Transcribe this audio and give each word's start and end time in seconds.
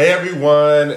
Hey 0.00 0.12
everyone! 0.12 0.96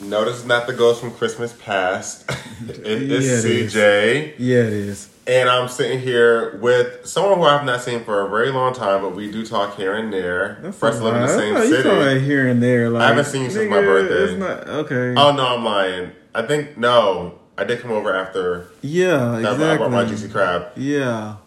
No, 0.00 0.24
this 0.24 0.36
is 0.36 0.44
not 0.44 0.68
the 0.68 0.74
ghost 0.74 1.00
from 1.00 1.10
Christmas 1.10 1.52
past. 1.52 2.30
it 2.68 2.86
is 2.86 3.44
Yeah, 3.44 3.50
it 3.50 3.66
CJ, 3.66 4.34
Yeah, 4.38 4.58
it 4.58 4.72
is. 4.72 5.08
and 5.26 5.48
I'm 5.48 5.66
sitting 5.66 5.98
here 5.98 6.56
with 6.58 7.04
someone 7.04 7.36
who 7.38 7.46
I've 7.46 7.64
not 7.64 7.80
seen 7.82 8.04
for 8.04 8.20
a 8.24 8.28
very 8.28 8.52
long 8.52 8.72
time, 8.72 9.02
but 9.02 9.16
we 9.16 9.28
do 9.28 9.44
talk 9.44 9.76
here 9.76 9.94
and 9.94 10.12
there. 10.12 10.72
First, 10.72 11.02
live 11.02 11.16
in 11.16 11.22
the 11.22 11.36
same 11.36 11.56
Oh, 11.56 11.62
you 11.64 11.68
city. 11.68 11.82
talking 11.82 12.24
here 12.24 12.46
and 12.46 12.62
there. 12.62 12.90
Like, 12.90 13.02
I 13.02 13.08
haven't 13.08 13.24
seen 13.24 13.42
you 13.42 13.50
since 13.50 13.68
my 13.68 13.80
birthday. 13.80 14.36
Not 14.38 14.68
okay. 14.68 15.20
Oh 15.20 15.34
no, 15.34 15.56
I'm 15.56 15.64
lying. 15.64 16.12
I 16.32 16.42
think 16.42 16.78
no, 16.78 17.40
I 17.58 17.64
did 17.64 17.80
come 17.80 17.90
over 17.90 18.14
after 18.14 18.68
yeah, 18.82 19.40
that. 19.40 19.60
I 19.60 19.76
brought 19.78 19.90
my 19.90 20.04
juicy 20.04 20.28
crab. 20.28 20.68
Yeah, 20.76 21.38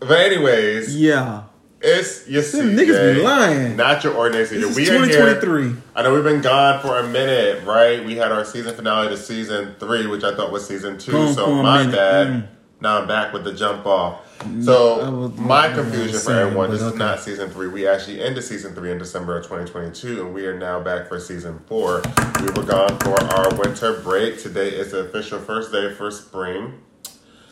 But 0.00 0.20
anyways, 0.20 0.96
yeah. 0.96 1.42
It's 1.86 2.28
your 2.28 2.42
Them 2.42 2.70
CJ, 2.70 2.78
niggas 2.78 3.14
be 3.14 3.22
lying. 3.22 3.76
Not 3.76 4.02
your 4.02 4.14
ordinary 4.14 4.44
is 4.44 4.50
we 4.76 4.88
are 4.90 5.04
here. 5.04 5.08
2023. 5.08 5.82
I 5.94 6.02
know 6.02 6.14
we've 6.14 6.24
been 6.24 6.42
gone 6.42 6.82
for 6.82 6.98
a 6.98 7.06
minute, 7.08 7.64
right? 7.64 8.04
We 8.04 8.16
had 8.16 8.32
our 8.32 8.44
season 8.44 8.74
finale 8.74 9.08
to 9.08 9.16
season 9.16 9.76
three, 9.78 10.06
which 10.06 10.24
I 10.24 10.34
thought 10.34 10.50
was 10.50 10.66
season 10.66 10.98
two. 10.98 11.12
Gone 11.12 11.34
so 11.34 11.46
a 11.46 11.62
my 11.62 11.78
minute, 11.84 11.96
bad. 11.96 12.26
mm. 12.26 12.48
Now 12.80 13.00
I'm 13.00 13.08
back 13.08 13.32
with 13.32 13.44
the 13.44 13.54
jump 13.54 13.86
off. 13.86 14.22
So 14.62 15.32
my 15.36 15.72
confusion 15.72 16.18
for 16.18 16.32
everyone: 16.32 16.70
this 16.70 16.82
is 16.82 16.94
not 16.94 17.20
season 17.20 17.48
three. 17.50 17.68
We 17.68 17.86
actually 17.88 18.20
ended 18.20 18.44
season 18.44 18.74
three 18.74 18.90
in 18.92 18.98
December 18.98 19.38
of 19.38 19.44
2022, 19.44 20.26
and 20.26 20.34
we 20.34 20.44
are 20.46 20.58
now 20.58 20.80
back 20.80 21.08
for 21.08 21.18
season 21.18 21.60
four. 21.66 22.02
We 22.40 22.46
were 22.50 22.64
gone 22.64 22.98
for 22.98 23.18
our 23.18 23.54
winter 23.54 24.00
break. 24.02 24.38
Today 24.38 24.68
is 24.68 24.90
the 24.90 25.06
official 25.06 25.38
first 25.38 25.72
day 25.72 25.94
for 25.94 26.10
spring. 26.10 26.74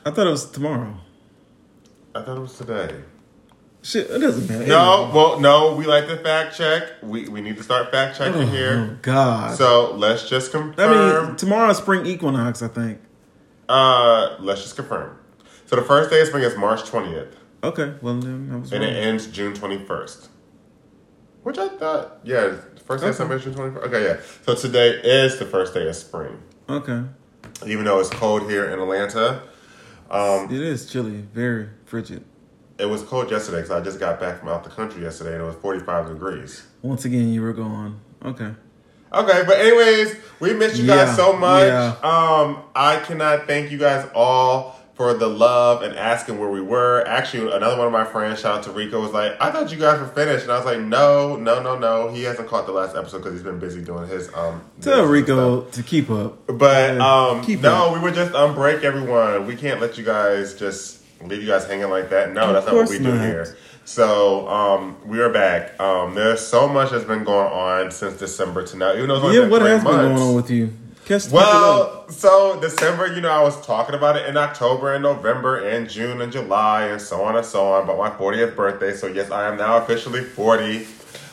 I 0.05 0.11
thought 0.11 0.27
it 0.27 0.31
was 0.31 0.51
tomorrow. 0.51 0.99
I 2.15 2.23
thought 2.23 2.37
it 2.37 2.41
was 2.41 2.59
today. 2.59 2.95
Shit, 3.85 4.11
it 4.11 4.19
doesn't 4.19 4.49
matter. 4.49 4.67
No, 4.67 5.11
well, 5.15 5.39
no. 5.41 5.77
We 5.77 5.85
like 5.85 6.07
to 6.09 6.17
fact 6.17 6.57
check. 6.57 6.85
We 7.03 7.29
we 7.29 7.43
need 7.43 7.59
to 7.59 7.63
start 7.63 7.91
fact 7.91 8.17
checking 8.17 8.43
Oh, 8.43 8.47
here. 8.47 8.99
God. 9.03 9.57
So 9.59 9.93
let's 9.95 10.27
just 10.27 10.51
confirm. 10.53 10.75
I 11.23 11.27
mean, 11.27 11.37
tomorrow's 11.37 11.77
spring 11.79 12.07
equinox. 12.07 12.63
I 12.63 12.69
think. 12.69 12.99
Uh, 13.69 14.37
let's 14.41 14.63
just 14.63 14.75
confirm. 14.77 15.19
So 15.67 15.77
the 15.77 15.83
first 15.83 16.09
day 16.11 16.21
of 16.23 16.29
spring 16.29 16.45
is 16.45 16.57
March 16.57 16.83
20th, 16.83 17.33
Okay. 17.63 17.95
Well, 18.03 18.21
then 18.21 18.51
I 18.53 18.57
was 18.57 18.73
and 18.73 18.83
wrong. 18.83 18.91
it 18.93 18.97
ends 18.97 19.27
June 19.27 19.53
21st. 19.55 20.29
Which 21.43 21.59
I 21.59 21.69
thought, 21.69 22.21
yeah, 22.25 22.55
first 22.87 23.03
day 23.03 23.09
of 23.11 23.15
Okay. 23.15 23.17
summer 23.17 23.37
is 23.37 23.45
June 23.45 23.55
21st. 23.55 23.87
Okay, 23.87 24.05
yeah. 24.05 24.17
So 24.47 24.55
today 24.55 24.91
is 25.03 25.39
the 25.39 25.45
first 25.47 25.73
day 25.75 25.87
of 25.89 25.97
spring, 25.97 26.43
Okay. 26.69 27.03
even 27.67 27.85
though 27.85 28.01
it's 28.01 28.11
cold 28.11 28.49
here 28.51 28.65
in 28.67 28.79
Atlanta. 28.79 29.43
Um, 30.11 30.47
It 30.51 30.61
is 30.61 30.87
chilly. 30.91 31.25
Very 31.35 31.69
frigid. 31.87 32.25
It 32.85 32.91
was 32.91 33.03
cold 33.03 33.31
yesterday 33.31 33.59
because 33.63 33.71
I 33.71 33.81
just 33.81 33.99
got 33.99 34.21
back 34.21 34.39
from 34.41 34.49
out 34.49 34.63
the 34.65 34.71
country 34.71 35.03
yesterday, 35.03 35.33
and 35.33 35.43
it 35.43 35.47
was 35.47 35.57
45 35.57 36.09
degrees. 36.09 36.63
Once 36.83 37.05
again, 37.05 37.29
you 37.33 37.43
were 37.43 37.53
gone. 37.53 38.01
Okay. 38.25 38.51
Okay, 39.13 39.43
but 39.47 39.59
anyways, 39.59 40.17
we 40.41 40.53
missed 40.55 40.77
you 40.77 40.87
guys 40.87 41.15
so 41.17 41.33
much. 41.37 41.67
yeah. 41.69 41.95
Um, 42.03 42.63
I 42.75 42.97
cannot 43.05 43.47
thank 43.47 43.71
you 43.71 43.79
guys 43.79 44.09
all 44.15 44.81
for 44.95 45.15
the 45.15 45.27
love 45.29 45.83
and 45.83 45.95
asking 45.97 46.39
where 46.39 46.49
we 46.51 46.61
were. 46.61 47.05
Actually, 47.07 47.53
another 47.53 47.77
one 47.77 47.87
of 47.87 47.93
my 47.93 48.05
friends, 48.05 48.41
shout 48.41 48.59
out 48.59 48.63
to 48.65 48.71
Rico, 48.73 49.01
was 49.01 49.13
like, 49.13 49.33
"I 49.41 49.51
thought 49.53 49.71
you 49.73 49.79
guys 49.79 50.01
were 50.01 50.07
finished," 50.09 50.43
and 50.45 50.53
I 50.53 50.57
was 50.57 50.65
like, 50.67 50.81
"No, 50.81 51.37
no, 51.37 51.63
no, 51.63 51.79
no. 51.79 52.11
He 52.11 52.23
hasn't 52.25 52.49
caught 52.49 52.67
the 52.67 52.73
last 52.73 52.97
episode 52.97 53.19
because 53.19 53.33
he's 53.35 53.43
been 53.43 53.59
busy 53.61 53.83
doing 53.83 54.09
his 54.09 54.33
um." 54.35 54.63
Tell 54.81 55.05
Rico 55.05 55.63
to 55.63 55.83
keep 55.85 56.11
up. 56.11 56.47
But 56.59 57.01
um, 57.01 57.43
Keep 57.45 57.61
no, 57.63 57.87
up. 57.89 57.95
we 57.95 58.01
would 58.01 58.15
just 58.15 58.35
on 58.35 58.55
break, 58.55 58.83
everyone. 58.83 59.47
We 59.47 59.55
can't 59.57 59.81
let 59.81 59.97
you 59.97 60.05
guys 60.05 60.55
just 60.55 61.04
leave 61.29 61.43
you 61.43 61.49
guys 61.49 61.67
hanging 61.67 61.91
like 61.91 62.11
that. 62.11 62.33
No, 62.33 62.49
Of 62.49 62.55
that's 62.55 62.67
not 62.67 62.75
what 62.75 62.91
we 62.91 62.99
do 62.99 63.13
here. 63.19 63.57
So 63.85 64.49
um, 64.49 64.97
we 65.07 65.21
are 65.21 65.29
back. 65.31 65.79
Um, 65.81 66.15
there's 66.15 66.41
so 66.41 66.67
much 66.67 66.91
that's 66.91 67.05
been 67.05 67.25
going 67.25 67.53
on 67.53 67.91
since 67.91 68.19
December 68.19 68.67
to 68.67 68.77
now. 68.77 68.95
Even 68.95 69.09
though 69.09 69.31
Yeah, 69.31 69.47
what 69.49 69.63
has 69.63 69.83
been 69.83 69.93
going 69.93 70.17
on 70.17 70.35
with 70.35 70.51
you? 70.51 70.73
Catch 71.05 71.25
the 71.25 71.31
people 71.33 71.41
up. 71.41 72.09
Well, 72.09 72.09
so 72.09 72.59
December, 72.61 73.15
you 73.15 73.21
know, 73.21 73.31
I 73.31 73.43
was 73.43 73.61
talking 73.67 73.95
about 73.95 74.17
it 74.17 74.27
in 74.27 74.39
October 74.39 74.95
and 74.95 75.03
November 75.03 75.59
and 75.59 75.89
June 75.89 76.23
and 76.23 76.33
July 76.33 76.85
and 76.85 77.01
so 77.01 77.23
on 77.23 77.37
and 77.37 77.45
so 77.45 77.67
on. 77.75 77.87
But 77.87 77.99
my 77.99 78.09
40th 78.09 78.57
birthday, 78.57 78.95
so 78.95 79.07
yes, 79.07 79.31
I 79.31 79.49
am 79.49 79.59
now 79.59 79.77
officially 79.77 80.23
40. 80.23 80.87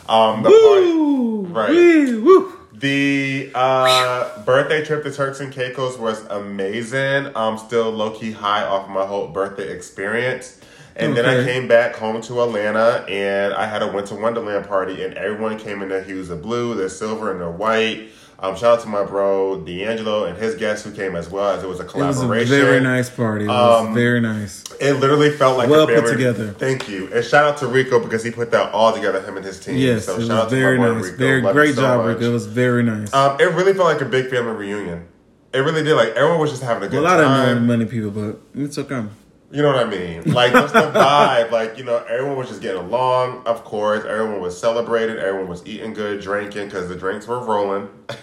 Um, 0.09 0.44
the 0.44 0.50
party, 0.50 0.88
Woo! 0.94 1.41
Right. 1.44 1.69
Wee, 1.69 2.18
woo! 2.18 2.59
The 2.81 3.52
uh, 3.53 4.44
birthday 4.44 4.84
trip 4.84 5.03
to 5.03 5.12
Turks 5.12 5.40
and 5.40 5.53
Caicos 5.53 5.97
was 5.97 6.25
amazing. 6.25 7.31
I'm 7.36 7.58
still 7.58 7.92
low 7.92 8.12
key 8.12 8.31
high 8.31 8.64
off 8.64 8.90
my 8.90 9.06
whole 9.06 9.28
birthday 9.28 9.72
experience. 9.72 10.59
And 10.96 11.16
then 11.16 11.25
I 11.25 11.46
came 11.46 11.68
back 11.68 11.96
home 11.96 12.22
to 12.24 12.42
Atlanta 12.42 13.06
and 13.08 13.53
I 13.53 13.66
had 13.66 13.81
a 13.81 13.92
Winter 13.92 14.16
Wonderland 14.16 14.68
party 14.68 15.03
and 15.03 15.14
everyone 15.14 15.58
came 15.58 15.81
in 15.81 15.90
their 15.90 16.03
hues 16.03 16.30
of 16.30 16.42
blue, 16.42 16.75
their 16.75 16.90
silver, 16.90 17.31
and 17.31 17.40
their 17.40 17.50
white. 17.50 18.09
Um, 18.44 18.56
shout 18.56 18.79
out 18.79 18.81
to 18.81 18.88
my 18.88 19.03
bro 19.03 19.62
D'Angelo 19.62 20.25
and 20.25 20.35
his 20.35 20.56
guests 20.56 20.84
who 20.84 20.91
came 20.91 21.16
as 21.16 21.29
well 21.29 21.52
as 21.52 21.63
it 21.63 21.68
was 21.68 21.79
a 21.79 21.84
It 21.84 21.94
was 21.94 22.18
a 22.18 22.22
collaboration. 22.22 22.50
very 22.56 22.79
nice 22.81 23.07
party. 23.07 23.46
It 23.46 23.50
was 23.50 23.85
Um, 23.85 23.94
very 23.94 24.19
nice. 24.19 24.63
It 24.79 24.94
literally 24.94 25.29
felt 25.29 25.59
like 25.59 25.69
Well 25.69 25.84
a 25.84 26.02
put 26.02 26.07
together. 26.12 26.47
Thank 26.57 26.90
you, 26.90 27.07
and 27.13 27.24
shout 27.24 27.46
out 27.46 27.57
to 27.57 27.68
Rico 27.68 28.00
because 28.00 28.24
he 28.24 28.31
put 28.31 28.50
that 28.50 28.74
all 28.74 28.94
together. 28.94 29.22
Him 29.22 29.38
and 29.38 29.46
his 29.46 29.59
team. 29.59 29.78
Yes, 29.78 30.06
so 30.06 30.16
it 30.16 30.22
shout 30.25 30.31
out 30.31 30.44
was 30.46 30.53
to 30.53 30.59
very 30.59 30.80
nice. 30.80 31.03
Rico. 31.06 31.18
Very 31.18 31.41
Love 31.44 31.53
great 31.53 31.75
so 31.75 31.81
job, 31.81 32.06
much. 32.06 32.16
Rico. 32.16 32.30
It 32.30 32.34
was 32.34 32.47
very 32.47 32.81
nice. 32.81 33.13
Um, 33.13 33.40
it 33.40 33.46
really 33.53 33.74
felt 33.74 33.85
like 33.94 34.01
a 34.01 34.06
big 34.06 34.30
family 34.31 34.53
reunion. 34.53 35.07
It 35.53 35.59
really 35.59 35.84
did. 35.84 35.94
Like 35.96 36.09
everyone 36.16 36.40
was 36.40 36.50
just 36.50 36.63
having 36.63 36.81
a 36.81 36.88
good 36.88 37.03
well, 37.03 37.13
I 37.13 37.18
know 37.18 37.53
time. 37.53 37.68
many 37.68 37.85
people, 37.85 38.09
but 38.09 38.40
it's 38.56 38.78
okay. 38.80 39.03
You 39.51 39.62
know 39.62 39.68
what 39.68 39.85
I 39.85 39.90
mean? 39.90 40.24
Like 40.34 40.53
just 40.53 40.74
the 40.74 40.80
vibe. 40.80 41.51
Like 41.51 41.78
you 41.78 41.84
know, 41.84 41.97
everyone 42.09 42.38
was 42.38 42.47
just 42.47 42.62
getting 42.62 42.81
along. 42.81 43.44
Of 43.46 43.63
course, 43.66 44.03
everyone 44.06 44.40
was 44.41 44.57
celebrating. 44.57 45.18
Everyone 45.18 45.47
was 45.50 45.62
eating 45.68 45.94
good, 45.94 46.22
drinking 46.22 46.66
because 46.69 46.88
the 46.90 46.96
drinks 46.96 47.28
were 47.28 47.40
rolling. 47.40 47.88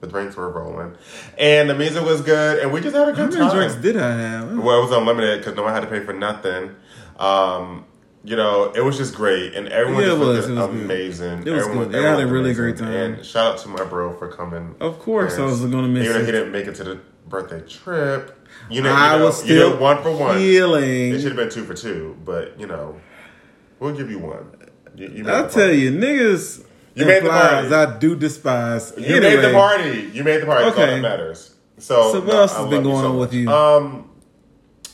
the 0.00 0.06
drinks 0.06 0.36
were 0.36 0.50
rolling, 0.50 0.96
and 1.38 1.68
the 1.68 1.74
music 1.74 2.04
was 2.04 2.20
good, 2.22 2.58
and 2.60 2.72
we 2.72 2.80
just 2.80 2.94
had 2.96 3.08
a 3.08 3.12
good 3.12 3.18
How 3.18 3.26
good 3.26 3.38
many 3.38 3.50
time. 3.50 3.56
drinks 3.56 3.74
did 3.76 3.96
I 3.96 4.16
have? 4.16 4.58
Well, 4.58 4.78
it 4.78 4.82
was 4.82 4.92
unlimited 4.92 5.38
because 5.40 5.54
no 5.56 5.62
one 5.62 5.72
had 5.74 5.80
to 5.80 5.86
pay 5.88 6.00
for 6.00 6.12
nothing. 6.12 6.74
Um, 7.18 7.84
you 8.24 8.36
know, 8.36 8.70
it 8.74 8.80
was 8.80 8.96
just 8.98 9.14
great, 9.14 9.54
and 9.54 9.68
everyone 9.68 10.02
Yeah, 10.04 10.12
it 10.12 10.18
was. 10.18 10.48
It 10.48 10.52
was 10.54 10.66
good. 10.66 10.70
amazing. 10.70 11.46
It 11.46 11.50
was 11.50 11.64
everyone, 11.64 11.84
good. 11.88 11.92
They 11.92 12.02
had 12.02 12.18
a 12.18 12.22
was 12.24 12.30
really 12.32 12.50
amazing. 12.50 12.62
great 12.64 12.76
time. 12.78 12.92
And 13.14 13.24
shout 13.24 13.54
out 13.54 13.58
to 13.60 13.68
my 13.68 13.84
bro 13.84 14.14
for 14.16 14.28
coming. 14.28 14.74
Of 14.80 14.98
course, 14.98 15.38
I 15.38 15.44
was 15.44 15.60
going 15.60 15.72
to 15.72 15.88
miss 15.88 16.04
Even 16.06 16.18
though 16.20 16.26
he 16.26 16.32
didn't 16.32 16.52
make 16.52 16.66
it 16.66 16.74
to 16.76 16.84
the 16.84 17.00
birthday 17.28 17.60
trip, 17.62 18.36
you 18.68 18.82
know, 18.82 18.92
I 18.92 19.12
you 19.14 19.18
know, 19.20 19.24
was 19.26 19.42
you 19.46 19.54
did 19.54 19.66
still 19.68 19.78
one 19.80 20.02
for 20.02 20.14
one. 20.14 20.36
feeling. 20.36 21.14
It 21.14 21.20
should 21.20 21.28
have 21.32 21.36
been 21.36 21.50
two 21.50 21.64
for 21.64 21.74
two, 21.74 22.16
but 22.24 22.58
you 22.60 22.66
know, 22.66 23.00
we'll 23.78 23.94
give 23.94 24.10
you 24.10 24.18
one. 24.18 24.50
You, 24.96 25.08
you 25.08 25.30
I 25.30 25.42
the 25.42 25.48
tell 25.48 25.72
you, 25.72 25.90
niggas. 25.92 26.64
You 26.94 27.06
made 27.06 27.22
the 27.24 27.30
party. 27.30 27.74
I 27.74 27.98
do 27.98 28.16
despise. 28.16 28.92
you 28.96 29.20
made 29.20 29.36
the 29.36 29.52
party. 29.52 30.10
You 30.12 30.24
made 30.24 30.42
the 30.42 30.46
party. 30.46 30.64
Okay. 30.66 30.86
that 30.86 31.00
matters. 31.00 31.54
So, 31.78 32.12
So 32.12 32.20
what 32.20 32.28
no, 32.28 32.40
else 32.40 32.56
has 32.56 32.68
been 32.68 32.82
going 32.82 33.02
so 33.02 33.10
on 33.10 33.18
with 33.18 33.32
you? 33.32 33.48
Um, 33.48 34.10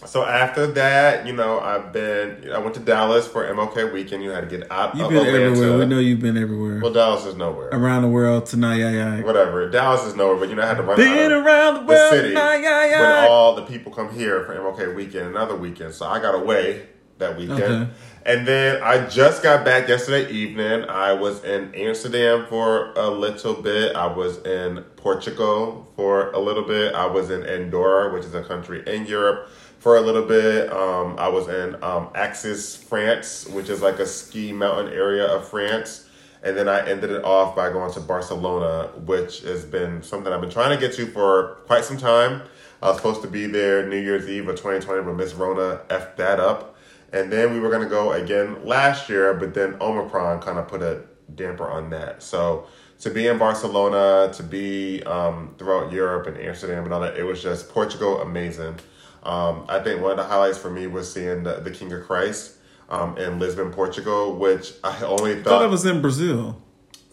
so 0.04 0.24
after 0.24 0.66
that, 0.68 1.26
you 1.26 1.32
know, 1.32 1.58
I've 1.58 1.92
been. 1.92 2.52
I 2.52 2.58
went 2.58 2.74
to 2.74 2.80
Dallas 2.80 3.26
for 3.26 3.44
MLK 3.44 3.92
weekend. 3.92 4.22
You 4.22 4.30
had 4.30 4.48
to 4.48 4.58
get 4.58 4.70
out. 4.70 4.94
You've 4.96 5.08
been 5.08 5.18
Atlanta. 5.18 5.46
everywhere. 5.46 5.78
We 5.78 5.86
know 5.86 5.98
you've 5.98 6.20
been 6.20 6.36
everywhere. 6.36 6.80
Well, 6.80 6.92
Dallas 6.92 7.24
is 7.24 7.34
nowhere. 7.34 7.70
Around 7.72 8.02
the 8.02 8.08
world 8.08 8.46
tonight, 8.46 8.76
yeah, 8.76 8.90
yeah. 8.90 9.22
Whatever. 9.22 9.68
Dallas 9.68 10.04
is 10.04 10.14
nowhere, 10.14 10.36
but 10.36 10.48
you 10.48 10.54
know, 10.54 10.62
I 10.62 10.66
had 10.66 10.76
to 10.76 10.82
run 10.82 10.96
Been 10.96 11.08
out 11.08 11.32
of 11.32 11.44
around 11.44 11.86
the 11.86 11.94
the 11.94 12.10
city 12.10 12.28
tonight, 12.28 12.58
yeah, 12.58 13.20
when 13.22 13.30
all 13.30 13.56
the 13.56 13.62
people 13.62 13.90
come 13.92 14.12
here 14.14 14.44
for 14.44 14.54
MLK 14.54 14.94
weekend 14.94 15.26
another 15.28 15.56
weekend. 15.56 15.94
So 15.94 16.06
I 16.06 16.20
got 16.20 16.34
away 16.34 16.86
that 17.18 17.36
weekend. 17.36 17.62
Okay. 17.62 17.90
And 18.26 18.44
then 18.44 18.82
I 18.82 19.06
just 19.06 19.44
got 19.44 19.64
back 19.64 19.86
yesterday 19.86 20.28
evening. 20.32 20.82
I 20.88 21.12
was 21.12 21.44
in 21.44 21.72
Amsterdam 21.76 22.46
for 22.48 22.92
a 22.96 23.08
little 23.08 23.54
bit. 23.54 23.94
I 23.94 24.08
was 24.08 24.38
in 24.38 24.82
Portugal 24.96 25.88
for 25.94 26.32
a 26.32 26.40
little 26.40 26.64
bit. 26.64 26.92
I 26.92 27.06
was 27.06 27.30
in 27.30 27.44
Andorra, 27.44 28.12
which 28.12 28.24
is 28.24 28.34
a 28.34 28.42
country 28.42 28.82
in 28.84 29.06
Europe, 29.06 29.48
for 29.78 29.96
a 29.96 30.00
little 30.00 30.24
bit. 30.24 30.72
Um, 30.72 31.14
I 31.20 31.28
was 31.28 31.46
in 31.46 31.80
um, 31.84 32.08
Axis, 32.16 32.74
France, 32.74 33.46
which 33.46 33.68
is 33.68 33.80
like 33.80 34.00
a 34.00 34.06
ski 34.06 34.52
mountain 34.52 34.92
area 34.92 35.24
of 35.26 35.48
France. 35.48 36.08
And 36.42 36.56
then 36.56 36.68
I 36.68 36.84
ended 36.84 37.12
it 37.12 37.22
off 37.22 37.54
by 37.54 37.70
going 37.70 37.92
to 37.92 38.00
Barcelona, 38.00 38.88
which 39.04 39.42
has 39.42 39.64
been 39.64 40.02
something 40.02 40.32
I've 40.32 40.40
been 40.40 40.50
trying 40.50 40.76
to 40.76 40.84
get 40.84 40.96
to 40.96 41.06
for 41.06 41.58
quite 41.66 41.84
some 41.84 41.96
time. 41.96 42.42
I 42.82 42.88
was 42.88 42.96
supposed 42.96 43.22
to 43.22 43.28
be 43.28 43.46
there 43.46 43.88
New 43.88 44.00
Year's 44.00 44.28
Eve 44.28 44.48
of 44.48 44.56
2020, 44.56 45.04
but 45.04 45.14
Miss 45.14 45.32
Rona 45.32 45.82
effed 45.90 46.16
that 46.16 46.40
up. 46.40 46.75
And 47.12 47.32
then 47.32 47.52
we 47.52 47.60
were 47.60 47.70
going 47.70 47.82
to 47.82 47.88
go 47.88 48.12
again 48.12 48.64
last 48.64 49.08
year, 49.08 49.32
but 49.34 49.54
then 49.54 49.76
Omicron 49.80 50.40
kind 50.42 50.58
of 50.58 50.68
put 50.68 50.82
a 50.82 51.02
damper 51.34 51.68
on 51.68 51.90
that. 51.90 52.22
So 52.22 52.66
to 53.00 53.10
be 53.10 53.26
in 53.26 53.38
Barcelona, 53.38 54.32
to 54.34 54.42
be 54.42 55.02
um, 55.04 55.54
throughout 55.58 55.92
Europe 55.92 56.26
and 56.26 56.36
Amsterdam 56.38 56.84
and 56.84 56.92
all 56.92 57.00
that, 57.00 57.16
it 57.16 57.22
was 57.24 57.42
just 57.42 57.68
Portugal 57.68 58.20
amazing. 58.20 58.76
Um, 59.22 59.64
I 59.68 59.80
think 59.80 60.00
one 60.02 60.12
of 60.12 60.16
the 60.18 60.24
highlights 60.24 60.58
for 60.58 60.70
me 60.70 60.86
was 60.86 61.12
seeing 61.12 61.42
the, 61.42 61.54
the 61.56 61.70
King 61.70 61.92
of 61.92 62.04
Christ 62.06 62.54
um, 62.88 63.18
in 63.18 63.38
Lisbon, 63.38 63.72
Portugal, 63.72 64.36
which 64.36 64.74
I 64.84 65.00
only 65.02 65.32
I 65.32 65.34
thought 65.36 65.44
thought 65.44 65.64
it 65.64 65.70
was 65.70 65.84
in 65.84 66.00
Brazil. 66.00 66.62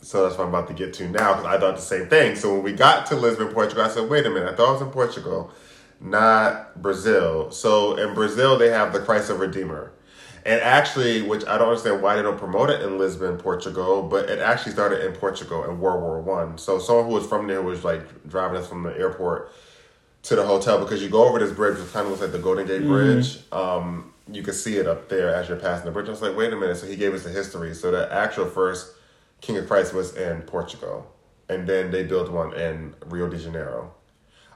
so 0.01 0.23
that's 0.23 0.37
what 0.37 0.43
I'm 0.45 0.49
about 0.49 0.67
to 0.67 0.73
get 0.73 0.93
to 0.95 1.09
now 1.09 1.33
because 1.33 1.45
I 1.45 1.59
thought 1.59 1.75
the 1.75 1.81
same 1.81 2.07
thing. 2.07 2.35
So 2.35 2.53
when 2.53 2.63
we 2.63 2.73
got 2.73 3.07
to 3.07 3.15
Lisbon, 3.15 3.47
Portugal, 3.49 3.83
I 3.83 3.89
said, 3.89 4.09
wait 4.09 4.25
a 4.25 4.29
minute, 4.29 4.53
I 4.53 4.55
thought 4.55 4.69
it 4.69 4.73
was 4.73 4.81
in 4.83 4.89
Portugal, 4.89 5.51
not 6.03 6.81
Brazil. 6.81 7.49
So 7.51 7.95
in 7.95 8.13
Brazil, 8.13 8.57
they 8.57 8.69
have 8.69 8.93
the 8.93 8.99
Christ 8.99 9.29
of 9.29 9.39
Redeemer. 9.39 9.91
And 10.45 10.59
actually, 10.61 11.21
which 11.21 11.45
I 11.45 11.57
don't 11.57 11.69
understand 11.69 12.01
why 12.01 12.17
they 12.17 12.21
don't 12.21 12.37
promote 12.37 12.69
it 12.69 12.81
in 12.81 12.97
Lisbon, 12.97 13.37
Portugal, 13.37 14.03
but 14.03 14.29
it 14.29 14.39
actually 14.39 14.73
started 14.73 15.05
in 15.05 15.13
Portugal 15.13 15.63
in 15.63 15.79
World 15.79 16.01
War 16.01 16.19
One. 16.19 16.57
So 16.57 16.79
someone 16.79 17.05
who 17.05 17.13
was 17.13 17.25
from 17.25 17.47
there 17.47 17.61
was 17.61 17.85
like 17.85 18.27
driving 18.27 18.57
us 18.57 18.67
from 18.67 18.83
the 18.83 18.95
airport 18.97 19.53
to 20.23 20.35
the 20.35 20.45
hotel 20.45 20.79
because 20.79 21.01
you 21.01 21.07
go 21.07 21.25
over 21.25 21.39
this 21.39 21.51
bridge, 21.51 21.79
which 21.79 21.91
kind 21.93 22.05
of 22.05 22.11
looks 22.11 22.21
like 22.21 22.33
the 22.33 22.39
Golden 22.39 22.67
Gate 22.67 22.81
Bridge. 22.81 23.39
Um, 23.53 24.11
you 24.29 24.43
can 24.43 24.53
see 24.53 24.75
it 24.77 24.87
up 24.87 25.07
there 25.07 25.33
as 25.33 25.47
you're 25.47 25.57
passing 25.57 25.85
the 25.85 25.91
bridge. 25.91 26.07
I 26.07 26.11
was 26.11 26.21
like, 26.21 26.35
wait 26.35 26.51
a 26.51 26.57
minute. 26.57 26.75
So 26.75 26.87
he 26.87 26.97
gave 26.97 27.13
us 27.13 27.23
the 27.23 27.29
history. 27.29 27.73
So 27.73 27.91
the 27.91 28.11
actual 28.11 28.45
first 28.45 28.93
King 29.39 29.57
of 29.57 29.67
Christ 29.67 29.93
was 29.93 30.15
in 30.15 30.41
Portugal, 30.41 31.09
and 31.47 31.67
then 31.67 31.91
they 31.91 32.03
built 32.03 32.29
one 32.29 32.53
in 32.53 32.95
Rio 33.05 33.29
de 33.29 33.37
Janeiro. 33.37 33.93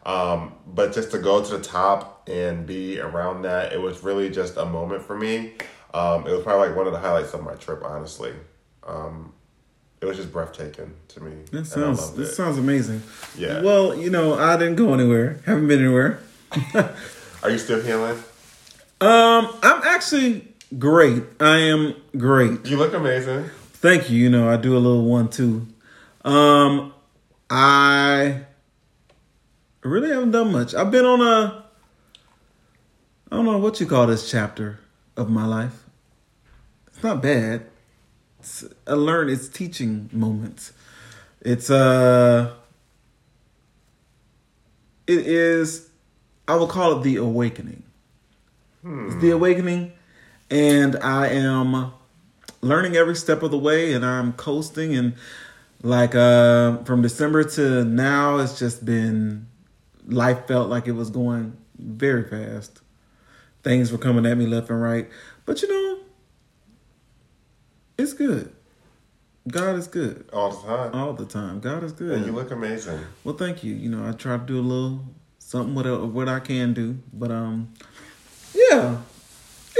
Um, 0.07 0.53
but 0.65 0.93
just 0.93 1.11
to 1.11 1.19
go 1.19 1.43
to 1.43 1.57
the 1.57 1.63
top 1.63 2.27
and 2.29 2.65
be 2.65 2.99
around 2.99 3.41
that, 3.41 3.73
it 3.73 3.81
was 3.81 4.03
really 4.03 4.29
just 4.29 4.55
a 4.55 4.65
moment 4.65 5.03
for 5.03 5.17
me. 5.17 5.51
Um, 5.93 6.25
it 6.25 6.31
was 6.31 6.43
probably 6.43 6.69
like 6.69 6.77
one 6.77 6.87
of 6.87 6.93
the 6.93 6.99
highlights 6.99 7.33
of 7.33 7.43
my 7.43 7.55
trip, 7.55 7.83
honestly. 7.83 8.33
Um, 8.85 9.33
it 9.99 10.05
was 10.05 10.15
just 10.15 10.31
breathtaking 10.31 10.93
to 11.09 11.19
me. 11.21 11.33
That 11.51 11.65
sounds 11.65 12.11
that 12.13 12.27
sounds 12.27 12.57
amazing. 12.57 13.01
Yeah. 13.37 13.61
Well, 13.61 13.95
you 13.95 14.09
know, 14.09 14.35
I 14.35 14.55
didn't 14.55 14.75
go 14.75 14.93
anywhere. 14.93 15.41
Haven't 15.45 15.67
been 15.67 15.79
anywhere. 15.79 16.19
Are 17.43 17.49
you 17.49 17.57
still 17.57 17.81
healing? 17.81 18.17
Um, 19.01 19.53
I'm 19.61 19.83
actually 19.83 20.47
great. 20.79 21.23
I 21.41 21.57
am 21.57 21.95
great. 22.17 22.65
You 22.65 22.77
look 22.77 22.93
amazing. 22.93 23.49
Thank 23.73 24.09
you. 24.09 24.17
You 24.17 24.29
know, 24.29 24.49
I 24.49 24.55
do 24.55 24.77
a 24.77 24.79
little 24.79 25.03
one 25.03 25.29
too. 25.29 25.67
Um, 26.23 26.93
I 27.49 28.45
really 29.87 30.09
haven't 30.09 30.31
done 30.31 30.51
much. 30.51 30.75
I've 30.75 30.91
been 30.91 31.05
on 31.05 31.21
a 31.21 31.63
I 33.31 33.35
don't 33.35 33.45
know 33.45 33.57
what 33.57 33.79
you 33.81 33.87
call 33.87 34.07
this 34.07 34.29
chapter 34.29 34.79
of 35.17 35.29
my 35.29 35.45
life. 35.45 35.83
It's 36.87 37.03
not 37.03 37.21
bad. 37.21 37.65
It's 38.39 38.63
a 38.85 38.95
learn. 38.95 39.29
It's 39.29 39.49
teaching 39.49 40.09
moments. 40.13 40.71
It's 41.41 41.69
uh. 41.69 42.53
It 45.07 45.25
is. 45.25 45.89
I 46.47 46.55
will 46.55 46.67
call 46.67 46.99
it 46.99 47.03
the 47.03 47.17
awakening. 47.17 47.83
It's 48.83 49.15
the 49.15 49.31
awakening, 49.31 49.91
and 50.49 50.95
I 50.97 51.27
am 51.27 51.91
learning 52.61 52.95
every 52.95 53.15
step 53.15 53.43
of 53.43 53.51
the 53.51 53.57
way, 53.57 53.91
and 53.91 54.05
I'm 54.05 54.31
coasting. 54.33 54.95
And 54.95 55.15
like 55.83 56.15
uh, 56.15 56.77
from 56.83 57.01
December 57.01 57.43
to 57.43 57.83
now, 57.83 58.37
it's 58.37 58.57
just 58.57 58.85
been 58.85 59.46
life 60.07 60.47
felt 60.47 60.69
like 60.69 60.87
it 60.87 60.93
was 60.93 61.09
going 61.09 61.55
very 61.77 62.23
fast. 62.23 62.81
Things 63.63 63.91
were 63.91 63.97
coming 63.97 64.25
at 64.25 64.37
me 64.37 64.45
left 64.47 64.69
and 64.69 64.81
right, 64.81 65.09
but 65.45 65.61
you 65.61 65.67
know, 65.67 65.99
it's 67.97 68.13
good. 68.13 68.53
God 69.49 69.77
is 69.77 69.87
good 69.87 70.29
All 70.33 70.51
the 70.51 70.67
time. 70.67 70.93
all 70.93 71.13
the 71.13 71.25
time. 71.25 71.59
God 71.61 71.83
is 71.83 71.93
good. 71.93 72.11
And 72.17 72.25
you 72.25 72.31
look 72.33 72.51
amazing. 72.51 72.99
Well, 73.23 73.35
thank 73.37 73.63
you. 73.63 73.73
You 73.73 73.89
know, 73.89 74.07
I 74.07 74.11
try 74.11 74.37
to 74.37 74.43
do 74.43 74.59
a 74.59 74.61
little 74.61 75.05
something 75.39 75.73
what 75.73 75.87
I- 75.87 75.93
what 75.97 76.27
I 76.27 76.39
can 76.41 76.73
do, 76.73 76.97
but 77.13 77.31
um, 77.31 77.73
yeah, 78.53 78.97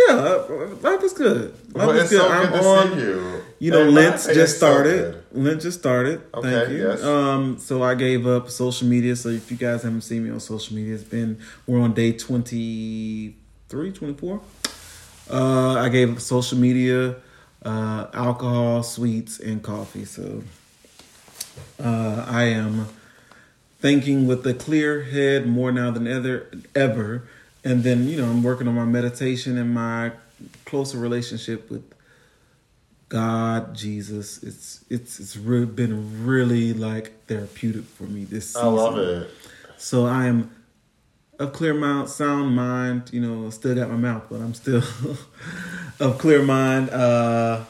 yeah, 0.07 0.13
uh, 0.15 0.69
life 0.81 1.03
is 1.03 1.11
good. 1.13 1.51
Life 1.75 1.87
Well, 1.87 1.89
is 1.91 2.09
good. 2.09 2.21
so 2.21 2.29
I'm 2.29 2.51
good 2.51 2.63
on. 2.63 2.99
you. 2.99 3.41
You 3.59 3.71
know, 3.71 3.81
And 3.83 3.93
Lent's 3.93 4.25
just 4.27 4.59
so 4.59 4.67
started. 4.67 5.13
good. 5.13 5.23
Lent 5.37 5.61
just 5.61 5.79
started. 5.79 6.21
Thank 6.33 6.45
Okay, 6.45 6.71
you. 6.75 6.87
yes. 6.89 7.03
Um, 7.03 7.57
so 7.59 7.83
I 7.83 7.95
gave 7.95 8.25
up 8.27 8.49
social 8.49 8.87
media. 8.87 9.15
So 9.15 9.29
if 9.29 9.49
you 9.51 9.57
guys 9.57 9.83
haven't 9.83 10.01
seen 10.01 10.23
me 10.23 10.29
on 10.31 10.39
social 10.39 10.75
media, 10.75 10.95
it's 10.95 11.03
been 11.03 11.39
we're 11.65 11.79
on 11.79 11.93
day 11.93 12.11
23, 12.13 13.91
24. 13.91 14.41
Uh, 15.29 15.73
I 15.73 15.89
gave 15.89 16.13
up 16.13 16.19
social 16.21 16.57
media, 16.57 17.15
uh, 17.63 18.07
alcohol, 18.13 18.83
sweets, 18.83 19.39
and 19.39 19.61
coffee. 19.61 20.05
So 20.05 20.43
uh, 21.83 22.25
I 22.27 22.45
am 22.45 22.87
thinking 23.79 24.25
with 24.27 24.45
a 24.47 24.53
clear 24.53 25.03
head 25.03 25.45
more 25.47 25.71
now 25.71 25.91
than 25.91 26.07
ever 26.07 26.47
ever 26.75 27.27
and 27.63 27.83
then 27.83 28.07
you 28.07 28.17
know 28.17 28.25
i'm 28.25 28.41
working 28.41 28.67
on 28.67 28.73
my 28.73 28.85
meditation 28.85 29.57
and 29.57 29.71
my 29.73 30.11
closer 30.65 30.97
relationship 30.97 31.69
with 31.69 31.83
god 33.09 33.73
jesus 33.73 34.43
it's 34.43 34.83
it's 34.89 35.19
it's 35.19 35.37
re- 35.37 35.65
been 35.65 36.25
really 36.25 36.73
like 36.73 37.25
therapeutic 37.25 37.85
for 37.85 38.03
me 38.03 38.25
this 38.25 38.47
season. 38.47 38.61
I 38.63 38.67
love 38.67 38.97
it. 38.97 39.29
so 39.77 40.05
i 40.05 40.25
am 40.25 40.51
of 41.39 41.53
clear 41.53 41.73
mind 41.73 42.09
sound 42.09 42.55
mind 42.55 43.09
you 43.13 43.21
know 43.21 43.49
still 43.49 43.75
got 43.75 43.89
my 43.89 43.95
mouth 43.95 44.25
but 44.29 44.41
i'm 44.41 44.53
still 44.53 44.83
of 45.99 46.17
clear 46.17 46.41
mind 46.41 46.89
uh 46.89 47.63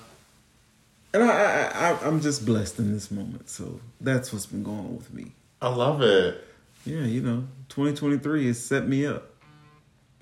and 1.13 1.23
I, 1.23 1.27
I, 1.29 1.91
I, 1.91 2.07
I'm 2.07 2.21
just 2.21 2.45
blessed 2.45 2.79
in 2.79 2.93
this 2.93 3.09
moment. 3.09 3.49
So 3.49 3.79
that's 3.99 4.31
what's 4.31 4.45
been 4.45 4.61
going 4.61 4.79
on 4.79 4.97
with 4.97 5.11
me. 5.13 5.31
I 5.61 5.69
love 5.69 6.01
it. 6.01 6.43
Yeah, 6.85 7.01
you 7.01 7.21
know, 7.21 7.47
2023 7.69 8.47
has 8.47 8.63
set 8.63 8.87
me 8.87 9.05
up. 9.05 9.29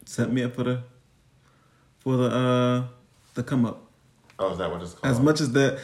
Set 0.05 0.31
me 0.31 0.43
up 0.43 0.55
for 0.55 0.63
the 0.63 0.83
for 1.99 2.15
the 2.17 2.27
uh 2.29 2.83
the 3.33 3.43
come 3.43 3.65
up. 3.65 3.84
Oh, 4.39 4.51
is 4.51 4.57
that 4.57 4.69
what 4.71 4.81
it's 4.81 4.93
called? 4.93 5.13
As 5.13 5.19
much 5.19 5.39
as 5.41 5.51
that 5.53 5.79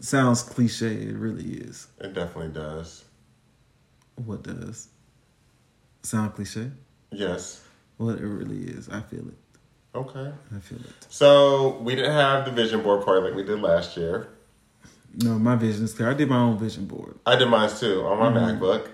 sounds 0.00 0.42
cliche, 0.42 0.92
it 0.92 1.16
really 1.16 1.44
is. 1.44 1.88
It 2.00 2.12
definitely 2.14 2.52
does. 2.52 3.04
What 4.24 4.42
does 4.42 4.88
sound 6.02 6.34
cliche? 6.34 6.70
Yes. 7.10 7.64
Well, 7.98 8.10
it 8.10 8.20
really 8.22 8.64
is. 8.64 8.88
I 8.88 9.00
feel 9.00 9.26
it. 9.28 9.34
Okay. 9.94 10.30
I 10.54 10.58
feel 10.60 10.78
it. 10.78 10.92
So 11.08 11.78
we 11.80 11.94
didn't 11.96 12.12
have 12.12 12.44
the 12.44 12.50
vision 12.52 12.82
board 12.82 13.04
party 13.04 13.22
like 13.26 13.34
we 13.34 13.42
did 13.42 13.60
last 13.60 13.96
year. 13.96 14.28
No, 15.22 15.38
my 15.38 15.56
vision 15.56 15.84
is 15.84 15.94
clear. 15.94 16.10
I 16.10 16.14
did 16.14 16.28
my 16.28 16.36
own 16.38 16.58
vision 16.58 16.84
board, 16.86 17.18
I 17.24 17.36
did 17.36 17.48
mine 17.48 17.70
too 17.70 18.04
on 18.04 18.18
my 18.18 18.38
Mm-hmm. 18.38 18.62
MacBook. 18.62 18.88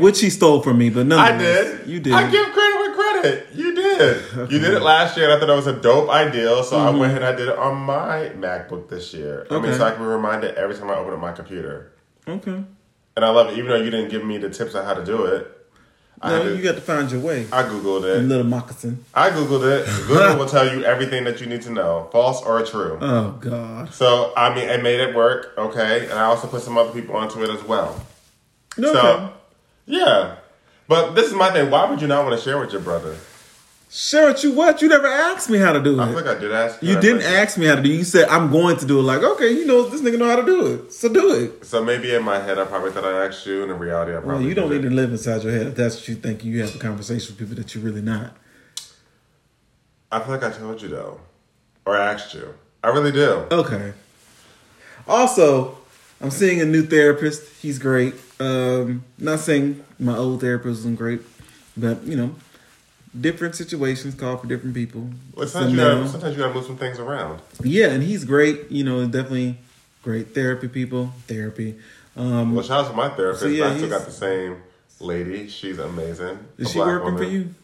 which 0.00 0.20
he 0.20 0.30
stole 0.30 0.62
from 0.62 0.78
me. 0.78 0.90
But 0.90 1.06
no, 1.06 1.18
I 1.30 1.36
did. 1.36 1.86
You 1.88 2.00
did. 2.00 2.12
I 2.12 2.30
give 2.30 2.46
credit 2.52 2.76
where 2.76 2.94
credit. 2.94 3.48
You 3.54 3.63
did. 3.98 4.50
You 4.52 4.58
did 4.58 4.74
it 4.74 4.80
last 4.82 5.16
year, 5.16 5.26
and 5.26 5.34
I 5.34 5.38
thought 5.40 5.46
that 5.46 5.56
was 5.56 5.66
a 5.66 5.72
dope 5.80 6.08
idea. 6.10 6.62
So 6.64 6.76
I 6.78 6.90
went 6.90 7.12
ahead 7.12 7.16
and 7.22 7.24
I 7.24 7.32
did 7.34 7.48
it 7.48 7.58
on 7.58 7.76
my 7.76 8.30
MacBook 8.36 8.88
this 8.88 9.12
year. 9.14 9.46
I 9.50 9.54
mean, 9.54 9.62
Mm-hmm. 9.62 9.68
Okay. 9.70 9.78
so 9.78 9.84
I 9.86 9.90
can 9.92 10.00
be 10.00 10.06
reminded 10.06 10.54
every 10.56 10.76
time 10.76 10.90
I 10.90 10.94
open 10.96 11.14
up 11.14 11.20
my 11.20 11.32
computer. 11.32 11.92
okay. 12.28 12.62
And 13.16 13.24
I 13.24 13.28
love 13.30 13.48
it, 13.50 13.58
even 13.58 13.70
though 13.70 13.76
you 13.76 13.90
didn't 13.90 14.08
give 14.10 14.24
me 14.24 14.38
the 14.38 14.50
tips 14.50 14.74
on 14.74 14.84
how 14.84 14.94
to 14.94 15.04
do 15.04 15.24
it. 15.26 15.50
No, 16.22 16.42
to- 16.42 16.56
you 16.56 16.62
got 16.62 16.74
to 16.74 16.80
find 16.80 17.10
your 17.12 17.20
way. 17.20 17.46
I 17.52 17.62
googled 17.64 18.02
it. 18.04 18.22
little 18.22 18.44
moccasin. 18.46 19.04
I 19.14 19.30
googled 19.30 19.62
it. 19.70 19.86
Google 20.08 20.36
will 20.38 20.46
tell 20.48 20.66
you 20.66 20.82
everything 20.84 21.22
that 21.24 21.40
you 21.40 21.46
need 21.46 21.62
to 21.62 21.70
know, 21.70 22.08
false 22.12 22.42
or 22.42 22.64
true. 22.64 22.98
Oh 23.00 23.32
God. 23.40 23.92
So 23.92 24.32
I 24.36 24.52
mean, 24.54 24.68
I 24.70 24.78
made 24.78 25.00
it 25.00 25.14
work, 25.14 25.52
okay, 25.58 26.04
and 26.08 26.14
I 26.18 26.22
also 26.24 26.46
put 26.48 26.62
some 26.62 26.76
other 26.78 26.92
people 26.92 27.14
onto 27.14 27.42
it 27.44 27.50
as 27.50 27.62
well. 27.64 28.00
No. 28.78 28.92
So, 28.92 29.32
yeah. 29.86 30.36
But 30.88 31.12
this 31.14 31.26
is 31.26 31.34
my 31.34 31.50
thing. 31.52 31.70
Why 31.70 31.88
would 31.88 32.00
you 32.00 32.08
not 32.08 32.24
want 32.24 32.36
to 32.36 32.42
share 32.42 32.58
with 32.58 32.72
your 32.72 32.80
brother? 32.80 33.16
Share 33.96 34.36
you 34.38 34.50
what? 34.50 34.82
You 34.82 34.88
never 34.88 35.06
asked 35.06 35.48
me 35.48 35.58
how 35.58 35.72
to 35.72 35.80
do 35.80 36.00
it. 36.00 36.06
feel 36.06 36.14
like 36.16 36.26
I 36.26 36.36
did 36.36 36.50
ask 36.50 36.82
You 36.82 36.94
that, 36.94 37.00
didn't 37.00 37.22
ask 37.22 37.56
me 37.56 37.66
how 37.66 37.76
to 37.76 37.80
do 37.80 37.92
it. 37.92 37.94
You 37.94 38.02
said 38.02 38.26
I'm 38.28 38.50
going 38.50 38.76
to 38.78 38.86
do 38.86 38.98
it. 38.98 39.02
Like, 39.02 39.22
okay, 39.22 39.52
you 39.52 39.66
know 39.66 39.88
this 39.88 40.00
nigga 40.00 40.18
know 40.18 40.28
how 40.28 40.34
to 40.34 40.44
do 40.44 40.66
it, 40.66 40.92
so 40.92 41.08
do 41.08 41.32
it. 41.32 41.64
So 41.64 41.84
maybe 41.84 42.12
in 42.12 42.24
my 42.24 42.40
head, 42.40 42.58
I 42.58 42.64
probably 42.64 42.90
thought 42.90 43.04
I 43.04 43.24
asked 43.24 43.46
you, 43.46 43.62
and 43.62 43.70
in 43.70 43.78
reality, 43.78 44.10
I 44.10 44.14
probably 44.16 44.34
Well, 44.34 44.42
you 44.42 44.54
don't 44.56 44.70
need 44.70 44.82
to 44.82 44.90
live 44.90 45.12
inside 45.12 45.44
your 45.44 45.52
head 45.52 45.68
if 45.68 45.76
that's 45.76 45.94
what 45.94 46.08
you 46.08 46.16
think. 46.16 46.42
You 46.44 46.60
have 46.62 46.74
a 46.74 46.78
conversation 46.78 47.36
with 47.36 47.38
people 47.38 47.54
that 47.54 47.72
you're 47.72 47.84
really 47.84 48.02
not. 48.02 48.36
I 50.10 50.18
feel 50.18 50.30
like 50.30 50.42
I 50.42 50.50
told 50.50 50.82
you 50.82 50.88
though, 50.88 51.20
or 51.86 51.96
asked 51.96 52.34
you. 52.34 52.52
I 52.82 52.88
really 52.88 53.12
do. 53.12 53.46
Okay. 53.52 53.92
Also, 55.06 55.78
I'm 56.20 56.32
seeing 56.32 56.60
a 56.60 56.64
new 56.64 56.82
therapist. 56.82 57.62
He's 57.62 57.78
great. 57.78 58.14
Um, 58.40 59.04
not 59.18 59.38
saying 59.38 59.84
my 60.00 60.16
old 60.16 60.40
therapist 60.40 60.78
wasn't 60.78 60.98
great, 60.98 61.20
but 61.76 62.02
you 62.02 62.16
know, 62.16 62.34
different 63.20 63.54
situations 63.54 64.14
call 64.14 64.36
for 64.36 64.46
different 64.46 64.74
people. 64.74 65.08
Well, 65.34 65.46
So 65.46 65.60
sometimes, 65.60 65.72
you 65.72 65.78
gotta, 65.78 66.08
sometimes 66.08 66.36
you 66.36 66.42
gotta 66.42 66.54
move 66.54 66.64
some 66.66 66.76
things 66.76 66.98
around. 66.98 67.40
yeah, 67.62 67.88
and 67.88 68.02
he's 68.02 68.24
great. 68.24 68.70
You 68.70 68.84
know, 68.84 69.04
definitely 69.06 69.58
great 70.02 70.34
therapy 70.34 70.68
people. 70.68 71.12
Therapy. 71.26 71.76
Um, 72.16 72.54
Well, 72.54 72.64
shout 72.64 72.84
out 72.84 72.90
to 72.90 72.96
my 72.96 73.08
therapist. 73.10 73.42
So, 73.42 73.48
yeah, 73.48 73.68
I 73.70 73.76
still 73.76 73.88
got 73.88 74.04
the 74.04 74.12
same 74.12 74.62
lady. 75.00 75.48
She's 75.48 75.78
amazing. 75.78 76.38
is 76.58 76.70
she 76.72 76.78
working 76.78 77.16
for 77.16 77.24
you? 77.24 77.54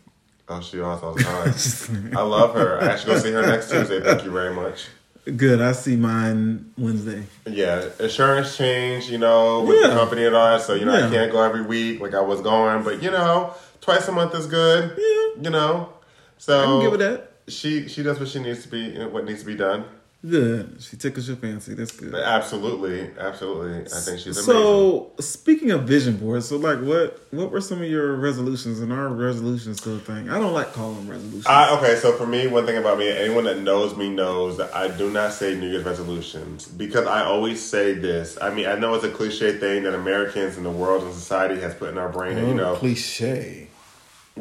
Oh, 0.49 0.61
she 0.61 0.81
also 0.81 1.07
all 1.07 1.15
the. 1.15 2.13
I 2.17 2.23
love 2.23 2.55
her. 2.55 2.81
I 2.83 2.87
actually 2.87 3.15
go 3.15 3.19
see 3.21 3.31
her 3.33 3.43
next 3.47 3.71
Tuesday. 3.71 4.01
Thank 4.01 4.25
you 4.25 4.33
very 4.33 4.53
much. 4.53 4.89
Good. 5.37 5.61
I 5.61 5.71
see 5.73 5.95
mine 5.95 6.73
Wednesday. 6.77 7.23
Yeah, 7.47 7.89
insurance 8.01 8.57
change, 8.57 9.09
you 9.11 9.19
know, 9.19 9.63
with 9.63 9.81
the 9.83 9.91
company 9.91 10.25
and 10.27 10.35
all 10.35 10.57
that. 10.59 10.63
So, 10.65 10.75
you 10.75 10.87
know, 10.87 10.95
I 10.95 11.09
can't 11.09 11.31
go 11.31 11.41
every 11.43 11.63
week 11.63 12.01
like 12.01 12.15
I 12.15 12.21
was 12.21 12.41
going, 12.41 12.83
but 12.83 13.01
you 13.01 13.13
know, 13.13 13.55
twice 13.91 14.09
a 14.09 14.13
month 14.13 14.35
is 14.35 14.47
good. 14.47 14.97
Yeah. 14.97 15.43
You 15.43 15.51
know, 15.51 15.93
so 16.39 16.61
I 16.61 16.65
can 16.65 16.81
give 16.83 17.01
it 17.01 17.05
that. 17.05 17.33
she 17.49 17.89
she 17.89 18.03
does 18.03 18.19
what 18.19 18.29
she 18.29 18.41
needs 18.41 18.63
to 18.63 18.69
be, 18.69 19.05
what 19.05 19.25
needs 19.25 19.41
to 19.41 19.47
be 19.47 19.57
done. 19.57 19.85
Yeah, 20.23 20.65
She 20.79 20.99
tickles 20.99 21.27
your 21.29 21.39
fancy. 21.39 21.73
That's 21.73 21.93
good. 21.93 22.15
Absolutely, 22.15 23.11
absolutely. 23.19 23.87
I 23.87 24.01
think 24.01 24.19
she's 24.19 24.37
amazing. 24.37 24.45
So 24.45 25.13
speaking 25.19 25.71
of 25.71 25.85
vision 25.85 26.19
boards, 26.19 26.47
so 26.47 26.59
like 26.59 26.79
what 26.81 27.27
what 27.31 27.51
were 27.51 27.63
some 27.63 27.81
of 27.81 27.89
your 27.89 28.17
resolutions 28.17 28.81
and 28.81 28.93
our 28.93 29.09
resolutions 29.09 29.81
still 29.81 29.97
a 29.97 29.99
thing? 29.99 30.29
I 30.29 30.39
don't 30.39 30.53
like 30.53 30.75
calling 30.75 30.97
them 30.97 31.09
resolutions. 31.09 31.47
I, 31.47 31.75
okay, 31.79 31.97
so 31.97 32.13
for 32.13 32.27
me, 32.27 32.49
one 32.49 32.67
thing 32.67 32.77
about 32.77 32.99
me, 32.99 33.09
anyone 33.09 33.45
that 33.45 33.61
knows 33.61 33.97
me 33.97 34.11
knows 34.11 34.59
that 34.59 34.75
I 34.77 34.89
do 34.95 35.11
not 35.11 35.33
say 35.33 35.55
New 35.55 35.71
Year's 35.71 35.85
resolutions 35.85 36.69
because 36.69 37.07
I 37.07 37.25
always 37.25 37.65
say 37.65 37.95
this. 37.95 38.37
I 38.43 38.53
mean, 38.53 38.67
I 38.67 38.75
know 38.75 38.93
it's 38.95 39.05
a 39.05 39.11
cliche 39.11 39.57
thing 39.57 39.85
that 39.85 39.95
Americans 39.95 40.59
and 40.59 40.67
the 40.67 40.71
world 40.71 41.03
and 41.03 41.15
society 41.15 41.59
has 41.63 41.75
put 41.75 41.89
in 41.89 41.97
our 41.97 42.11
brain, 42.11 42.37
and 42.37 42.47
you 42.47 42.55
oh, 42.55 42.75
know, 42.75 42.77
cliche. 42.77 43.70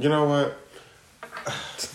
You 0.01 0.09
know 0.09 0.25
what? 0.25 0.57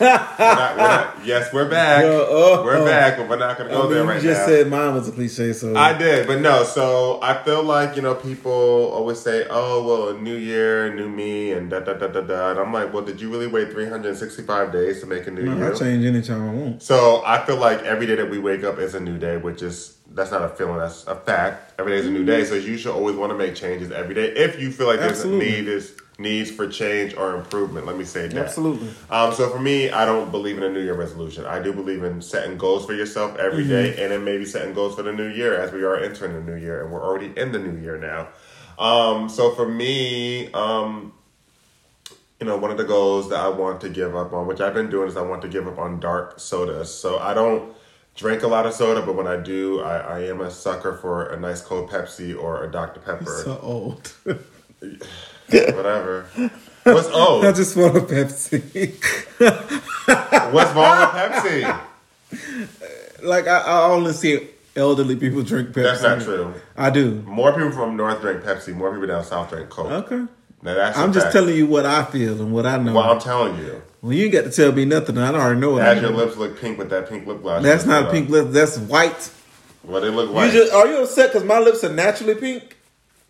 we're 0.01 0.07
not, 0.07 0.39
we're 0.39 0.83
not, 0.83 1.27
yes, 1.27 1.53
we're 1.53 1.69
back. 1.69 2.03
Well, 2.05 2.27
oh, 2.29 2.65
we're 2.65 2.79
oh. 2.79 2.85
back, 2.85 3.17
but 3.17 3.29
we're 3.29 3.39
not 3.39 3.59
going 3.59 3.71
to 3.71 3.75
I 3.75 3.79
go 3.79 3.85
mean, 3.85 3.93
there 3.93 4.03
you 4.03 4.09
right 4.09 4.23
just 4.23 4.41
now. 4.41 4.47
said 4.47 4.69
mine 4.69 4.95
was 4.95 5.09
a 5.09 5.13
cliche, 5.13 5.53
so 5.53 5.77
I 5.77 5.97
did, 5.97 6.27
but 6.27 6.41
no. 6.41 6.65
So 6.65 7.21
I 7.23 7.43
feel 7.43 7.63
like 7.63 7.97
you 7.97 8.03
know 8.03 8.15
people 8.15 8.53
always 8.53 9.21
say, 9.21 9.47
"Oh, 9.51 9.85
well, 9.85 10.17
a 10.17 10.21
new 10.21 10.37
year, 10.37 10.95
new 10.95 11.09
me," 11.09 11.53
and 11.53 11.71
da 11.71 11.81
da 11.81 11.95
da 11.95 12.09
da 12.09 12.21
da. 12.23 12.51
And 12.53 12.61
I'm 12.61 12.73
like, 12.73 12.93
well, 12.93 13.05
did 13.05 13.21
you 13.21 13.31
really 13.31 13.47
wait 13.47 13.71
365 13.73 14.73
days 14.73 15.01
to 15.01 15.07
make 15.07 15.27
a 15.27 15.31
new 15.31 15.43
No, 15.43 15.57
year? 15.57 15.75
I 15.75 15.79
change 15.79 16.05
anytime 16.05 16.49
I 16.49 16.53
want. 16.53 16.83
So 16.83 17.23
I 17.25 17.45
feel 17.45 17.57
like 17.57 17.83
every 17.83 18.07
day 18.07 18.15
that 18.17 18.31
we 18.31 18.39
wake 18.39 18.65
up 18.65 18.79
is 18.79 18.95
a 18.95 19.01
new 19.01 19.19
day, 19.19 19.37
which 19.37 19.63
is 19.63 19.99
that's 20.11 20.31
not 20.31 20.43
a 20.43 20.49
feeling, 20.49 20.79
that's 20.79 21.07
a 21.07 21.17
fact. 21.17 21.79
Every 21.79 21.93
day 21.93 21.99
is 21.99 22.07
a 22.07 22.11
new 22.11 22.19
mm-hmm. 22.19 22.27
day, 22.27 22.45
so 22.45 22.55
you 22.55 22.77
should 22.77 22.95
always 22.95 23.17
want 23.17 23.33
to 23.33 23.39
make 23.39 23.55
changes 23.55 23.91
every 23.91 24.15
day 24.15 24.29
if 24.35 24.61
you 24.61 24.71
feel 24.71 24.87
like 24.87 25.01
there's 25.01 25.13
Absolutely. 25.13 25.47
a 25.47 25.63
need 25.63 25.69
is 25.69 25.97
needs 26.18 26.50
for 26.50 26.68
change 26.68 27.14
or 27.14 27.35
improvement. 27.37 27.87
Let 27.87 27.97
me 27.97 28.04
say 28.04 28.28
that. 28.28 28.37
Absolutely. 28.47 28.88
Um, 29.11 29.33
so 29.35 29.50
for 29.50 29.59
me, 29.59 29.90
I 29.90 30.04
don't 30.04 30.30
believe 30.30 30.56
in 30.56 30.62
a 30.62 30.71
New 30.71 30.80
Year 30.83 30.94
resolution. 30.94 31.44
I 31.44 31.61
do 31.61 31.73
believe 31.73 32.04
in 32.04 32.23
setting 32.23 32.56
goals 32.56 32.87
for 32.87 32.94
yourself 32.94 33.37
every 33.37 33.64
Mm-hmm. 33.64 33.71
day, 33.71 34.02
and 34.02 34.12
then 34.12 34.25
maybe 34.25 34.44
setting 34.44 34.75
goals 34.75 34.94
for 34.94 35.02
the 35.02 35.12
new 35.12 35.26
year 35.28 35.54
as 35.61 35.73
we 35.73 35.83
are 35.83 35.97
entering 35.97 36.35
the 36.35 36.40
new 36.52 36.56
year, 36.59 36.83
and 36.85 36.92
we're 36.92 37.02
already 37.04 37.33
in 37.37 37.50
the 37.52 37.59
new 37.59 37.80
year 37.80 37.99
now. 37.99 38.28
Um, 38.78 39.28
so 39.28 39.52
for 39.54 39.68
me, 39.68 40.52
um, 40.52 41.12
you 42.40 42.47
know, 42.47 42.56
one 42.59 42.71
of 42.71 42.76
the 42.76 42.85
goals 42.85 43.28
that 43.30 43.38
I 43.40 43.49
want 43.49 43.80
to 43.83 43.88
give 43.88 44.14
up 44.14 44.33
on, 44.33 44.47
which 44.47 44.61
I've 44.61 44.75
been 44.75 44.90
doing, 44.90 45.09
is 45.09 45.16
I 45.16 45.23
want 45.23 45.42
to 45.42 45.49
give 45.49 45.66
up 45.66 45.78
on 45.78 45.99
dark 46.00 46.38
sodas. 46.38 46.92
So 46.92 47.18
I 47.18 47.33
don't 47.35 47.73
drink 48.16 48.42
a 48.42 48.49
lot 48.49 48.66
of 48.66 48.75
soda, 48.75 49.02
but 49.02 49.14
when 49.16 49.26
I 49.26 49.37
do, 49.37 49.80
I, 49.80 49.99
I 49.99 50.18
am 50.26 50.40
a 50.40 50.50
sucker 50.50 50.97
for 50.97 51.26
a 51.33 51.38
nice 51.40 51.61
cold 51.61 51.90
Pepsi 51.90 52.37
or 52.40 52.62
a 52.64 52.71
Dr. 52.71 53.00
Pepper, 53.00 53.42
So 53.44 53.59
old. 53.62 54.12
whatever. 55.75 56.27
What's 56.85 57.09
oh. 57.13 57.43
I 57.43 57.47
oh? 57.47 57.53
just 57.53 57.77
want 57.77 57.97
a 57.97 58.01
Pepsi. 58.01 58.93
What's 60.53 60.75
wrong 60.75 61.01
with 61.01 61.11
Pepsi? 61.15 61.81
like 63.23 63.47
I, 63.47 63.59
I 63.61 63.83
only 63.89 64.13
see 64.13 64.49
elderly 64.77 65.17
people 65.17 65.43
drink 65.43 65.71
Pepsi. 65.71 65.83
That's 65.83 66.03
not 66.03 66.23
true. 66.23 66.55
I 66.77 66.91
do. 66.91 67.23
More 67.23 67.53
people 67.53 67.73
from 67.73 67.97
North 67.97 68.21
drink 68.21 68.43
Pepsi. 68.43 68.75
More 68.75 68.93
people 68.93 69.07
down 69.07 69.25
South 69.25 69.51
drink 69.51 69.71
Coke. 69.71 69.91
Okay. 69.91 70.27
Now 70.63 70.75
that's. 70.75 70.99
I'm 70.99 71.13
just 71.13 71.27
fact. 71.27 71.35
telling 71.35 71.57
you 71.57 71.67
what 71.67 71.87
I 71.87 72.05
feel 72.05 72.41
and 72.41 72.53
what 72.53 72.67
I 72.67 72.79
know. 72.79 72.95
Well, 72.95 73.11
I'm 73.11 73.21
telling 73.21 73.57
you. 73.59 73.83
well, 74.03 74.13
you 74.13 74.25
ain't 74.25 74.33
got 74.33 74.45
to 74.45 74.51
tell 74.51 74.73
me 74.73 74.85
nothing. 74.85 75.19
I 75.19 75.29
already 75.29 75.61
know 75.61 75.79
As 75.79 76.01
your 76.01 76.11
lips 76.11 76.37
look 76.37 76.61
pink 76.61 76.79
with 76.79 76.91
that 76.91 77.09
pink 77.09 77.27
lip 77.27 77.43
gloss. 77.43 77.63
That's 77.63 77.87
not 77.87 78.11
pink 78.11 78.27
on. 78.27 78.33
lips. 78.33 78.53
That's 78.53 78.79
white. 78.79 79.31
Well, 79.85 80.01
they 80.01 80.11
look 80.11 80.33
white. 80.33 80.53
You 80.53 80.61
just 80.61 80.73
are 80.73 80.87
you 80.87 81.03
upset 81.03 81.33
because 81.33 81.47
my 81.47 81.59
lips 81.59 81.85
are 81.85 81.93
naturally 81.93 82.35
pink? 82.35 82.77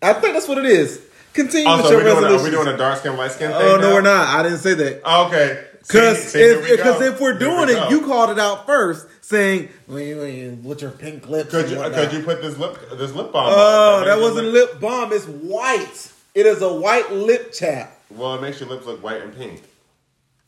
I 0.01 0.13
think 0.13 0.33
that's 0.33 0.47
what 0.47 0.57
it 0.57 0.65
is. 0.65 1.01
Continue 1.35 1.69
oh, 1.69 1.77
with 1.77 1.91
your 1.91 1.99
we're 1.99 2.03
doing, 2.05 2.23
a, 2.23 2.37
are 2.37 2.43
we 2.43 2.49
doing 2.49 2.67
a 2.69 2.77
dark 2.77 2.99
skin, 2.99 3.17
light 3.17 3.31
skin 3.31 3.51
oh, 3.51 3.59
thing? 3.59 3.67
oh 3.67 3.75
no, 3.75 3.89
now? 3.89 3.93
we're 3.93 4.01
not. 4.01 4.27
I 4.39 4.43
didn't 4.43 4.59
say 4.59 4.73
that. 4.73 5.01
Oh, 5.03 5.27
okay. 5.27 5.65
Because 5.81 6.31
see, 6.31 6.39
we 6.39 6.45
if, 6.45 6.79
if 6.79 7.19
we're 7.19 7.37
Here 7.37 7.49
we 7.49 7.65
doing 7.65 7.69
it, 7.77 7.91
you 7.91 8.05
called 8.05 8.29
it 8.29 8.39
out 8.39 8.65
first, 8.65 9.05
saying, 9.21 9.67
well, 9.85 9.99
you, 9.99 10.23
you, 10.23 10.59
"With 10.63 10.81
your 10.81 10.91
pink 10.91 11.27
lips." 11.27 11.51
Could 11.51 11.69
you 11.69 11.77
whatnot." 11.77 12.09
could 12.09 12.17
you 12.17 12.23
put 12.23 12.41
this 12.41 12.57
lip 12.57 12.79
this 12.97 13.11
lip 13.11 13.33
balm? 13.33 13.47
Oh, 13.49 13.99
on? 13.99 14.05
that 14.05 14.19
wasn't 14.19 14.47
lip- 14.47 14.71
lip 14.71 14.81
balm. 14.81 15.11
It's 15.11 15.25
white. 15.25 16.11
It 16.33 16.45
is 16.45 16.61
a 16.61 16.73
white 16.73 17.11
lip 17.11 17.51
chap. 17.51 17.99
Well, 18.09 18.35
it 18.35 18.41
makes 18.41 18.61
your 18.61 18.69
lips 18.69 18.85
look 18.85 19.03
white 19.03 19.21
and 19.21 19.35
pink. 19.35 19.61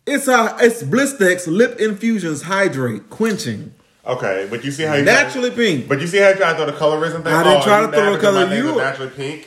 It's 0.06 0.30
a 0.30 0.56
it's 0.62 0.84
Blistex 0.84 1.48
lip 1.48 1.80
infusions 1.82 2.44
hydrate 2.44 3.10
quenching 3.10 3.74
Okay, 4.08 4.48
but 4.50 4.64
you 4.64 4.72
see 4.72 4.84
how 4.84 4.96
you 4.96 5.04
naturally 5.04 5.52
pink. 5.52 5.90
But 5.90 6.00
you 6.00 6.08
see 6.08 6.18
how 6.20 6.30
you 6.30 6.36
try 6.36 6.54
to 6.54 6.56
throw 6.56 6.66
the 6.66 6.72
colorism 6.72 7.24
thing? 7.24 7.34
On? 7.34 7.34
I 7.34 7.44
didn't 7.44 7.60
Oh, 7.60 7.64
try 7.64 7.82
to 7.82 7.92
throw 7.92 8.14
a 8.14 8.18
color. 8.18 8.56
You- 8.56 8.78
naturally 8.78 9.12
pink. 9.12 9.47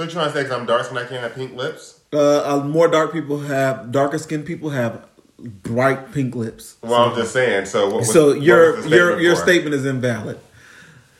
So 0.00 0.04
you 0.04 0.12
trying 0.12 0.28
to 0.28 0.32
say 0.32 0.44
because 0.44 0.58
I'm 0.58 0.64
dark 0.64 0.86
skin 0.86 0.96
I 0.96 1.04
can't 1.04 1.20
have 1.20 1.34
pink 1.34 1.54
lips? 1.54 2.00
Uh, 2.10 2.56
uh, 2.58 2.64
more 2.64 2.88
dark 2.88 3.12
people 3.12 3.38
have 3.40 3.92
darker 3.92 4.16
skinned 4.16 4.46
people 4.46 4.70
have 4.70 5.06
bright 5.38 6.10
pink 6.12 6.34
lips. 6.34 6.76
Well, 6.80 7.10
I'm 7.10 7.14
just 7.14 7.34
saying. 7.34 7.66
So 7.66 7.88
what 7.88 7.96
was, 7.98 8.10
so 8.10 8.32
your 8.32 8.80
your 8.86 9.20
your 9.20 9.36
for? 9.36 9.42
statement 9.42 9.74
is 9.74 9.84
invalid. 9.84 10.40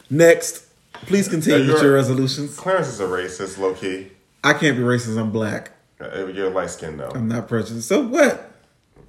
Next, 0.08 0.64
please 0.94 1.28
continue 1.28 1.66
Yeah, 1.66 1.75
with 1.75 1.82
your 1.82 1.92
resolutions. 1.92 2.56
Clarence 2.56 2.88
is 2.88 3.00
a 3.00 3.04
racist, 3.04 3.58
low 3.58 3.75
key. 3.75 4.12
I 4.42 4.54
can't 4.54 4.78
be 4.78 4.82
racist. 4.82 5.20
I'm 5.20 5.30
black. 5.30 5.72
Uh, 6.00 6.28
You're 6.28 6.49
light 6.49 6.70
skinned 6.70 7.00
though. 7.00 7.10
I'm 7.14 7.28
not 7.28 7.49
prejudiced. 7.49 7.87
So 7.87 8.00
what? 8.00 8.50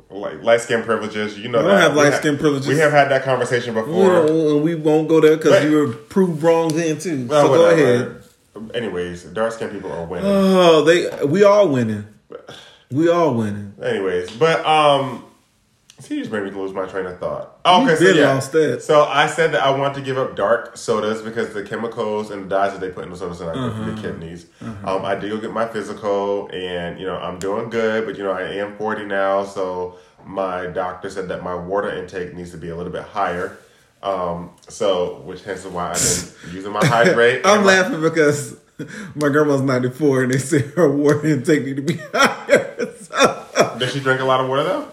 Like 0.09 0.43
light 0.43 0.59
skin 0.59 0.83
privileges, 0.83 1.39
you 1.39 1.47
know. 1.47 1.59
I 1.59 1.61
don't 1.61 1.71
that. 1.71 1.81
have 1.81 1.95
We 1.95 2.03
light-skin 2.03 2.37
privileges. 2.37 2.67
We 2.67 2.77
have 2.79 2.91
had 2.91 3.09
that 3.11 3.23
conversation 3.23 3.73
before. 3.73 4.27
don't- 4.27 4.61
we 4.63 4.75
won't 4.75 5.07
go 5.07 5.21
there 5.21 5.37
because 5.37 5.63
you 5.63 5.77
were 5.77 5.87
proved 5.93 6.43
wrong 6.43 6.67
then 6.75 6.99
too. 6.99 7.27
Well, 7.27 7.47
so 7.47 7.53
go 7.53 7.69
ahead. 7.69 8.20
Anyways, 8.74 9.24
dark 9.25 9.53
skinned 9.53 9.72
people 9.72 9.91
are 9.91 10.05
winning. 10.05 10.25
Oh, 10.29 10.84
they 10.84 11.25
we 11.25 11.43
all 11.43 11.67
winning. 11.70 12.05
We 12.91 13.08
all 13.10 13.34
winning. 13.36 13.74
Anyways, 13.81 14.31
but 14.31 14.65
um, 14.65 15.24
see, 16.00 16.15
you 16.15 16.22
just 16.24 16.31
made 16.34 16.43
me 16.43 16.51
lose 16.51 16.74
my 16.74 16.86
train 16.88 17.05
of 17.05 17.20
thought. 17.20 17.58
Oh, 17.63 17.86
okay, 17.86 17.96
so 17.96 18.12
yeah, 18.12 18.34
lost 18.34 18.51
that. 18.51 18.84
so 18.84 19.05
I 19.05 19.27
said 19.27 19.53
that 19.53 19.63
I 19.63 19.72
want 19.72 19.96
to 19.96 20.01
give 20.01 20.17
up 20.17 20.36
dark 20.36 20.75
sodas 20.75 21.22
because 21.22 21.53
the 21.53 21.63
chemicals 21.63 22.31
and 22.31 22.43
the 22.43 22.50
dyes 22.50 22.74
that 22.74 22.81
they 22.81 22.89
put 22.89 23.05
in 23.05 23.12
the 23.12 23.15
sodas 23.15 23.39
are 23.41 23.46
not 23.46 23.53
good 23.55 23.72
Uh-huh. 23.72 23.84
for 23.86 23.89
your 23.91 23.98
kidneys. 24.12 24.48
Um, 24.84 25.05
I 25.05 25.15
did 25.15 25.29
go 25.31 25.38
get 25.38 25.53
my 25.53 25.65
physical, 25.70 26.50
and 26.51 27.00
you 27.00 27.05
know 27.05 27.15
I'm 27.15 27.39
doing 27.39 27.70
good, 27.70 28.05
but 28.05 28.17
you 28.17 28.25
know 28.25 28.31
I 28.34 28.41
am 28.55 28.75
40 28.75 29.05
now, 29.05 29.46
so 29.46 29.96
my 30.25 30.65
doctor 30.65 31.10
said 31.10 31.29
that 31.29 31.43
my 31.43 31.55
water 31.55 31.89
intake 31.96 32.34
needs 32.34 32.51
to 32.51 32.58
be 32.58 32.67
a 32.72 32.75
little 32.75 32.91
bit 32.91 33.03
higher. 33.03 33.58
Um, 34.03 34.50
so 34.67 35.22
which 35.25 35.43
hence 35.43 35.63
is 35.65 35.72
why 35.72 35.91
I've 35.91 36.36
been 36.46 36.53
using 36.55 36.72
my 36.72 36.86
hydrate. 36.86 37.41
I'm 37.46 37.62
my- 37.62 37.67
laughing 37.77 38.01
because 38.01 38.58
my 39.15 39.29
grandma's 39.29 39.62
94 39.62 40.24
and 40.24 40.34
they 40.34 40.38
say 40.39 40.60
her 40.60 40.89
water 40.89 41.25
intake 41.27 41.63
need 41.65 41.75
to 41.75 41.81
be 41.84 41.93
higher. 42.13 42.93
So, 43.00 43.75
Does 43.77 43.93
she 43.93 44.00
drink 44.00 44.20
a 44.22 44.25
lot 44.25 44.41
of 44.41 44.50
water 44.50 44.63
though? 44.63 44.88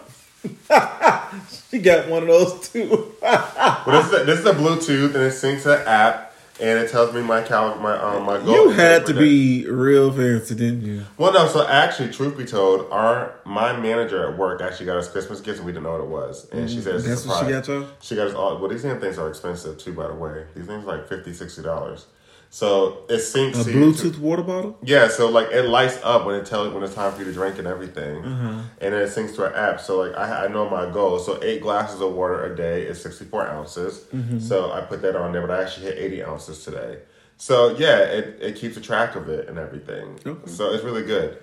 she 1.69 1.79
got 1.79 2.07
one 2.07 2.21
of 2.23 2.27
those 2.27 2.69
too. 2.69 3.13
Well, 3.21 3.85
this 3.87 4.05
is 4.07 4.13
a, 4.21 4.23
this 4.25 4.39
is 4.39 4.45
a 4.45 4.53
Bluetooth 4.53 5.15
and 5.15 5.23
it 5.23 5.33
syncs 5.33 5.63
to 5.63 5.81
an 5.81 5.87
app 5.87 6.28
and 6.61 6.79
it 6.79 6.89
tells 6.91 7.13
me 7.13 7.21
my 7.21 7.41
cal 7.41 7.75
my 7.75 7.97
um 7.97 8.23
my 8.23 8.37
goal. 8.37 8.53
you 8.53 8.69
had 8.71 9.05
to 9.07 9.13
be 9.13 9.65
real 9.67 10.11
fancy, 10.11 10.55
didn't 10.55 10.81
you? 10.81 11.05
Well, 11.17 11.33
no. 11.33 11.47
So 11.47 11.67
actually, 11.67 12.11
truth 12.11 12.37
be 12.37 12.45
told, 12.45 12.91
our 12.91 13.35
my 13.45 13.73
manager 13.77 14.29
at 14.29 14.37
work 14.37 14.61
actually 14.61 14.87
got 14.87 14.97
us 14.97 15.09
Christmas 15.11 15.41
gifts 15.41 15.59
and 15.59 15.65
we 15.65 15.71
didn't 15.71 15.83
know 15.83 15.91
what 15.93 16.01
it 16.01 16.07
was, 16.07 16.49
and 16.51 16.69
she 16.69 16.81
said 16.81 16.95
it's 16.95 17.05
a 17.05 17.07
Mm, 17.07 17.11
That's 17.11 17.25
what 17.25 17.45
she 17.45 17.51
got 17.51 17.67
y'all? 17.67 17.87
She 18.01 18.15
got 18.15 18.27
us 18.27 18.33
all. 18.33 18.57
Well, 18.59 18.69
these 18.69 18.83
damn 18.83 18.99
things 18.99 19.17
are 19.17 19.29
expensive 19.29 19.77
too, 19.77 19.93
by 19.93 20.07
the 20.07 20.13
way. 20.15 20.45
These 20.55 20.65
things 20.67 20.83
are 20.83 20.97
like 20.97 21.07
50 21.07 21.61
dollars. 21.61 22.05
So 22.51 23.03
it 23.09 23.17
syncs 23.17 23.61
A 23.61 23.63
to 23.65 23.71
you 23.71 23.93
to- 23.93 24.09
Bluetooth 24.09 24.17
water 24.19 24.41
bottle? 24.41 24.77
yeah, 24.83 25.07
so 25.07 25.29
like 25.29 25.51
it 25.51 25.63
lights 25.63 25.99
up 26.03 26.25
when 26.25 26.35
it 26.35 26.45
tells 26.47 26.73
when 26.73 26.81
it's 26.83 26.95
time 26.95 27.11
for 27.13 27.19
you 27.19 27.25
to 27.25 27.31
drink 27.33 27.59
and 27.59 27.67
everything, 27.67 28.25
Uh-huh. 28.25 28.61
and 28.81 28.93
then 28.93 29.01
it 29.01 29.09
syncs 29.09 29.35
to 29.35 29.45
an 29.45 29.53
app. 29.53 29.79
So 29.79 29.99
like 29.99 30.17
I, 30.17 30.45
I 30.45 30.47
know 30.47 30.67
my 30.69 30.89
goal. 30.91 31.19
So 31.19 31.39
eight 31.43 31.61
glasses 31.61 32.01
of 32.01 32.13
water 32.13 32.51
a 32.51 32.55
day 32.55 32.83
is 32.83 32.99
sixty 33.01 33.25
four 33.25 33.45
ounces. 33.47 34.05
Mm-hmm. 34.13 34.39
So 34.39 34.71
I 34.71 34.81
put 34.81 35.01
that 35.03 35.15
on 35.15 35.31
there, 35.31 35.45
but 35.45 35.51
I 35.51 35.61
actually 35.63 35.87
hit 35.87 35.97
eighty 35.99 36.23
ounces 36.23 36.63
today. 36.65 36.99
So 37.37 37.75
yeah, 37.77 37.99
it, 37.99 38.39
it 38.41 38.55
keeps 38.55 38.75
a 38.77 38.81
track 38.81 39.15
of 39.15 39.29
it 39.29 39.47
and 39.47 39.57
everything. 39.59 40.19
Okay. 40.25 40.49
So 40.51 40.71
it's 40.73 40.83
really 40.83 41.03
good. 41.03 41.37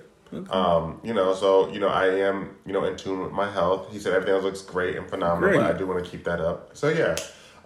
Um, 0.50 1.00
you 1.04 1.14
know, 1.14 1.34
so 1.34 1.68
you 1.72 1.78
know, 1.78 1.88
I 1.88 2.06
am 2.08 2.56
you 2.66 2.72
know 2.72 2.84
in 2.84 2.96
tune 2.96 3.20
with 3.22 3.30
my 3.32 3.48
health. 3.48 3.92
He 3.92 4.00
said 4.00 4.12
everything 4.12 4.34
else 4.34 4.42
looks 4.44 4.60
great 4.60 4.96
and 4.96 5.08
phenomenal, 5.08 5.50
Great. 5.50 5.60
but 5.60 5.72
I 5.74 5.78
do 5.78 5.86
want 5.86 6.04
to 6.04 6.10
keep 6.10 6.24
that 6.24 6.40
up. 6.40 6.70
So 6.76 6.88
yeah. 6.88 7.14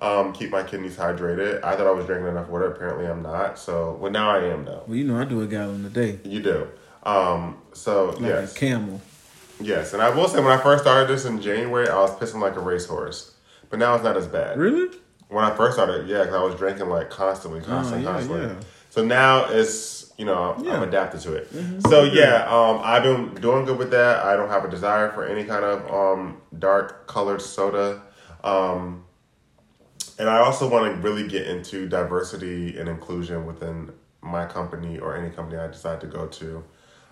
Um, 0.01 0.33
keep 0.33 0.51
my 0.51 0.63
kidneys 0.63 0.97
hydrated. 0.97 1.63
I 1.63 1.77
thought 1.77 1.87
I 1.87 1.91
was 1.91 2.07
drinking 2.07 2.29
enough 2.29 2.49
water. 2.49 2.67
Apparently, 2.73 3.07
I'm 3.07 3.23
not. 3.23 3.59
So, 3.59 3.99
well, 4.01 4.11
now 4.11 4.31
I 4.31 4.45
am 4.45 4.65
though. 4.65 4.83
Well, 4.87 4.97
you 4.97 5.05
know 5.05 5.19
I 5.21 5.25
do 5.25 5.43
a 5.43 5.47
gallon 5.47 5.85
a 5.85 5.91
day. 5.91 6.19
You 6.25 6.41
do. 6.43 6.69
Um, 7.03 7.59
so 7.73 8.11
Like 8.11 8.21
yes, 8.23 8.57
a 8.57 8.59
camel. 8.59 9.01
yes, 9.61 9.93
and 9.93 10.03
I 10.03 10.11
will 10.11 10.29
say 10.29 10.39
when 10.41 10.53
I 10.53 10.57
first 10.63 10.85
started 10.85 11.09
this 11.09 11.25
in 11.25 11.41
January, 11.41 11.89
I 11.89 11.97
was 12.01 12.11
pissing 12.19 12.41
like 12.41 12.57
a 12.57 12.61
racehorse, 12.61 13.35
but 13.69 13.79
now 13.79 13.95
it's 13.95 14.05
not 14.05 14.17
as 14.17 14.27
bad. 14.27 14.59
Really? 14.59 14.89
When 15.29 15.45
I 15.45 15.55
first 15.55 15.77
started, 15.77 16.09
yeah, 16.09 16.21
because 16.21 16.35
I 16.35 16.43
was 16.43 16.55
drinking 16.57 16.89
like 16.89 17.09
constantly, 17.11 17.61
constantly, 17.61 18.07
Oh, 18.07 18.11
yeah, 18.11 18.17
constantly. 18.17 18.47
yeah. 18.49 18.61
So 18.91 19.05
now 19.05 19.47
it's 19.51 20.13
you 20.19 20.25
know 20.25 20.55
I'm 20.55 20.65
Mm-hmm. 20.65 20.83
adapted 20.83 21.21
to 21.23 21.35
it. 21.35 21.49
So 21.89 22.03
yeah, 22.05 22.47
um, 22.49 22.81
I've 22.83 23.03
been 23.03 23.35
doing 23.41 23.65
good 23.67 23.79
with 23.79 23.91
that. 23.93 24.25
I 24.25 24.35
don't 24.35 24.49
have 24.49 24.65
a 24.65 24.71
desire 24.71 25.11
for 25.13 25.25
any 25.27 25.45
kind 25.45 25.65
of 25.65 25.89
um, 25.93 26.41
dark 26.59 27.07
colored 27.07 27.41
soda. 27.43 28.03
Um, 28.43 29.05
and 30.21 30.29
I 30.29 30.41
also 30.41 30.69
want 30.69 30.85
to 30.85 31.01
really 31.01 31.27
get 31.27 31.47
into 31.47 31.89
diversity 31.89 32.79
and 32.79 32.91
inclusion 32.91 33.47
within 33.47 33.91
my 34.21 34.45
company 34.45 34.99
or 34.99 35.17
any 35.17 35.31
company 35.31 35.59
I 35.59 35.67
decide 35.67 35.99
to 36.03 36.07
go 36.07 36.27
to. 36.27 36.63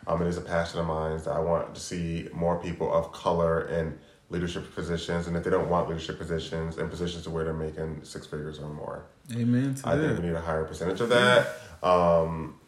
Um, 0.06 0.20
it 0.20 0.28
is 0.28 0.36
a 0.36 0.42
passion 0.42 0.78
of 0.78 0.86
mine 0.86 1.16
that 1.16 1.28
I 1.28 1.38
want 1.38 1.74
to 1.74 1.80
see 1.80 2.28
more 2.34 2.58
people 2.58 2.92
of 2.92 3.10
color 3.12 3.66
in 3.68 3.98
leadership 4.28 4.74
positions, 4.74 5.26
and 5.26 5.34
if 5.38 5.42
they 5.42 5.48
don't 5.48 5.70
want 5.70 5.88
leadership 5.88 6.18
positions 6.18 6.76
and 6.76 6.90
positions 6.90 7.24
to 7.24 7.30
where 7.30 7.44
they're 7.44 7.54
making 7.54 8.00
six 8.04 8.26
figures 8.26 8.58
or 8.58 8.68
more. 8.68 9.06
Amen 9.34 9.74
to 9.76 9.88
I 9.88 9.96
that. 9.96 10.06
think 10.06 10.20
we 10.20 10.26
need 10.26 10.36
a 10.36 10.40
higher 10.42 10.64
percentage 10.64 11.00
of 11.00 11.08
that. 11.08 11.46
Um, 11.82 12.60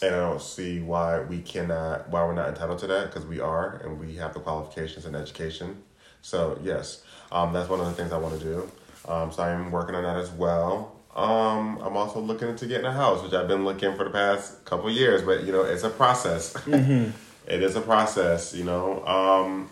and 0.00 0.14
I 0.14 0.18
don't 0.20 0.40
see 0.40 0.80
why 0.80 1.20
we 1.20 1.42
cannot, 1.42 2.08
why 2.08 2.24
we're 2.24 2.34
not 2.34 2.48
entitled 2.48 2.78
to 2.78 2.86
that, 2.86 3.08
because 3.08 3.26
we 3.26 3.40
are, 3.40 3.76
and 3.84 4.00
we 4.00 4.16
have 4.16 4.32
the 4.32 4.40
qualifications 4.40 5.04
and 5.04 5.14
education. 5.14 5.82
So 6.22 6.58
yes, 6.62 7.02
um, 7.30 7.52
that's 7.52 7.68
one 7.68 7.80
of 7.80 7.86
the 7.86 7.92
things 7.92 8.10
I 8.10 8.16
want 8.16 8.38
to 8.38 8.42
do. 8.42 8.70
Um, 9.08 9.32
so 9.32 9.42
I'm 9.42 9.70
working 9.70 9.94
on 9.94 10.02
that 10.02 10.16
as 10.16 10.30
well. 10.30 10.92
Um, 11.14 11.78
I'm 11.78 11.96
also 11.96 12.20
looking 12.20 12.48
into 12.48 12.66
getting 12.66 12.86
a 12.86 12.92
house, 12.92 13.22
which 13.22 13.32
I've 13.32 13.48
been 13.48 13.64
looking 13.64 13.96
for 13.96 14.04
the 14.04 14.10
past 14.10 14.64
couple 14.64 14.90
years, 14.90 15.22
but 15.22 15.44
you 15.44 15.52
know, 15.52 15.62
it's 15.62 15.82
a 15.84 15.90
process. 15.90 16.54
It 17.46 17.62
is 17.62 17.76
a 17.76 17.80
process, 17.80 18.52
you 18.54 18.64
know. 18.64 19.06
Um, 19.06 19.70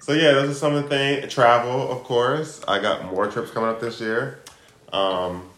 so 0.00 0.12
yeah, 0.12 0.32
those 0.32 0.50
are 0.50 0.54
some 0.54 0.74
of 0.74 0.84
the 0.84 0.88
things. 0.88 1.32
Travel, 1.32 1.92
of 1.92 2.02
course. 2.04 2.62
I 2.66 2.80
got 2.80 3.04
more 3.04 3.26
trips 3.26 3.50
coming 3.50 3.68
up 3.68 3.78
this 3.80 4.00
year. 4.00 4.38
Um, 4.92 5.50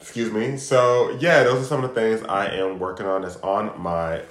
excuse 0.00 0.32
me. 0.32 0.56
So 0.56 1.10
yeah, 1.20 1.42
those 1.44 1.62
are 1.62 1.66
some 1.66 1.84
of 1.84 1.94
the 1.94 2.00
things 2.00 2.22
I 2.26 2.46
am 2.46 2.78
working 2.78 3.04
on. 3.04 3.22
That's 3.22 3.36
on 3.36 3.78
my 3.78 4.22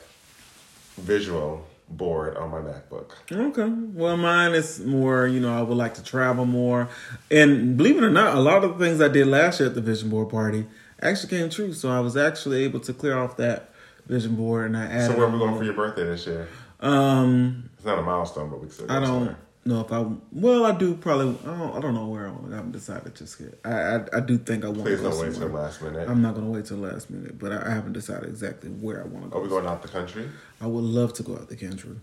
visual 0.97 1.67
board 1.89 2.35
on 2.37 2.51
my 2.51 2.59
MacBook. 2.59 3.11
Okay. 3.31 3.69
Well, 3.69 4.17
mine 4.17 4.53
is 4.53 4.79
more, 4.79 5.27
you 5.27 5.39
know, 5.39 5.57
I 5.57 5.61
would 5.61 5.77
like 5.77 5.93
to 5.95 6.03
travel 6.03 6.45
more. 6.45 6.89
And 7.29 7.77
believe 7.77 7.97
it 7.97 8.03
or 8.03 8.09
not, 8.09 8.35
a 8.35 8.39
lot 8.39 8.63
of 8.63 8.77
the 8.77 8.85
things 8.85 9.01
I 9.01 9.07
did 9.07 9.27
last 9.27 9.59
year 9.59 9.69
at 9.69 9.75
the 9.75 9.81
vision 9.81 10.09
board 10.09 10.29
party 10.29 10.65
actually 11.01 11.29
came 11.29 11.49
true. 11.49 11.73
So 11.73 11.89
I 11.91 11.99
was 11.99 12.17
actually 12.17 12.63
able 12.63 12.79
to 12.81 12.93
clear 12.93 13.17
off 13.17 13.37
that 13.37 13.69
vision 14.07 14.35
board 14.35 14.67
and 14.67 14.77
I 14.77 14.85
added. 14.85 15.11
So 15.11 15.17
where 15.17 15.27
are 15.27 15.31
we 15.31 15.39
going 15.39 15.57
for 15.57 15.63
your 15.63 15.73
birthday 15.73 16.03
this 16.05 16.25
year? 16.25 16.47
Um, 16.79 17.69
It's 17.75 17.85
not 17.85 17.99
a 17.99 18.01
milestone, 18.01 18.49
but 18.49 18.61
we 18.61 18.69
still. 18.69 18.91
I 18.91 18.99
don't. 18.99 19.35
Know 19.65 19.81
if 19.81 19.91
I. 19.91 20.05
Well, 20.31 20.65
I 20.65 20.71
do 20.77 20.95
probably. 20.95 21.37
I 21.43 21.57
don't. 21.57 21.75
I 21.75 21.79
don't 21.79 21.93
know 21.93 22.07
where 22.07 22.27
I 22.27 22.31
want. 22.31 22.53
I 22.53 22.57
haven't 22.57 22.71
decided 22.71 23.15
just 23.15 23.39
yet. 23.39 23.55
I. 23.63 23.71
I, 23.71 24.05
I 24.17 24.19
do 24.19 24.37
think 24.37 24.63
I 24.63 24.67
want 24.67 24.79
to 24.79 24.83
Please 24.85 25.01
go 25.01 25.09
don't 25.11 25.19
wait 25.19 25.33
till 25.35 25.47
last 25.49 25.81
minute. 25.81 26.07
I'm 26.09 26.21
not 26.21 26.35
gonna 26.35 26.49
wait 26.49 26.65
till 26.65 26.77
last 26.77 27.09
minute, 27.09 27.37
but 27.39 27.51
I, 27.51 27.67
I 27.67 27.69
haven't 27.71 27.93
decided 27.93 28.29
exactly 28.29 28.69
where 28.69 29.01
I 29.01 29.07
want 29.07 29.25
to 29.25 29.29
go. 29.31 29.39
Are 29.39 29.41
we 29.41 29.49
going 29.49 29.65
out 29.65 29.81
the 29.81 29.87
country? 29.87 30.29
I 30.61 30.67
would 30.67 30.83
love 30.83 31.13
to 31.15 31.23
go 31.23 31.33
out 31.33 31.49
the 31.49 31.55
country. 31.55 31.95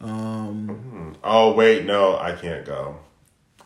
Um, 0.00 0.68
Hmm. 0.68 1.12
Oh 1.22 1.52
wait, 1.54 1.84
no, 1.84 2.16
I 2.18 2.32
can't 2.34 2.64
go. 2.64 2.96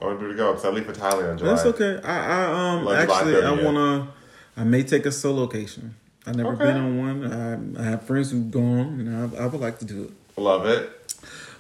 I 0.01 0.05
want 0.05 0.21
to 0.21 0.35
go 0.35 0.53
because 0.53 0.65
I 0.67 0.71
leave 0.71 0.85
for 0.87 0.93
Thailand 0.93 1.33
in 1.33 1.39
July. 1.39 1.55
that's 1.55 1.67
okay. 1.67 2.01
I. 2.05 2.45
I 2.45 2.73
um. 2.75 2.89
Actually, 2.89 3.43
I 3.43 3.53
wanna. 3.53 4.09
I 4.57 4.65
may 4.65 4.83
take 4.83 5.07
a 5.07 5.11
solocation. 5.11 5.91
I've 6.27 6.35
never 6.35 6.55
Okay. 6.55 6.65
been 6.65 6.77
on 6.77 6.99
one. 6.99 7.77
I, 7.79 7.81
I 7.83 7.85
have 7.91 8.03
friends 8.03 8.33
who've 8.33 8.51
gone, 8.51 8.99
and 9.01 9.37
I, 9.37 9.45
I 9.45 9.47
would 9.47 9.61
like 9.61 9.79
to 9.79 9.85
do 9.85 10.05
it. 10.05 10.11
Love 10.41 10.67
it. 10.67 10.91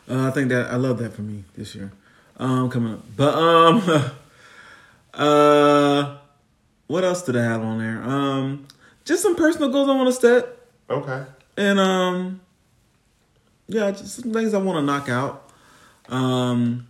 Uh, 0.08 0.28
I 0.28 0.30
think 0.30 0.48
that 0.50 0.70
I 0.70 0.76
love 0.76 0.98
that 0.98 1.12
for 1.12 1.22
me 1.22 1.44
this 1.56 1.74
year. 1.74 1.92
Um, 2.38 2.68
coming 2.70 2.94
up, 2.94 3.00
but 3.16 3.34
um, 3.34 3.82
uh, 5.14 6.16
what 6.86 7.02
else 7.02 7.22
did 7.22 7.34
I 7.36 7.42
have 7.42 7.62
on 7.62 7.78
there? 7.78 8.02
Um, 8.02 8.66
just 9.04 9.22
some 9.22 9.34
personal 9.36 9.70
goals 9.70 9.88
I 9.88 9.94
want 9.96 10.14
to 10.14 10.20
set, 10.20 10.46
Okay. 10.90 11.24
and 11.56 11.80
um, 11.80 12.40
yeah, 13.68 13.90
just 13.90 14.20
some 14.20 14.32
things 14.32 14.52
I 14.52 14.58
want 14.58 14.76
to 14.78 14.82
knock 14.82 15.08
out. 15.08 15.50
Um, 16.10 16.86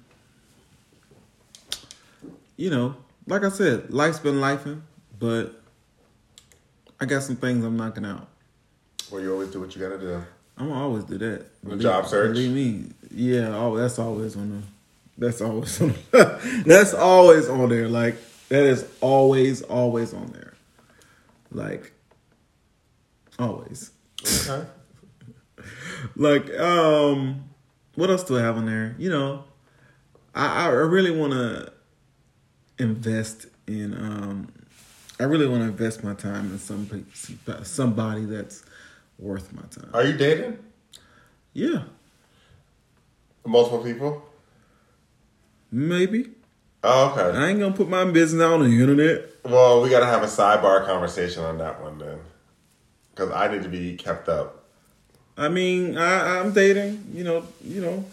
you 2.57 2.71
know, 2.71 2.97
like 3.29 3.45
I 3.45 3.49
said, 3.51 3.93
life's 3.93 4.19
been 4.19 4.37
lifing, 4.37 4.81
but 5.19 5.63
I 7.01 7.05
got 7.05 7.23
some 7.23 7.37
things 7.37 7.65
I'm 7.65 7.77
knocking 7.77 8.05
out. 8.05 8.27
Well, 9.13 9.21
you 9.23 9.33
always 9.33 9.51
do 9.51 9.61
what 9.61 9.75
you 9.77 9.81
gotta 9.81 9.99
do. 9.99 10.25
I'm 10.59 10.69
gonna 10.69 10.83
always 10.83 11.05
do 11.05 11.19
that. 11.19 11.47
The 11.63 11.77
job 11.77 12.07
search? 12.07 12.35
Believe 12.35 12.53
me. 12.53 12.91
Yeah, 13.11 13.55
oh, 13.57 13.77
that's 13.77 13.99
always 13.99 14.37
on 14.37 14.51
the. 14.51 14.63
That's 15.19 15.41
always 15.41 15.81
on. 15.81 15.95
that's 16.65 16.95
always 16.95 17.49
on 17.49 17.69
there. 17.69 17.89
Like 17.89 18.17
that 18.49 18.65
is 18.65 18.87
always, 19.01 19.63
always 19.63 20.15
on 20.15 20.29
there. 20.29 20.55
Like 21.51 21.93
always. 23.39 23.91
Okay. 24.23 24.67
Like 26.15 26.51
um, 26.59 27.49
what 27.95 28.11
else 28.11 28.23
do 28.23 28.39
I 28.39 28.43
have 28.43 28.57
on 28.57 28.67
there? 28.67 28.95
You 28.99 29.11
know, 29.11 29.45
I 30.35 30.67
I 30.67 30.69
really 30.69 31.11
want 31.11 31.33
to 31.33 31.73
invest 32.79 33.47
in 33.67 33.95
um, 33.95 34.53
I 35.19 35.25
really 35.25 35.49
want 35.49 35.63
to 35.63 35.69
invest 35.69 36.05
my 36.05 36.15
time 36.15 36.53
in 36.53 36.59
some 36.59 37.07
somebody 37.65 38.25
that's 38.27 38.63
worth 39.19 39.53
my 39.53 39.63
time. 39.71 39.91
Are 39.95 40.05
you 40.05 40.17
dating 40.17 40.59
Yeah, 41.53 41.83
multiple 43.45 43.83
people? 43.83 44.23
maybe. 45.71 46.31
Oh, 46.83 47.11
okay. 47.11 47.37
I 47.37 47.49
ain't 47.49 47.59
gonna 47.61 47.75
put 47.75 47.89
my 47.89 48.05
business 48.05 48.43
out 48.43 48.55
on 48.61 48.71
the 48.71 48.81
internet. 48.81 49.25
Well, 49.45 49.83
we 49.83 49.91
gotta 49.91 50.07
have 50.07 50.23
a 50.23 50.27
sidebar 50.27 50.85
conversation 50.87 51.43
on 51.45 51.59
that 51.59 51.83
one 51.83 51.99
then, 51.99 52.19
because 53.11 53.31
I 53.33 53.49
need 53.53 53.63
to 53.65 53.69
be 53.69 53.97
kept 53.97 54.29
up. 54.29 54.65
I 55.37 55.49
mean, 55.49 55.97
I, 55.99 56.39
I'm 56.41 56.53
dating. 56.53 57.05
You 57.15 57.25
know, 57.25 57.47
you 57.65 57.81
know. 57.81 58.05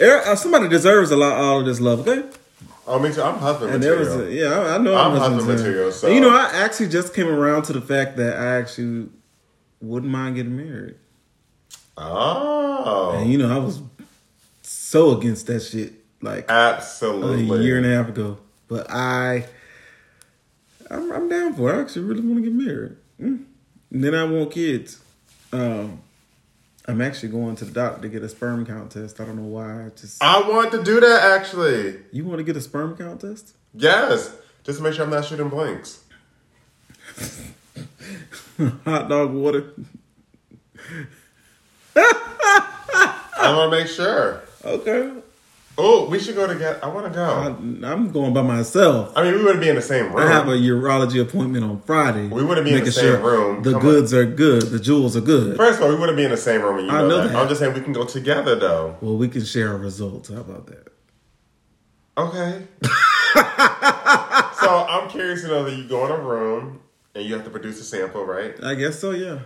Er- 0.00 0.22
uh, 0.26 0.36
Somebody 0.36 0.68
deserves 0.68 1.10
a 1.10 1.16
lot 1.16 1.32
all 1.32 1.60
of 1.60 1.66
this 1.66 1.80
love, 1.80 2.06
okay? 2.06 2.24
Oh, 2.86 2.98
me 2.98 3.12
too. 3.12 3.22
I'm 3.22 3.38
husband 3.38 3.72
And 3.74 3.82
there 3.82 3.96
was, 3.96 4.08
material. 4.08 4.50
a, 4.50 4.64
yeah, 4.64 4.70
I, 4.72 4.74
I 4.74 4.78
know 4.78 4.94
I'm 4.96 5.12
I'm 5.12 5.18
husband 5.18 5.34
husband 5.40 5.58
material, 5.58 5.92
so- 5.92 6.06
And 6.08 6.16
you 6.16 6.20
know, 6.20 6.30
I 6.36 6.50
actually 6.52 6.88
just 6.88 7.14
came 7.14 7.28
around 7.28 7.62
to 7.64 7.72
the 7.72 7.80
fact 7.80 8.16
that 8.16 8.36
I 8.36 8.56
actually 8.58 9.08
wouldn't 9.80 10.10
mind 10.10 10.34
getting 10.36 10.56
married. 10.56 10.96
oh, 11.96 13.12
And 13.16 13.30
you 13.30 13.38
know, 13.38 13.54
I 13.54 13.58
was 13.58 13.80
so 14.62 15.16
against 15.16 15.46
that 15.46 15.60
shit 15.60 15.92
like 16.20 16.50
absolutely 16.50 17.48
a 17.56 17.60
year 17.62 17.76
and 17.76 17.86
a 17.86 17.90
half 17.94 18.08
ago. 18.08 18.38
But 18.68 18.90
I, 18.90 19.46
I'm, 20.90 21.12
I'm 21.12 21.28
down 21.28 21.54
for 21.54 21.72
it. 21.72 21.76
I 21.76 21.80
actually 21.82 22.02
really 22.06 22.20
want 22.22 22.42
to 22.44 22.50
get 22.50 22.52
married. 22.52 22.96
Mm. 23.20 23.44
And 23.92 24.04
then 24.04 24.14
I 24.14 24.24
want 24.24 24.50
kids. 24.50 25.00
Um, 25.52 26.01
I'm 26.86 27.00
actually 27.00 27.28
going 27.28 27.54
to 27.56 27.64
the 27.64 27.70
doctor 27.72 28.02
to 28.02 28.08
get 28.08 28.22
a 28.22 28.28
sperm 28.28 28.66
count 28.66 28.90
test. 28.90 29.20
I 29.20 29.24
don't 29.24 29.36
know 29.36 29.42
why. 29.42 29.86
I 29.86 29.88
just 29.90 30.22
I 30.22 30.48
want 30.48 30.72
to 30.72 30.82
do 30.82 30.98
that 31.00 31.38
actually. 31.38 32.00
you 32.10 32.24
want 32.24 32.38
to 32.38 32.44
get 32.44 32.56
a 32.56 32.60
sperm 32.60 32.96
count 32.96 33.20
test? 33.20 33.54
Yes, 33.74 34.34
just 34.64 34.78
to 34.78 34.84
make 34.84 34.94
sure 34.94 35.04
I'm 35.04 35.10
not 35.10 35.24
shooting 35.24 35.48
blanks. 35.48 36.02
Hot 38.84 39.08
dog 39.08 39.32
water. 39.32 39.72
I 41.94 43.54
want 43.56 43.72
to 43.72 43.78
make 43.78 43.86
sure. 43.88 44.42
Okay. 44.64 45.10
Oh, 45.78 46.06
we 46.08 46.18
should 46.18 46.34
go 46.34 46.46
together. 46.46 46.78
I 46.82 46.88
want 46.88 47.06
to 47.06 47.12
go. 47.12 47.24
I, 47.24 47.46
I'm 47.90 48.10
going 48.10 48.34
by 48.34 48.42
myself. 48.42 49.12
I 49.16 49.22
mean, 49.24 49.34
we 49.34 49.42
wouldn't 49.42 49.60
be 49.62 49.70
in 49.70 49.76
the 49.76 49.82
same 49.82 50.12
room. 50.12 50.18
I 50.18 50.30
have 50.30 50.46
a 50.46 50.52
urology 50.52 51.20
appointment 51.20 51.64
on 51.64 51.80
Friday. 51.80 52.28
We 52.28 52.44
wouldn't 52.44 52.66
be 52.66 52.74
in 52.74 52.84
the 52.84 52.92
same 52.92 53.22
room. 53.22 53.62
The 53.62 53.72
Come 53.72 53.80
goods 53.80 54.12
are 54.12 54.26
good. 54.26 54.62
The 54.64 54.78
jewels 54.78 55.16
are 55.16 55.22
good. 55.22 55.56
First 55.56 55.78
of 55.78 55.84
all, 55.84 55.90
we 55.90 55.96
wouldn't 55.96 56.16
be 56.18 56.24
in 56.24 56.30
the 56.30 56.36
same 56.36 56.60
room. 56.60 56.84
You 56.84 56.90
I 56.90 57.00
know, 57.00 57.22
that. 57.22 57.28
that. 57.28 57.36
I'm 57.36 57.48
just 57.48 57.60
saying 57.60 57.72
we 57.72 57.80
can 57.80 57.94
go 57.94 58.04
together 58.04 58.54
though. 58.54 58.96
Well, 59.00 59.16
we 59.16 59.28
can 59.28 59.44
share 59.44 59.70
our 59.70 59.78
results. 59.78 60.28
How 60.28 60.40
about 60.40 60.66
that? 60.66 60.88
Okay. 62.18 62.66
so 64.60 64.86
I'm 64.88 65.08
curious 65.08 65.40
to 65.42 65.48
know 65.48 65.64
that 65.64 65.74
you 65.74 65.88
go 65.88 66.04
in 66.04 66.12
a 66.12 66.18
room 66.18 66.80
and 67.14 67.24
you 67.24 67.34
have 67.34 67.44
to 67.44 67.50
produce 67.50 67.80
a 67.80 67.84
sample, 67.84 68.24
right? 68.26 68.54
I 68.62 68.74
guess 68.74 68.98
so. 68.98 69.12
Yeah. 69.12 69.38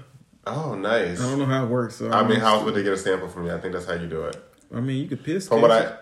Oh, 0.44 0.74
nice. 0.74 1.20
I 1.20 1.30
don't 1.30 1.38
know 1.38 1.46
how 1.46 1.64
it 1.64 1.68
works. 1.68 1.96
So 1.96 2.10
I 2.10 2.22
mean, 2.22 2.30
don't- 2.32 2.40
how 2.40 2.54
else 2.56 2.64
would 2.64 2.74
they 2.74 2.82
get 2.82 2.92
a 2.92 2.96
sample 2.96 3.28
from 3.28 3.46
you? 3.46 3.52
I 3.52 3.60
think 3.60 3.74
that's 3.74 3.86
how 3.86 3.94
you 3.94 4.08
do 4.08 4.22
it. 4.22 4.36
I 4.74 4.80
mean, 4.80 5.00
you 5.00 5.08
could 5.08 5.22
piss. 5.22 5.46
From 5.46 5.62
what? 5.62 5.70
I 5.70 5.96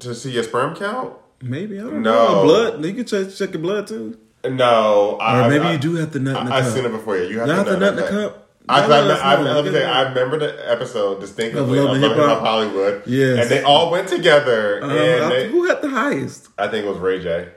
to 0.00 0.14
see 0.14 0.30
your 0.32 0.42
sperm 0.44 0.74
count? 0.76 1.14
maybe 1.40 1.78
I 1.78 1.82
don't 1.84 2.02
No. 2.02 2.12
know. 2.34 2.42
Blood. 2.44 2.84
You 2.84 2.94
can 2.94 3.04
check, 3.04 3.32
check 3.34 3.52
your 3.52 3.62
blood 3.62 3.86
too. 3.86 4.18
No, 4.44 5.16
Or 5.20 5.22
I, 5.22 5.48
maybe 5.48 5.64
I, 5.64 5.72
you 5.72 5.78
do 5.78 5.94
have 5.96 6.12
to 6.12 6.18
nut 6.18 6.36
in 6.40 6.46
the 6.46 6.52
I, 6.54 6.58
cup. 6.60 6.66
I've 6.66 6.72
seen 6.72 6.84
it 6.84 6.92
before. 6.92 7.16
Yeah, 7.16 7.28
you 7.28 7.38
have 7.40 7.48
You 7.48 7.54
have 7.54 7.66
to 7.66 7.76
nut 7.76 7.90
in 7.90 7.96
the 7.96 8.08
cup. 8.08 8.44
I, 8.70 8.80
I, 8.80 8.84
us 8.84 9.20
I, 9.22 9.42
know. 9.42 9.62
I. 9.62 9.80
I 9.82 10.02
remember 10.10 10.38
the 10.38 10.70
episode 10.70 11.20
distinctly 11.20 11.60
Of 11.60 11.68
Love 11.70 11.76
Love 11.86 11.94
and 11.96 12.04
and 12.04 12.14
Hip 12.14 12.22
Hop? 12.28 12.40
Hollywood. 12.40 13.02
Yes. 13.06 13.40
And 13.42 13.50
they 13.50 13.62
all 13.62 13.90
went 13.90 14.08
together. 14.08 14.82
Um, 14.84 14.90
and 14.90 15.24
I- 15.24 15.28
they, 15.30 15.48
who 15.48 15.64
had 15.64 15.80
the 15.80 15.88
highest? 15.88 16.48
I 16.58 16.68
think 16.68 16.84
it 16.84 16.88
was 16.88 16.98
Ray 16.98 17.22
J. 17.22 17.48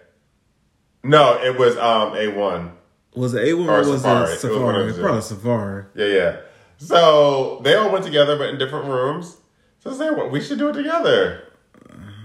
No, 1.04 1.42
it 1.44 1.58
was 1.58 1.76
um 1.78 2.14
A1. 2.14 2.72
Was 3.16 3.34
it 3.34 3.48
A 3.50 3.54
one 3.56 3.68
Or 3.70 3.74
or 3.82 3.90
was 3.90 4.04
Safaree. 4.04 4.24
it 4.24 4.44
It 4.46 4.50
was 4.50 4.60
Safaree? 4.62 4.90
of 4.90 4.96
the. 4.96 5.02
Probably 5.02 5.22
Safaree. 5.22 5.86
Yeah, 5.96 6.06
yeah. 6.06 6.38
So 6.78 7.60
they 7.64 7.76
all 7.76 7.92
went 7.92 8.06
together, 8.06 8.38
but 8.38 8.50
in 8.50 8.58
different 8.58 8.86
rooms. 8.86 9.38
So 9.80 9.92
say 9.94 10.10
what 10.12 10.32
we 10.32 10.40
should 10.42 10.60
do 10.60 10.70
it 10.70 10.74
together. 10.74 11.44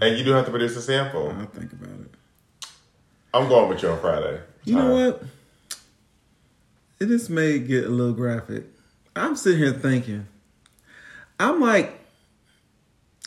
And 0.01 0.19
you 0.19 0.25
do 0.25 0.33
have 0.33 0.45
to 0.45 0.51
produce 0.51 0.77
a 0.77 0.83
sample. 0.83 1.35
I'll 1.39 1.47
think 1.47 1.73
about 1.73 2.01
it. 2.01 2.67
I'm 3.33 3.49
going 3.49 3.69
with 3.69 3.83
you 3.83 3.91
on 3.91 4.01
Friday. 4.01 4.41
You 4.65 4.75
know 4.77 4.95
what? 4.95 5.23
It 6.99 7.07
just 7.07 7.31
may 7.31 7.59
get 7.59 7.85
a 7.85 7.91
little 7.91 8.15
graphic. 8.15 8.65
I'm 9.15 9.37
sitting 9.37 9.59
here 9.59 9.73
thinking, 9.73 10.27
I'm 11.39 11.61
like 11.61 11.99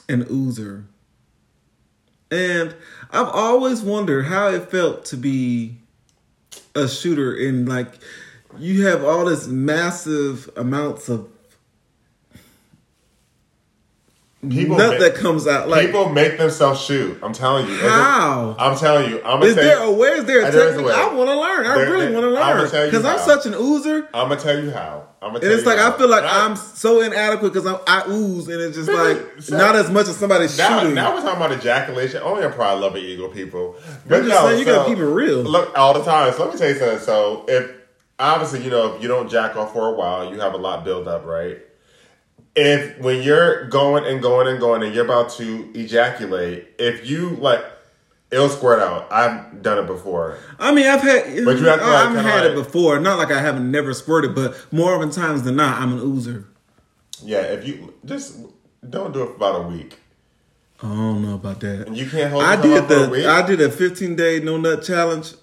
an 0.07 0.25
oozer. 0.25 0.85
And 2.31 2.75
I've 3.11 3.27
always 3.27 3.81
wondered 3.81 4.25
how 4.25 4.49
it 4.49 4.69
felt 4.69 5.05
to 5.05 5.17
be 5.17 5.77
a 6.75 6.87
shooter 6.87 7.35
and 7.35 7.67
like 7.67 7.93
you 8.57 8.85
have 8.85 9.03
all 9.03 9.25
this 9.25 9.47
massive 9.47 10.49
amounts 10.55 11.09
of 11.09 11.27
People 14.47 14.77
nut 14.77 14.91
make- 14.91 14.99
that 15.01 15.15
comes 15.15 15.47
out. 15.47 15.67
Like 15.67 15.87
People 15.87 16.07
make 16.07 16.37
themselves 16.37 16.81
shoot. 16.81 17.19
I'm 17.21 17.33
telling 17.33 17.67
you. 17.67 17.75
How? 17.79 18.55
I'm 18.57 18.77
telling 18.77 19.09
you. 19.11 19.21
I'm 19.21 19.43
is 19.43 19.53
tell 19.55 19.63
there 19.63 19.79
a 19.79 19.91
way? 19.91 20.07
Is 20.11 20.23
there 20.25 20.47
a 20.47 20.51
there 20.51 20.69
is 20.69 20.75
a 20.75 20.77
technique? 20.77 20.93
I 20.95 21.13
want 21.13 21.29
to 21.29 21.35
learn. 21.37 21.65
I 21.65 21.75
There- 21.75 21.91
really 21.91 22.13
want 22.13 22.23
to 22.23 22.29
learn 22.29 22.69
tell 22.69 22.85
you 22.85 22.91
because 22.91 23.03
I'm 23.03 23.19
such 23.19 23.45
an 23.45 23.51
oozer. 23.53 24.07
I'm 24.13 24.29
gonna 24.29 24.39
tell 24.39 24.57
you 24.57 24.71
how. 24.71 25.03
I'm 25.21 25.33
gonna 25.33 25.43
And 25.43 25.53
it's 25.53 25.65
like 25.65 25.77
how. 25.77 25.91
I 25.93 25.97
feel 25.97 26.07
like 26.07 26.23
I- 26.23 26.45
I'm 26.45 26.55
so 26.55 27.01
inadequate 27.01 27.51
because 27.51 27.67
I 27.85 28.03
ooze, 28.09 28.47
and 28.47 28.61
it's 28.61 28.77
just 28.77 28.89
like 28.89 29.17
So- 29.41 29.57
not 29.57 29.75
as 29.75 29.89
much 29.89 30.07
as 30.07 30.15
somebody 30.15 30.47
Now, 30.57 30.79
shooting. 30.79 30.95
now 30.95 31.13
we're 31.13 31.21
talking 31.21 31.35
about 31.43 31.51
ejaculation. 31.51 32.21
Oh, 32.23 32.29
Only 32.29 32.43
a 32.43 32.49
pride 32.49 32.79
lover 32.79 32.97
eagle 32.97 33.27
people. 33.27 33.75
But 34.07 34.19
I'm 34.19 34.25
just 34.29 34.41
no, 34.41 34.47
saying 34.47 34.59
you 34.59 34.65
so- 34.65 34.75
gotta 34.77 34.89
keep 34.89 34.99
it 34.99 35.05
real. 35.05 35.39
Look 35.39 35.77
all 35.77 35.93
the 35.93 36.03
time. 36.05 36.31
So 36.31 36.45
let 36.45 36.53
me 36.53 36.57
tell 36.59 36.69
you 36.69 36.79
something. 36.79 36.99
So 36.99 37.43
if 37.49 37.69
obviously 38.17 38.63
you 38.63 38.69
know 38.69 38.95
if 38.95 39.01
you 39.01 39.09
don't 39.09 39.29
jack 39.29 39.57
off 39.57 39.73
for 39.73 39.89
a 39.89 39.91
while, 39.97 40.33
you 40.33 40.39
have 40.39 40.53
a 40.53 40.57
lot 40.57 40.85
built 40.85 41.09
up, 41.09 41.25
right? 41.25 41.57
If 42.55 42.99
when 42.99 43.21
you're 43.21 43.67
going 43.69 44.05
and 44.05 44.21
going 44.21 44.47
and 44.47 44.59
going 44.59 44.83
and 44.83 44.93
you're 44.93 45.05
about 45.05 45.29
to 45.31 45.71
ejaculate, 45.73 46.67
if 46.77 47.09
you 47.09 47.31
like, 47.37 47.63
it'll 48.31 48.49
squirt 48.49 48.79
out. 48.79 49.11
I've 49.11 49.61
done 49.61 49.77
it 49.77 49.87
before. 49.87 50.37
I 50.59 50.73
mean, 50.73 50.87
I've 50.87 51.01
had, 51.01 51.23
But 51.45 51.57
you 51.57 51.65
have 51.65 51.79
to, 51.79 51.85
like, 51.85 52.07
I've 52.09 52.25
had 52.25 52.45
it 52.47 52.55
before. 52.55 52.99
Not 52.99 53.17
like 53.17 53.31
I 53.31 53.39
haven't 53.41 53.69
never 53.71 53.93
squirted, 53.93 54.35
but 54.35 54.57
more 54.71 54.95
often 54.95 55.11
times 55.11 55.43
than 55.43 55.55
not, 55.55 55.79
I'm 55.81 55.93
an 55.93 55.99
oozer. 55.99 56.45
Yeah, 57.23 57.41
if 57.41 57.67
you 57.67 57.93
just 58.05 58.37
don't 58.89 59.13
do 59.13 59.23
it 59.23 59.27
for 59.27 59.35
about 59.35 59.65
a 59.65 59.67
week, 59.67 59.99
I 60.81 60.87
don't 60.87 61.21
know 61.21 61.35
about 61.35 61.59
that. 61.61 61.87
and 61.87 61.97
you 61.97 62.09
can't 62.09 62.31
hold. 62.31 62.43
I 62.43 62.61
did 62.61 62.77
up 62.77 62.87
for 62.87 62.93
a 62.93 62.97
the 63.05 63.09
week. 63.09 63.25
I 63.25 63.45
did 63.45 63.59
a 63.61 63.69
15 63.69 64.15
day 64.15 64.39
no 64.39 64.57
nut 64.57 64.83
challenge, 64.83 65.33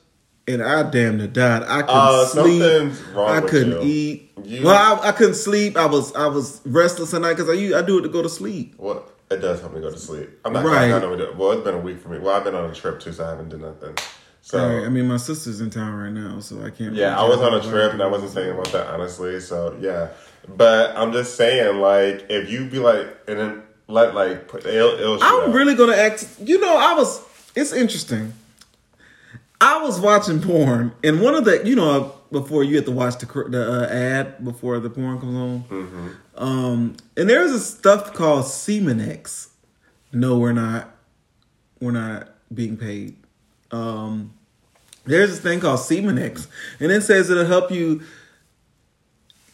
and 0.49 0.63
I 0.63 0.83
damn 0.91 1.17
near 1.19 1.27
died. 1.27 1.63
I 1.63 1.83
couldn't 1.83 1.97
Uh, 1.97 2.25
sleep. 2.27 2.93
wrong 3.15 3.31
I 3.31 3.41
couldn't 3.41 3.83
you. 3.83 3.89
eat. 3.89 4.33
You- 4.45 4.65
well, 4.67 5.01
I, 5.03 5.09
I 5.09 5.13
couldn't 5.13 5.35
sleep. 5.35 5.77
I 5.77 5.87
was 5.87 6.15
I 6.15 6.27
was 6.29 6.61
restless 6.65 7.13
at 7.15 7.21
night 7.23 7.37
because 7.37 7.49
I 7.51 7.79
I 7.79 7.83
do 7.83 7.99
it 7.99 8.03
to 8.03 8.09
go 8.09 8.23
to 8.23 8.29
sleep. 8.29 8.75
Well, 8.79 9.05
it 9.31 9.39
does 9.39 9.61
help 9.61 9.75
me 9.75 9.81
go 9.81 9.91
to 9.91 9.99
sleep. 9.99 10.31
I'm 10.45 10.53
not 10.53 10.65
Right. 10.65 10.91
right. 10.93 11.01
gonna 11.03 11.17
do 11.17 11.25
it. 11.25 11.37
Well, 11.37 11.53
it's 11.53 11.65
been 11.65 11.75
a 11.75 11.79
week 11.81 12.01
for 12.01 12.09
me. 12.11 12.19
Well, 12.19 12.35
I've 12.37 12.45
been 12.45 12.55
on 12.55 12.71
a 12.71 12.75
trip 12.75 13.01
too, 13.01 13.13
so 13.13 13.25
I 13.25 13.31
haven't 13.31 13.49
done 13.49 13.63
nothing. 13.63 13.97
So 14.43 14.59
right, 14.65 14.87
I 14.87 14.89
mean, 14.89 15.09
my 15.09 15.17
sister's 15.17 15.61
in 15.61 15.71
town 15.71 15.93
right 15.95 16.13
now, 16.13 16.39
so 16.39 16.63
I 16.63 16.71
can't. 16.71 16.95
yeah, 16.95 17.19
I 17.19 17.25
was 17.29 17.39
on 17.41 17.53
a 17.55 17.61
trip 17.61 17.93
and 17.93 18.01
I 18.01 18.07
wasn't 18.07 18.31
thinking 18.31 18.53
about 18.53 18.71
that 18.73 18.87
honestly. 18.87 19.41
So 19.41 19.77
yeah, 19.81 20.09
but 20.57 20.97
I'm 20.97 21.13
just 21.13 21.35
saying, 21.35 21.81
like, 21.81 22.27
if 22.29 22.49
you 22.49 22.67
be 22.67 22.79
like, 22.79 23.09
and 23.27 23.39
then 23.41 23.63
let 23.89 24.15
like 24.15 24.47
put 24.47 24.65
ill 24.65 24.97
ill. 25.01 25.17
shit 25.19 25.25
I'm 25.27 25.49
out. 25.49 25.55
really 25.55 25.75
gonna 25.75 25.97
act. 25.97 26.25
You 26.45 26.61
know, 26.61 26.77
I 26.77 26.95
was. 26.95 27.21
It's 27.57 27.73
interesting. 27.73 28.35
I 29.61 29.83
was 29.83 30.01
watching 30.01 30.40
porn, 30.40 30.92
and 31.03 31.21
one 31.21 31.35
of 31.35 31.45
the, 31.45 31.66
you 31.66 31.77
know, 31.77 32.14
before 32.31 32.64
you 32.64 32.77
have 32.77 32.85
to 32.87 32.90
watch 32.90 33.19
the 33.19 33.27
the 33.49 33.83
uh, 33.83 33.92
ad 33.92 34.45
before 34.45 34.79
the 34.81 34.90
porn 34.90 35.19
comes 35.19 35.37
on. 35.37 35.64
Mm-hmm. 35.64 36.09
Um, 36.37 36.97
and 37.16 37.31
there's 37.31 37.53
a 37.53 37.61
stuff 37.61 38.12
called 38.12 38.45
Semenex. 38.45 39.49
No, 40.12 40.38
we're 40.38 40.53
not. 40.53 40.90
We're 41.81 41.92
not 41.92 42.29
being 42.53 42.77
paid. 42.77 43.16
Um, 43.71 44.33
there's 45.05 45.31
this 45.31 45.40
thing 45.40 45.61
called 45.61 45.81
Semenex, 45.81 46.47
and 46.81 46.92
it 46.92 47.03
says 47.03 47.31
it'll 47.31 47.47
help 47.47 47.71
you 47.71 48.03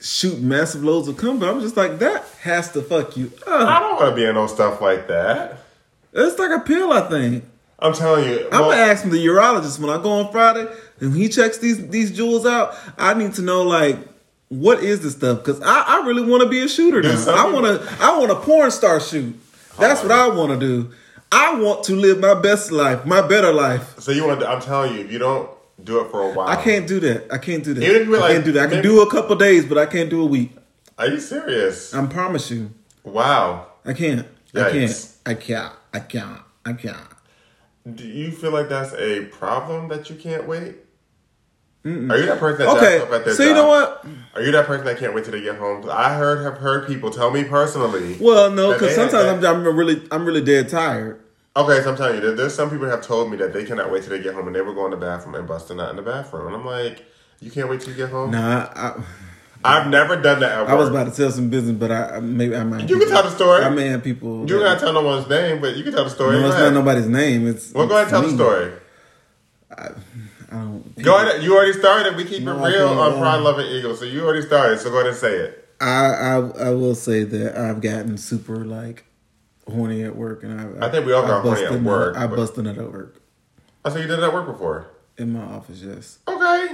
shoot 0.01 0.41
massive 0.41 0.83
loads 0.83 1.09
of 1.09 1.17
cum. 1.17 1.39
But 1.39 1.49
I'm 1.49 1.61
just 1.61 1.77
like, 1.77 1.99
that 2.01 2.25
has 2.43 2.73
to 2.73 2.83
fuck 2.83 3.17
you 3.17 3.33
up. 3.47 3.69
I 3.69 3.81
don't 3.81 3.97
want 3.97 4.11
to 4.11 4.17
be 4.17 4.25
in 4.25 4.35
no 4.35 4.47
stuff 4.47 4.81
like 4.81 5.09
that. 5.09 5.59
It's 6.13 6.39
like 6.39 6.51
a 6.51 6.61
pill, 6.61 6.93
I 6.93 7.09
think. 7.09 7.45
I'm 7.83 7.93
telling 7.93 8.29
you. 8.29 8.47
I'm 8.53 8.61
gonna 8.61 8.77
ask 8.77 9.05
the 9.05 9.27
urologist 9.27 9.79
when 9.81 9.91
I 9.91 10.01
go 10.03 10.11
on 10.11 10.31
Friday 10.31 10.73
and 11.01 11.15
he 11.15 11.29
checks 11.29 11.59
these 11.59 11.89
these 11.89 12.11
jewels 12.13 12.47
out. 12.47 12.75
I 12.97 13.15
need 13.15 13.35
to 13.35 13.43
know 13.43 13.63
like 13.63 13.99
what 14.49 14.83
is 14.83 15.01
this 15.01 15.15
stuff 15.17 15.39
because 15.39 15.61
I, 15.63 15.83
I 15.87 16.07
really 16.07 16.23
want 16.23 16.43
to 16.43 16.49
be 16.49 16.61
a 16.61 16.69
shooter 16.69 17.03
now. 17.03 17.25
I 17.29 17.51
want 17.51 17.67
to 17.67 17.97
I 18.01 18.17
want 18.19 18.31
a 18.31 18.37
porn 18.37 18.71
star 18.71 19.01
shoot. 19.01 19.39
That's 19.79 20.01
oh, 20.01 20.09
what 20.09 20.13
I 20.13 20.29
want 20.29 20.53
to 20.53 20.59
do. 20.59 20.93
I 21.33 21.59
want 21.59 21.85
to 21.85 21.97
live 21.97 22.21
my 22.21 22.35
best 22.35 22.71
life, 22.71 23.07
my 23.07 23.27
better 23.27 23.53
life. 23.53 23.99
so 23.99 24.13
you 24.13 24.27
want? 24.27 24.41
To, 24.41 24.49
I'm 24.49 24.61
telling 24.61 24.95
you, 24.95 25.01
if 25.01 25.11
you 25.11 25.19
don't 25.19 25.49
do 25.83 26.01
it 26.01 26.11
for 26.11 26.31
a 26.31 26.35
while, 26.35 26.47
I 26.47 26.63
can't 26.63 26.87
do 26.87 27.01
that. 27.01 27.33
I 27.33 27.39
can't 27.39 27.65
do 27.65 27.73
that. 27.75 27.83
Even 27.83 28.03
if 28.03 28.09
you 28.09 28.17
I 28.17 28.21
like, 28.21 28.33
can't 28.33 28.45
do 28.45 28.53
that. 28.53 28.61
I 28.61 28.67
can 28.67 28.77
maybe- 28.77 28.89
do 28.89 29.01
a 29.01 29.11
couple 29.11 29.35
days, 29.37 29.65
but 29.65 29.79
I 29.79 29.87
can't 29.87 30.11
do 30.11 30.21
a 30.21 30.27
week. 30.27 30.53
Are 30.99 31.09
you 31.09 31.19
serious? 31.19 31.95
I 31.95 32.05
promise 32.07 32.51
you, 32.51 32.71
wow. 33.03 33.67
I 33.85 33.95
can't. 33.95 34.29
I 34.55 34.71
can't. 34.71 35.09
I 35.25 35.35
can't. 35.35 35.73
I 35.95 36.01
can't. 36.01 36.41
I 36.67 36.73
can't. 36.75 37.12
Do 37.91 38.07
you 38.07 38.31
feel 38.31 38.53
like 38.53 38.69
that's 38.69 38.93
a 38.95 39.25
problem 39.27 39.89
that 39.89 40.09
you 40.09 40.17
can't 40.17 40.47
wait? 40.47 40.77
Are 41.85 41.89
you 41.91 42.27
that 42.27 42.39
person 42.39 42.65
that 42.65 42.77
Okay, 42.77 43.01
up 43.01 43.11
at 43.11 43.25
their 43.25 43.35
so 43.35 43.43
you 43.43 43.55
know 43.55 43.67
what? 43.67 44.07
Are 44.37 44.43
you 44.43 44.53
that 44.53 44.67
person 44.67 44.87
that 44.87 44.99
can't 44.99 45.15
wait 45.15 45.25
till 45.25 45.33
they 45.33 45.41
get 45.41 45.57
home? 45.57 45.89
I 45.91 46.15
heard 46.15 46.45
have 46.45 46.59
heard 46.59 46.87
people 46.87 47.11
tell 47.11 47.33
me 47.33 47.43
personally. 47.43 48.17
Well, 48.21 48.53
no, 48.53 48.73
because 48.73 48.95
sometimes 48.95 49.45
I'm, 49.45 49.67
I'm 49.67 49.77
really 49.77 50.01
I'm 50.13 50.25
really 50.25 50.45
dead 50.45 50.69
tired. 50.69 51.21
Okay, 51.57 51.83
so 51.83 51.91
I'm 51.91 51.97
telling 51.97 52.23
you, 52.23 52.35
there's 52.37 52.55
some 52.55 52.71
people 52.71 52.89
have 52.89 53.03
told 53.03 53.31
me 53.33 53.37
that 53.39 53.53
they 53.53 53.65
cannot 53.65 53.91
wait 53.91 54.05
till 54.05 54.11
they 54.17 54.23
get 54.23 54.35
home 54.35 54.47
and 54.47 54.55
they 54.55 54.63
were 54.63 54.73
going 54.75 54.93
to 54.93 54.97
the 54.97 55.05
bathroom 55.05 55.35
and 55.35 55.47
busting 55.47 55.81
out 55.81 55.91
in 55.91 55.97
the 55.97 56.03
bathroom, 56.03 56.47
and 56.47 56.55
I'm 56.55 56.65
like, 56.65 57.05
you 57.41 57.51
can't 57.51 57.69
wait 57.69 57.81
till 57.81 57.91
you 57.91 57.97
get 57.97 58.11
home. 58.11 58.31
Nah, 58.31 58.71
I, 58.75 59.03
I've 59.65 59.89
never 59.89 60.17
done 60.21 60.41
that. 60.41 60.53
At 60.63 60.69
I 60.69 60.75
was 60.75 60.89
about 60.89 61.09
to 61.11 61.17
tell 61.17 61.31
some 61.31 61.49
business, 61.51 61.77
but 61.77 61.91
I 61.91 62.17
I- 62.17 62.21
maybe 62.21 62.57
I 62.57 62.65
might. 62.65 62.89
You 62.89 62.99
can 62.99 63.09
tell 63.09 63.23
the 63.23 63.31
story. 63.31 63.63
I 63.65 63.69
may 63.71 63.89
have 63.89 64.03
people. 64.03 64.41
You 64.41 64.47
don't 64.59 64.63
gotta 64.63 64.81
tell 64.81 64.93
no 64.93 65.03
one's 65.03 65.29
name, 65.29 65.61
but 65.61 65.77
you 65.77 65.85
can 65.85 65.93
tell 65.93 66.05
the 66.05 66.11
story. 66.11 66.39
No, 66.41 66.47
it's 66.49 66.57
not 66.59 66.73
nobody's 66.73 67.09
name. 67.09 67.47
It's 67.47 67.73
well, 67.73 67.87
go 67.87 67.95
ahead 67.95 68.05
and 68.05 68.11
tell 68.11 68.23
the 68.23 68.35
story. 68.35 68.73
I 69.71 69.89
don't. 70.51 71.03
Go 71.03 71.17
ahead. 71.17 71.43
You 71.43 71.55
already 71.57 71.73
started. 71.73 72.17
We 72.17 72.25
keep 72.25 72.43
No, 72.43 72.57
it 72.59 72.61
I 72.61 72.69
real 72.69 72.89
on 72.89 73.19
Pride 73.19 73.39
Loving 73.39 73.67
Eagle, 73.67 73.95
so 73.97 74.05
you 74.05 74.23
already 74.25 74.43
started. 74.43 74.79
So 74.81 74.91
go 74.91 74.97
ahead 74.97 75.09
and 75.09 75.17
say 75.17 75.35
it. 75.37 75.69
I, 75.81 75.87
I 75.87 76.35
I 76.67 76.71
will 76.71 76.95
say 76.95 77.25
that 77.25 77.57
I've 77.59 77.81
gotten 77.81 78.17
super 78.19 78.65
like 78.65 79.05
horny 79.67 80.03
at 80.05 80.15
work, 80.17 80.43
and 80.45 80.61
I 80.83 80.87
I 80.87 80.91
think 80.91 81.07
we 81.07 81.13
all 81.13 81.23
got 81.23 81.43
horny 81.43 81.65
at 81.65 81.83
work, 81.83 82.17
I 82.17 82.27
busted 82.27 82.67
it 82.67 82.79
at 82.79 82.93
work 82.93 83.17
oh, 83.85 83.89
I 83.89 83.93
said 83.93 84.03
you 84.03 84.07
did 84.09 84.21
that 84.21 84.33
work 84.33 84.47
before. 84.47 84.89
in 85.19 85.33
my 85.33 85.43
office. 85.43 85.81
Yes, 85.81 86.19
Okay. 86.29 86.69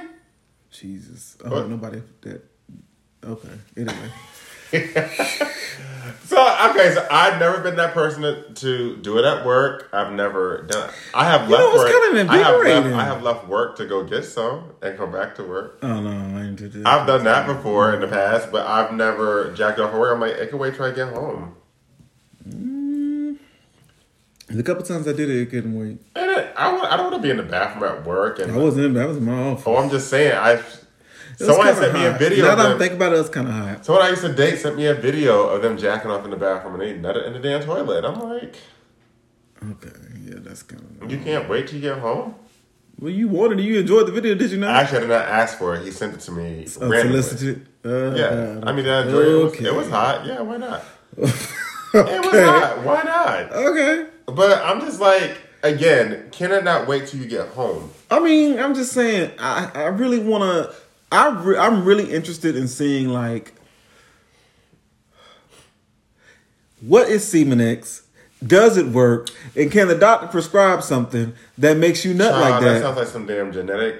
Jesus. 0.70 1.36
Oh, 1.44 1.50
What? 1.50 1.68
nobody 1.70 2.02
that. 2.22 2.44
Okay. 3.24 3.48
Anyway, 3.76 4.10
So 6.24 6.36
okay, 6.70 6.92
so 6.94 7.06
I've 7.10 7.38
never 7.40 7.60
been 7.62 7.76
that 7.76 7.92
person 7.94 8.22
to, 8.22 8.42
to 8.54 8.96
do 8.98 9.18
it 9.18 9.24
at 9.24 9.44
work. 9.44 9.88
I've 9.92 10.12
never 10.12 10.62
done. 10.68 10.88
It. 10.90 10.94
I 11.14 11.24
have 11.24 11.48
You 11.48 11.56
left 11.56 11.74
it's 11.74 11.78
work. 11.78 11.92
kind 11.92 12.18
of 12.18 12.30
I 12.30 12.36
have 12.38 12.60
left. 12.62 12.86
I 12.96 13.04
have 13.04 13.22
left 13.22 13.48
work 13.48 13.76
to 13.78 13.86
go 13.86 14.04
get 14.04 14.24
some 14.24 14.72
and 14.82 14.96
come 14.96 15.10
back 15.10 15.34
to 15.36 15.44
work. 15.44 15.78
oh 15.82 16.00
no, 16.00 16.10
I 16.38 16.42
didn't 16.42 16.56
do 16.56 16.68
that. 16.68 16.86
I've 16.86 17.06
done 17.06 17.24
that 17.24 17.46
before 17.46 17.94
in 17.94 18.00
the 18.00 18.08
past, 18.08 18.52
but 18.52 18.66
I've 18.66 18.92
never 18.92 19.52
jacked 19.54 19.78
off 19.80 19.92
work. 19.92 20.14
I'm 20.14 20.20
like, 20.20 20.38
I 20.40 20.46
can 20.46 20.58
wait 20.58 20.74
till 20.76 20.84
I 20.84 20.90
get 20.92 21.08
home. 21.12 21.54
Mm. 22.48 23.38
The 24.48 24.62
couple 24.62 24.82
times 24.84 25.06
I 25.08 25.12
did 25.12 25.28
it, 25.28 25.40
it 25.42 25.50
couldn't 25.50 25.78
wait. 25.78 25.98
And 26.14 26.30
it, 26.30 26.54
I, 26.56 26.72
want, 26.72 26.90
I 26.90 26.96
don't 26.96 27.10
want 27.10 27.22
to 27.22 27.26
be 27.26 27.30
in 27.30 27.36
the 27.36 27.42
bathroom 27.42 27.84
at 27.84 28.04
work. 28.06 28.38
And 28.38 28.52
I 28.52 28.56
wasn't 28.56 28.86
in. 28.86 28.96
I 28.96 29.06
was 29.06 29.18
in 29.18 29.24
my 29.24 29.42
office. 29.50 29.64
oh, 29.66 29.76
I'm 29.76 29.90
just 29.90 30.08
saying. 30.08 30.32
I 30.36 30.62
someone 31.46 31.74
sent 31.74 31.94
me 31.94 32.04
a 32.06 32.12
video. 32.12 32.44
Now 32.46 32.52
of 32.52 32.58
that 32.58 32.64
I'm 32.66 32.70
them, 32.72 32.78
thinking 32.78 32.96
about 32.96 33.12
it, 33.12 33.20
it's 33.20 33.28
kind 33.28 33.48
of 33.48 33.54
hot. 33.54 33.84
someone 33.84 34.04
I 34.04 34.10
used 34.10 34.22
to 34.22 34.32
date 34.32 34.58
sent 34.58 34.76
me 34.76 34.86
a 34.86 34.94
video 34.94 35.48
of 35.48 35.62
them 35.62 35.76
jacking 35.78 36.10
off 36.10 36.24
in 36.24 36.30
the 36.30 36.36
bathroom 36.36 36.80
and 36.80 36.82
they 36.82 37.08
nutted 37.08 37.26
in 37.26 37.32
the 37.32 37.38
damn 37.40 37.62
toilet. 37.62 38.04
I'm 38.04 38.20
like, 38.20 38.56
Okay, 39.72 39.90
yeah, 40.24 40.34
that's 40.38 40.62
kind 40.62 40.82
of. 41.02 41.10
you 41.10 41.18
can't 41.18 41.48
wait 41.48 41.66
till 41.68 41.76
you 41.76 41.82
get 41.82 41.98
home. 41.98 42.34
Well, 43.00 43.10
you 43.12 43.28
wanted 43.28 43.60
it. 43.60 43.62
You 43.64 43.78
enjoyed 43.80 44.06
the 44.06 44.12
video, 44.12 44.34
did 44.34 44.50
you 44.50 44.58
not? 44.58 44.70
Actually, 44.74 44.98
I 44.98 45.00
did 45.02 45.08
not 45.10 45.28
ask 45.28 45.58
for 45.58 45.74
it. 45.76 45.84
He 45.84 45.90
sent 45.90 46.14
it 46.14 46.20
to 46.20 46.32
me. 46.32 46.66
Oh, 46.80 46.88
randomly. 46.88 47.22
solicited. 47.22 47.66
Uh, 47.84 48.14
Yeah, 48.14 48.24
uh, 48.26 48.60
I 48.66 48.72
mean, 48.72 48.88
I 48.88 49.02
enjoyed 49.04 49.26
it. 49.26 49.30
It 49.30 49.44
was, 49.44 49.60
it 49.60 49.74
was 49.74 49.88
hot. 49.90 50.26
Yeah, 50.26 50.40
why 50.40 50.56
not? 50.56 50.84
It 51.94 52.22
was 52.22 52.44
hot. 52.44 52.84
Why 52.84 53.02
not? 53.02 53.52
Okay. 53.52 54.06
But 54.26 54.62
I'm 54.62 54.80
just 54.80 55.00
like, 55.00 55.38
again, 55.62 56.28
can 56.32 56.52
I 56.52 56.60
not 56.60 56.86
wait 56.86 57.06
till 57.08 57.18
you 57.20 57.26
get 57.26 57.48
home? 57.48 57.90
I 58.10 58.20
mean, 58.20 58.58
I'm 58.58 58.74
just 58.74 58.92
saying. 58.92 59.30
I 59.38 59.70
I 59.74 59.84
really 59.86 60.18
want 60.18 60.42
to. 60.70 60.74
I 61.10 61.28
re- 61.30 61.56
I'm 61.58 61.84
really 61.84 62.12
interested 62.12 62.54
in 62.56 62.68
seeing 62.68 63.08
like 63.08 63.54
what 66.80 67.08
is 67.08 67.24
Semenex. 67.24 68.02
Does 68.46 68.76
it 68.76 68.86
work? 68.86 69.30
And 69.56 69.70
can 69.72 69.88
the 69.88 69.96
doctor 69.96 70.28
prescribe 70.28 70.82
something 70.84 71.34
that 71.58 71.76
makes 71.76 72.04
you 72.04 72.14
nut 72.14 72.30
Child, 72.30 72.40
like 72.50 72.60
that 72.62 72.72
that? 72.74 72.82
sounds 72.82 72.96
like 72.96 73.08
some 73.08 73.26
damn 73.26 73.52
genetic. 73.52 73.96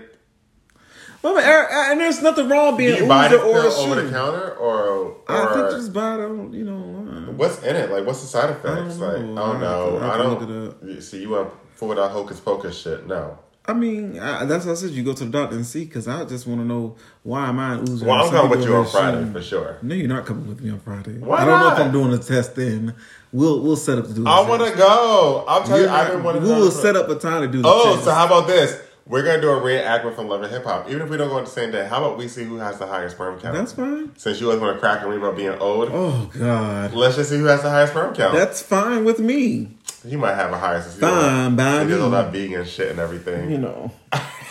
Well, 1.23 1.37
I 1.37 1.41
mean, 1.41 1.91
and 1.93 2.01
there's 2.01 2.23
nothing 2.23 2.49
wrong 2.49 2.73
Do 2.73 2.77
being 2.79 3.03
you 3.03 3.09
buy 3.09 3.27
this 3.27 3.41
or 3.43 3.59
over 3.59 4.01
the 4.01 4.09
counter 4.13 4.55
or, 4.55 4.87
or 4.87 5.17
I 5.29 5.55
think 5.55 5.71
just 5.73 5.93
buy 5.93 6.15
it. 6.15 6.21
on, 6.21 6.53
You 6.53 6.65
know. 6.65 7.33
what's 7.37 7.61
in 7.65 7.75
it? 7.75 7.91
Like, 7.91 8.07
what's 8.07 8.21
the 8.21 8.29
side 8.29 8.51
effects? 8.51 8.97
don't 8.97 9.01
like, 9.01 9.21
know. 9.61 9.99
I 9.99 10.03
have 10.03 10.03
to- 10.03 10.05
I 10.05 10.15
I 10.15 10.17
to 10.17 10.23
don't. 10.23 10.31
look 10.41 10.43
it 10.89 11.03
See, 11.03 11.23
you 11.23 11.31
want 11.31 11.51
full 11.75 11.91
that 11.97 12.11
hocus 12.13 12.39
pocus 12.39 12.79
shit? 12.79 13.09
No. 13.09 13.37
I 13.69 13.75
mean, 13.75 14.19
I, 14.19 14.47
that's 14.47 14.65
what 14.65 14.73
I 14.73 14.75
said. 14.77 14.91
You 14.91 15.03
go 15.05 15.13
to 15.13 15.25
the 15.27 15.31
doctor 15.31 15.55
and 15.55 15.67
see, 15.67 15.85
because 15.85 16.09
I 16.09 16.25
just 16.25 16.47
want 16.47 16.61
to 16.63 16.65
know 16.67 16.97
why 17.23 17.49
am 17.49 17.59
I 17.59 17.77
oozer? 17.77 18.05
Well, 18.07 18.25
I'm 18.25 18.31
coming 18.31 18.51
with 18.51 18.65
you 18.67 18.75
on 18.75 18.87
Friday 18.87 19.19
shown- 19.19 19.33
for 19.35 19.43
sure. 19.43 19.77
No, 19.83 19.95
you're 19.95 20.09
not 20.09 20.25
coming 20.25 20.49
with 20.49 20.61
me 20.63 20.71
on 20.71 20.81
Friday. 20.81 21.19
Why 21.19 21.39
I 21.39 21.45
don't 21.45 21.61
know 21.61 21.73
if? 21.73 21.79
I'm 21.79 21.93
doing 21.93 22.13
a 22.15 22.19
test 22.19 22.57
then. 22.57 22.95
We'll 23.31 23.63
we'll 23.63 23.77
set 23.77 23.99
up 23.99 24.07
to 24.07 24.15
do. 24.15 24.27
I 24.27 24.41
want 24.49 24.63
to 24.67 24.75
go. 24.75 25.45
I'll 25.47 25.63
tell 25.63 25.77
you, 25.77 25.85
You're 25.85 25.93
I've 25.93 26.09
not- 26.09 26.15
been 26.15 26.23
wanting. 26.25 26.43
We 26.45 26.49
will 26.49 26.71
set 26.71 26.97
up 26.97 27.11
a 27.11 27.17
time 27.17 27.43
to 27.43 27.49
do 27.49 27.61
the 27.61 27.69
Oh, 27.69 27.93
test. 27.93 28.05
so 28.07 28.11
how 28.13 28.25
about 28.27 28.47
this? 28.47 28.81
We're 29.07 29.23
gonna 29.23 29.41
do 29.41 29.49
a 29.51 29.59
reenactment 29.61 30.15
from 30.17 30.29
Love 30.29 30.43
and 30.43 30.53
Hip 30.53 30.65
Hop, 30.65 30.87
even 30.91 31.01
if 31.01 31.09
we 31.09 31.17
don't 31.17 31.31
go 31.31 31.37
on 31.39 31.45
the 31.45 31.51
same 31.51 31.71
day. 31.71 31.87
How 31.87 31.97
about 32.05 32.19
we 32.19 32.29
see 32.29 32.45
who 32.45 32.57
has 32.57 32.79
the 32.79 32.87
highest 32.87 33.17
sperm 33.17 33.41
count? 33.41 33.55
That's 33.55 33.73
fine. 33.73 34.13
Since 34.19 34.39
you 34.39 34.49
always 34.49 34.61
want 34.61 34.77
to 34.77 34.81
crack 34.81 35.01
and 35.01 35.09
read 35.11 35.17
about 35.17 35.35
being 35.35 35.49
old, 35.61 35.89
Oh 35.91 36.31
God, 36.39 36.93
let's 36.93 37.17
just 37.17 37.31
see 37.31 37.39
who 37.39 37.47
has 37.47 37.63
the 37.63 37.71
highest 37.71 37.93
sperm 37.95 38.15
count. 38.15 38.35
that's 38.35 38.61
fine 38.61 39.07
with 39.07 39.19
me. 39.19 39.78
He 40.09 40.17
might 40.17 40.35
have 40.35 40.53
a 40.53 40.59
higher. 40.59 40.81
he 40.81 41.01
Fine 41.01 41.57
by 41.57 41.85
He 41.85 41.89
does 41.91 42.01
all 42.01 42.11
that 42.11 42.33
vegan 42.33 42.65
shit 42.65 42.91
and 42.91 42.99
everything. 42.99 43.51
You 43.51 43.59
know, 43.59 43.93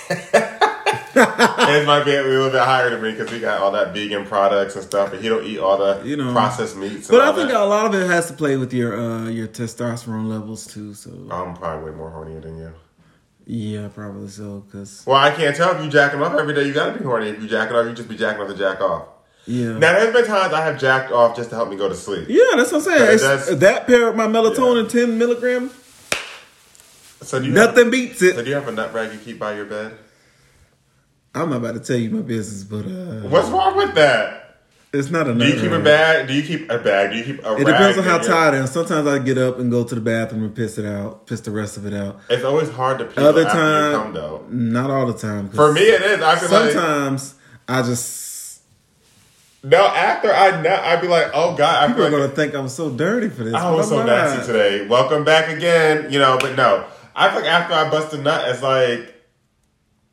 His 0.07 1.85
might 1.87 2.03
be 2.05 2.13
a 2.15 2.21
little 2.23 2.49
bit 2.51 2.61
higher 2.61 2.89
than 2.91 3.01
me 3.01 3.11
because 3.11 3.29
he 3.31 3.39
got 3.39 3.59
all 3.61 3.71
that 3.71 3.93
vegan 3.93 4.25
products 4.25 4.75
and 4.75 4.83
stuff, 4.83 5.13
and 5.13 5.21
he 5.21 5.27
don't 5.29 5.43
eat 5.45 5.57
all 5.59 5.77
the 5.77 6.01
You 6.05 6.15
know. 6.15 6.31
processed 6.31 6.77
meats. 6.77 7.07
But 7.09 7.21
I 7.21 7.33
think 7.35 7.49
that. 7.49 7.59
a 7.59 7.65
lot 7.65 7.85
of 7.87 7.95
it 7.99 8.05
has 8.07 8.27
to 8.27 8.33
play 8.33 8.55
with 8.57 8.71
your 8.73 8.97
uh 8.99 9.27
your 9.27 9.47
testosterone 9.47 10.27
levels 10.27 10.67
too. 10.67 10.93
So 10.93 11.09
I'm 11.31 11.55
probably 11.55 11.91
way 11.91 11.97
more 11.97 12.11
horny 12.11 12.39
than 12.39 12.57
you. 12.59 12.71
yeah, 13.45 13.87
probably 13.87 14.27
so. 14.29 14.63
Cause 14.71 15.03
Well, 15.07 15.17
I 15.17 15.31
can't 15.31 15.55
tell 15.55 15.75
if 15.75 15.83
you 15.83 15.89
jacking 15.89 16.21
off 16.21 16.35
every 16.39 16.53
day. 16.53 16.65
You 16.67 16.73
gotta 16.73 16.97
be 16.97 17.03
horny. 17.03 17.29
If 17.29 17.41
you 17.41 17.47
jacking 17.49 17.75
off, 17.75 17.85
you 17.87 17.93
just 17.93 18.07
be 18.09 18.15
jacking 18.17 18.41
off 18.43 18.49
to 18.49 18.55
jack 18.55 18.79
off. 18.81 19.07
Yeah, 19.47 19.77
Now, 19.77 19.93
there's 19.93 20.13
been 20.13 20.25
times 20.25 20.53
I 20.53 20.61
have 20.63 20.79
jacked 20.79 21.11
off 21.11 21.35
just 21.35 21.49
to 21.49 21.55
help 21.55 21.69
me 21.69 21.75
go 21.77 21.87
to 21.89 21.95
sleep. 21.95 22.27
yeah, 22.29 22.43
that's 22.55 22.71
what 22.71 22.87
I'm 22.87 23.17
saying. 23.19 23.59
That 23.59 23.87
pair 23.87 24.09
of 24.09 24.15
my 24.15 24.27
melatonin 24.27 24.89
ten 24.89 25.17
milligram, 25.17 25.71
So 27.21 27.39
do 27.39 27.45
you 27.47 27.51
nothing 27.53 27.85
Have, 27.85 27.91
beats 27.91 28.19
so 28.19 28.25
it. 28.25 28.43
do 28.43 28.49
you 28.49 28.55
have 28.55 28.67
a 28.67 28.71
nut 28.71 28.93
rag 28.93 29.11
you 29.13 29.19
keep 29.19 29.39
by 29.39 29.55
your 29.55 29.65
bed? 29.65 29.97
I'm 31.35 31.49
not 31.49 31.57
about 31.57 31.73
to 31.75 31.79
tell 31.79 31.97
you 31.97 32.09
my 32.09 32.21
business, 32.21 32.63
but 32.63 32.85
uh, 32.85 33.27
What's 33.29 33.49
wrong 33.49 33.77
with 33.77 33.93
that? 33.95 34.43
it's 34.93 35.11
not 35.11 35.27
a. 35.27 35.35
Do 35.35 35.45
you 35.45 35.59
keep 35.61 35.71
a 35.71 35.79
bag? 35.79 36.27
Do 36.27 36.33
you 36.33 36.41
keep 36.41 36.69
a 36.71 36.79
bag? 36.79 37.11
Do 37.11 37.17
you 37.17 37.23
keep 37.23 37.43
a 37.45 37.51
It 37.53 37.57
rag? 37.57 37.65
depends 37.65 37.97
on 37.99 38.03
how 38.05 38.17
tired 38.17 38.55
I 38.55 38.57
am. 38.59 38.67
Sometimes 38.67 39.05
I 39.07 39.19
get 39.19 39.37
up 39.37 39.59
and 39.59 39.69
go 39.69 39.83
to 39.83 39.93
the 39.93 40.01
bathroom 40.01 40.43
and 40.43 40.55
piss 40.55 40.77
it 40.79 40.85
out, 40.85 41.27
piss 41.27 41.41
the 41.41 41.51
rest 41.51 41.77
of 41.77 41.85
it 41.85 41.93
out. 41.93 42.19
It's 42.29 42.43
always 42.43 42.69
hard 42.69 42.97
to 42.99 43.05
pee 43.05 43.21
Other 43.21 43.45
after 43.45 43.57
you 43.57 43.63
time, 43.63 43.91
come 44.03 44.13
though. 44.13 44.45
not 44.49 44.89
all 44.89 45.05
the 45.05 45.13
time. 45.17 45.49
For 45.49 45.71
me, 45.73 45.81
it 45.81 46.01
is. 46.01 46.21
I 46.21 46.35
feel 46.37 46.49
like 46.49 46.71
sometimes 46.71 47.35
I 47.67 47.81
just 47.83 48.26
no. 49.63 49.85
After 49.85 50.31
I 50.33 50.93
I'd 50.93 51.01
be 51.01 51.07
like, 51.07 51.31
oh 51.33 51.55
god, 51.55 51.87
people 51.87 52.03
are 52.05 52.09
like 52.09 52.19
gonna 52.19 52.27
think 52.35 52.53
I'm 52.55 52.69
so 52.69 52.89
dirty 52.89 53.29
for 53.29 53.43
this. 53.43 53.53
I 53.53 53.71
was 53.71 53.89
so 53.89 54.05
nasty 54.05 54.45
today. 54.45 54.87
Welcome 54.87 55.23
back 55.23 55.49
again. 55.55 56.11
You 56.11 56.19
know, 56.19 56.37
but 56.39 56.55
no, 56.55 56.85
I 57.15 57.29
feel 57.31 57.41
like 57.41 57.49
after 57.49 57.73
I 57.73 57.89
bust 57.89 58.13
a 58.13 58.17
nut, 58.17 58.47
it's 58.49 58.61
like 58.61 59.13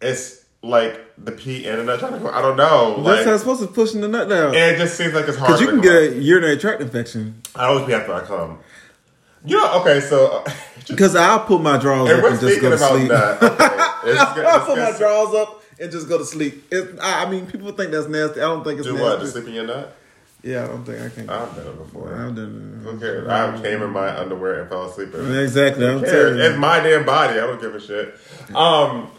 it's 0.00 0.44
like 0.62 1.00
the 1.18 1.33
pee 1.33 1.66
in 1.66 1.76
and 1.78 1.87
nut 1.87 1.98
trying 2.00 2.14
to 2.14 2.18
go. 2.18 2.30
I 2.30 2.40
don't 2.42 2.57
know. 2.57 2.96
That's 3.02 3.07
Like 3.18 3.26
how 3.26 3.33
it's 3.35 3.42
supposed 3.42 3.61
to 3.62 3.66
pushing 3.68 4.00
the 4.00 4.09
nut 4.09 4.28
down. 4.28 4.54
it 4.54 4.78
just 4.78 4.96
seems 4.96 5.14
like 5.14 5.28
it's 5.28 5.37
hard. 5.37 5.48
Because 5.48 5.61
you 5.61 5.68
can 5.68 5.80
get 5.80 5.94
a 5.94 6.14
urinary 6.20 6.57
tract 6.57 6.80
infection. 6.80 7.42
I 7.54 7.66
always 7.66 7.87
be 7.87 7.94
after 7.94 8.14
I 8.14 8.20
come. 8.22 8.59
You 9.46 9.59
know, 9.59 9.80
okay, 9.83 10.00
so 10.00 10.42
uh, 10.46 10.52
Because 10.88 11.14
I'll 11.14 11.40
put 11.44 11.61
my 11.61 11.76
drawers 11.78 12.11
and 12.11 12.24
up 12.24 12.30
and 12.33 12.40
just 12.40 12.61
go 12.61 12.70
to 12.70 12.78
sleep. 12.78 13.09
that. 13.09 13.42
Okay, 13.42 13.64
it's 14.11 14.20
I'll 14.20 14.64
put 14.66 14.78
my 14.78 14.96
drawers 14.96 15.35
up 15.35 15.62
and 15.81 15.91
just 15.93 16.09
go 16.09 16.19
to 16.19 16.25
sleep. 16.25 16.67
It's, 16.71 16.99
I 17.01 17.25
I 17.25 17.31
mean, 17.31 17.47
people 17.47 17.73
think 17.73 17.91
that's 17.91 18.09
nasty. 18.09 18.41
I 18.41 18.45
don't 18.45 18.65
think 18.65 18.79
it's 18.79 18.87
Do 18.89 18.95
nasty. 18.95 19.05
what? 19.09 19.21
To 19.21 19.27
sleep 19.27 19.49
in 19.49 19.55
your 19.55 19.67
nut? 19.67 19.97
Yeah, 20.43 20.65
I 20.65 20.67
don't 20.67 20.85
think 20.85 21.01
I 21.01 21.09
can. 21.09 21.31
I've 21.31 21.57
done 21.57 21.67
it 21.69 21.79
before. 21.79 22.15
I've 22.15 22.35
done 22.37 22.81
Who 22.85 22.99
cares? 23.01 23.27
I 23.29 23.63
came 23.63 23.81
in 23.83 23.91
my 23.91 24.15
underwear 24.19 24.61
and 24.61 24.69
fell 24.69 24.91
asleep. 24.91 25.15
in 25.15 25.21
it. 25.35 25.43
Exactly. 25.43 25.87
Who 25.87 26.01
cares? 26.03 26.39
It's 26.39 26.59
my 26.59 26.81
damn 26.81 27.07
body. 27.07 27.35
I 27.35 27.47
don't 27.47 27.61
give 27.61 27.75
a 27.75 27.81
shit. 27.81 28.15
Um, 28.55 29.11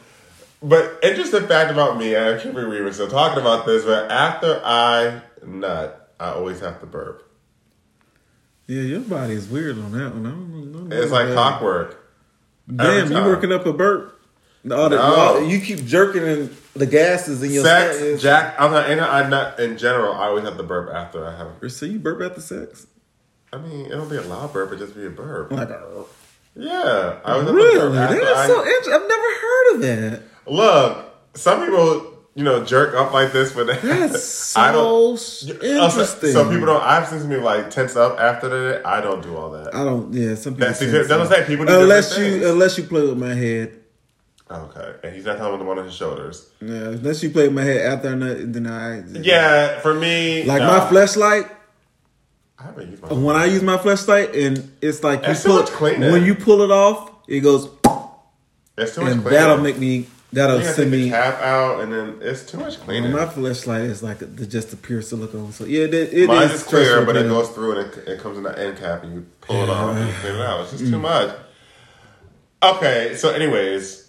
but 0.61 0.99
interesting 1.01 1.47
fact 1.47 1.71
about 1.71 1.97
me, 1.97 2.15
I 2.15 2.37
can't 2.37 2.53
believe 2.53 2.69
we 2.69 2.81
were 2.81 2.93
still 2.93 3.07
talking 3.09 3.41
about 3.41 3.65
this, 3.65 3.83
but 3.85 4.11
after 4.11 4.61
I 4.63 5.21
nut, 5.45 6.13
I 6.19 6.29
always 6.29 6.59
have 6.59 6.79
to 6.81 6.85
burp. 6.85 7.23
Yeah, 8.67 8.81
your 8.81 9.01
body 9.01 9.33
is 9.33 9.47
weird 9.47 9.77
on 9.77 9.91
that 9.93 10.13
one. 10.15 10.25
I 10.25 10.29
don't 10.29 10.89
know. 10.89 10.95
It's 10.95 11.11
like 11.11 11.25
Damn. 11.25 11.33
clockwork. 11.35 12.01
Damn, 12.73 13.11
you 13.11 13.17
working 13.23 13.51
up 13.51 13.65
a 13.65 13.73
burp? 13.73 14.14
The, 14.67 14.89
No. 14.89 15.39
you 15.39 15.59
keep 15.61 15.85
jerking 15.85 16.23
in 16.23 16.55
the 16.75 16.85
gases 16.87 17.43
in 17.43 17.51
your 17.51 17.63
Sex, 17.63 17.97
stomach. 17.97 18.19
Jack. 18.19 18.55
I'm 18.59 18.71
not. 18.71 18.89
And 18.89 18.99
I 18.99 19.27
nut 19.29 19.59
in 19.59 19.77
general. 19.77 20.13
I 20.13 20.25
always 20.27 20.43
have 20.43 20.57
to 20.57 20.63
burp 20.63 20.89
after 20.93 21.25
I 21.25 21.37
have. 21.37 21.71
So 21.71 21.85
you 21.85 21.99
burp 21.99 22.21
after 22.21 22.41
sex? 22.41 22.87
I 23.53 23.57
mean, 23.59 23.85
it'll 23.85 24.07
be 24.09 24.17
a 24.17 24.21
loud 24.21 24.51
burp, 24.51 24.73
it 24.73 24.79
just 24.79 24.95
be 24.95 25.05
a 25.05 25.09
burp. 25.09 25.51
Like 25.51 25.69
a, 25.69 26.03
Yeah, 26.55 27.19
I 27.23 27.37
to 27.39 27.53
really? 27.53 27.79
burp 27.79 27.93
after 27.95 28.19
That's 28.19 28.39
I- 28.39 28.47
so 28.47 28.65
interesting. 28.65 28.93
I've 28.93 29.07
never 29.07 29.21
heard 29.41 29.75
of 29.75 29.81
that. 29.81 30.21
Look, 30.47 31.05
some 31.35 31.63
people, 31.65 32.13
you 32.33 32.43
know, 32.43 32.65
jerk 32.65 32.95
up 32.95 33.13
like 33.13 33.31
this, 33.31 33.53
but 33.53 33.67
That's 33.81 34.57
I 34.57 34.71
don't. 34.71 35.13
Uh, 35.13 35.17
so 35.17 35.53
interesting. 35.61 36.31
So 36.33 36.49
people 36.49 36.65
don't. 36.65 36.81
I've 36.83 37.07
seen 37.07 37.19
some 37.19 37.29
people 37.29 37.45
like 37.45 37.69
tense 37.69 37.95
up 37.95 38.19
after 38.19 38.49
that. 38.49 38.85
I 38.85 38.99
don't 38.99 39.21
do 39.21 39.37
all 39.37 39.51
that. 39.51 39.73
I 39.75 39.83
don't. 39.85 40.11
Yeah, 40.11 40.35
some 40.35 40.53
people. 40.55 40.67
That's 40.67 40.79
say 40.79 40.87
because- 40.87 41.07
that's 41.07 41.19
what. 41.19 41.27
I'm 41.27 41.33
saying, 41.33 41.47
people 41.47 41.65
do 41.65 41.81
unless 41.81 42.17
you 42.17 42.25
things. 42.31 42.45
unless 42.45 42.77
you 42.77 42.83
play 42.85 43.01
with 43.03 43.17
my 43.17 43.33
head. 43.35 43.79
Okay, 44.49 44.93
and 45.03 45.15
he's 45.15 45.25
not 45.25 45.39
me 45.39 45.59
the 45.59 45.65
one 45.65 45.79
on 45.79 45.85
his 45.85 45.95
shoulders. 45.95 46.47
Yeah, 46.61 46.89
unless 46.89 47.23
you 47.23 47.31
play 47.31 47.47
with 47.47 47.55
my 47.55 47.63
head 47.63 47.93
after 47.93 48.09
I 48.09 48.15
then 48.45 48.67
I. 48.67 49.03
Yeah, 49.21 49.79
for 49.79 49.93
me, 49.93 50.43
Like 50.43 50.61
nah. 50.61 50.79
my 50.79 50.89
flashlight. 50.89 51.47
I 52.59 52.63
haven't 52.63 52.91
used 52.91 53.01
my. 53.01 53.13
When 53.13 53.35
I 53.35 53.45
use 53.45 53.63
my 53.63 53.77
flashlight, 53.79 54.35
and 54.35 54.71
it's 54.81 55.03
like 55.03 55.21
you 55.21 55.27
That's 55.27 55.43
too 55.43 55.49
pull 55.49 56.11
when 56.11 56.25
you 56.25 56.35
pull 56.35 56.61
it 56.61 56.69
off, 56.69 57.11
it 57.27 57.39
goes, 57.39 57.69
it's 58.77 58.93
too 58.93 59.01
much 59.01 59.13
and 59.13 59.21
cleaning. 59.21 59.39
that'll 59.39 59.57
make 59.57 59.79
me. 59.79 60.07
That'll 60.31 60.59
You 60.59 60.65
send 60.65 60.91
me. 60.91 61.09
cap 61.09 61.39
out, 61.41 61.79
and 61.81 61.91
then 61.91 62.19
it's 62.21 62.45
too 62.45 62.57
much 62.57 62.79
cleaning. 62.81 63.11
My 63.13 63.25
flashlight 63.25 63.81
is 63.81 64.03
like 64.03 64.19
the, 64.19 64.45
just 64.45 64.73
a 64.73 64.77
pure 64.77 65.01
silicone. 65.01 65.53
So 65.53 65.65
yeah, 65.65 65.85
it, 65.85 65.93
it 65.93 66.27
Mine 66.27 66.43
is 66.43 66.53
is 66.53 66.63
clear, 66.63 67.03
but 67.03 67.15
it 67.15 67.27
goes 67.27 67.49
through 67.49 67.79
and 67.79 67.91
it, 67.91 68.07
it 68.07 68.19
comes 68.19 68.37
in 68.37 68.43
the 68.43 68.57
end 68.59 68.77
cap, 68.77 69.03
and 69.03 69.13
you 69.15 69.25
pull 69.41 69.63
it 69.63 69.69
off 69.69 69.95
and 69.95 70.07
you 70.07 70.13
clean 70.15 70.35
it 70.35 70.41
out. 70.41 70.61
It's 70.61 70.71
just 70.71 70.83
too 70.83 70.97
mm. 70.97 71.01
much. 71.01 71.35
Okay, 72.61 73.15
so 73.15 73.31
anyways, 73.31 74.04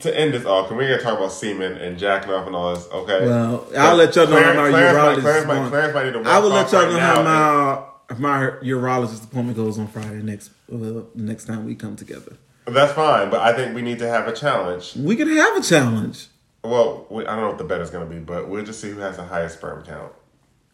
to 0.00 0.18
end 0.18 0.34
this 0.34 0.44
all, 0.44 0.66
can 0.66 0.76
we 0.76 0.84
gonna 0.84 1.00
talk 1.00 1.18
about 1.18 1.32
semen 1.32 1.76
and 1.76 1.98
jacking 1.98 2.30
off 2.30 2.46
and 2.46 2.56
all 2.56 2.74
this? 2.74 2.86
Okay. 2.90 3.26
Well, 3.26 3.66
I'll 3.76 3.96
let 3.96 4.16
y'all 4.16 4.26
know 4.26 4.42
how 4.42 4.54
my 4.54 4.70
Clarence, 4.70 4.98
urologist. 4.98 5.22
might, 5.22 5.44
Clarence. 5.44 5.68
Clarence 5.70 5.94
might 5.94 6.04
need 6.04 6.12
to 6.12 6.18
walk 6.18 6.28
I 6.28 6.38
will 6.38 6.48
let 6.50 6.72
y'all 6.72 6.82
right 6.82 6.92
know 6.92 6.98
how 6.98 7.22
my 7.22 8.18
my 8.18 8.50
urologist 8.62 9.24
appointment 9.24 9.56
goes 9.56 9.78
on 9.78 9.88
Friday 9.88 10.22
next. 10.22 10.50
Well, 10.68 11.06
the 11.14 11.22
next 11.22 11.44
time 11.44 11.66
we 11.66 11.74
come 11.74 11.96
together, 11.96 12.36
That's 12.66 12.92
fine, 12.92 13.30
but 13.30 13.40
I 13.40 13.52
think 13.52 13.74
we 13.74 13.82
need 13.82 13.98
to 13.98 14.08
have 14.08 14.26
a 14.28 14.32
challenge. 14.32 14.94
we 14.96 15.16
can 15.16 15.28
have 15.28 15.56
a 15.56 15.60
challenge. 15.62 16.28
Well, 16.64 17.06
we, 17.10 17.26
I 17.26 17.34
don't 17.34 17.42
know 17.42 17.48
what 17.48 17.58
the 17.58 17.64
bet 17.64 17.80
is 17.80 17.90
going 17.90 18.08
to 18.08 18.14
be, 18.14 18.20
but 18.20 18.48
we'll 18.48 18.64
just 18.64 18.80
see 18.80 18.90
who 18.90 19.00
has 19.00 19.16
the 19.16 19.24
highest 19.24 19.58
sperm 19.58 19.84
count. 19.84 20.12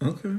Okay. 0.02 0.34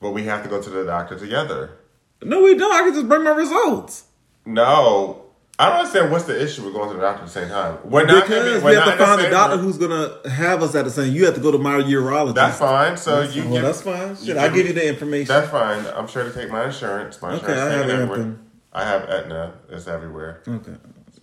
But 0.00 0.10
we 0.10 0.24
have 0.24 0.42
to 0.42 0.48
go 0.48 0.60
to 0.60 0.68
the 0.70 0.84
doctor 0.84 1.18
together. 1.18 1.78
No, 2.22 2.42
we 2.42 2.56
don't. 2.56 2.72
I 2.72 2.80
can 2.80 2.94
just 2.94 3.08
bring 3.08 3.22
my 3.22 3.30
results. 3.30 4.04
No, 4.44 5.26
I 5.60 5.70
don't 5.70 5.78
understand 5.80 6.12
what's 6.12 6.24
the 6.24 6.40
issue 6.40 6.62
with 6.64 6.72
going 6.72 6.88
to 6.90 6.94
the 6.94 7.00
doctor 7.00 7.22
at 7.22 7.26
the 7.26 7.32
same 7.32 7.48
time. 7.48 7.78
We're 7.84 8.06
not 8.06 8.22
Because 8.28 8.62
we 8.62 8.74
have 8.74 8.86
not 8.86 8.96
to 8.96 9.04
find 9.04 9.20
a 9.22 9.30
doctor 9.30 9.56
room. 9.56 9.64
who's 9.64 9.76
gonna 9.78 10.30
have 10.30 10.62
us 10.62 10.72
at 10.76 10.84
the 10.84 10.90
same. 10.90 11.12
You 11.12 11.24
have 11.26 11.34
to 11.34 11.40
go 11.40 11.50
to 11.50 11.58
my 11.58 11.78
urologist. 11.78 12.34
That's 12.36 12.58
fine. 12.58 12.96
So 12.96 13.22
you 13.22 13.42
well, 13.42 13.52
give, 13.54 13.62
that's 13.62 13.82
fine. 13.82 14.16
Shit, 14.16 14.36
I'll 14.36 14.52
give 14.54 14.68
you 14.68 14.72
the 14.72 14.86
information. 14.88 15.26
That's 15.34 15.50
fine. 15.50 15.84
I'm 15.96 16.06
sure 16.06 16.22
to 16.22 16.32
take 16.32 16.48
my 16.50 16.66
insurance. 16.66 17.20
My 17.20 17.30
Okay, 17.34 17.38
insurance 17.52 17.60
I 17.60 17.72
have. 17.72 17.90
Anthem. 18.10 18.44
I 18.72 18.84
have 18.84 19.02
Aetna. 19.08 19.54
It's 19.70 19.88
everywhere. 19.88 20.42
okay. 20.46 20.74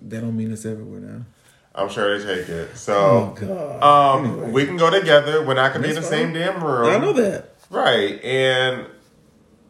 That 0.01 0.21
don't 0.21 0.35
mean 0.35 0.51
it's 0.51 0.65
everywhere 0.65 0.99
now. 0.99 1.21
I'm 1.73 1.87
sure 1.89 2.17
they 2.19 2.35
take 2.41 2.49
it. 2.49 2.69
Oh 2.73 2.75
So, 2.75 3.35
God. 3.39 3.83
um, 4.19 4.25
Anyway. 4.25 4.51
we 4.51 4.65
can 4.65 4.75
go 4.75 4.89
together. 4.89 5.45
We're 5.45 5.53
not 5.53 5.71
gonna 5.71 5.83
be 5.83 5.89
in 5.89 5.95
the 5.95 6.01
That's 6.01 6.09
same 6.09 6.33
damn 6.33 6.61
room. 6.61 6.87
I 6.89 6.97
know 6.97 7.13
that. 7.13 7.51
Right, 7.69 8.21
and 8.23 8.87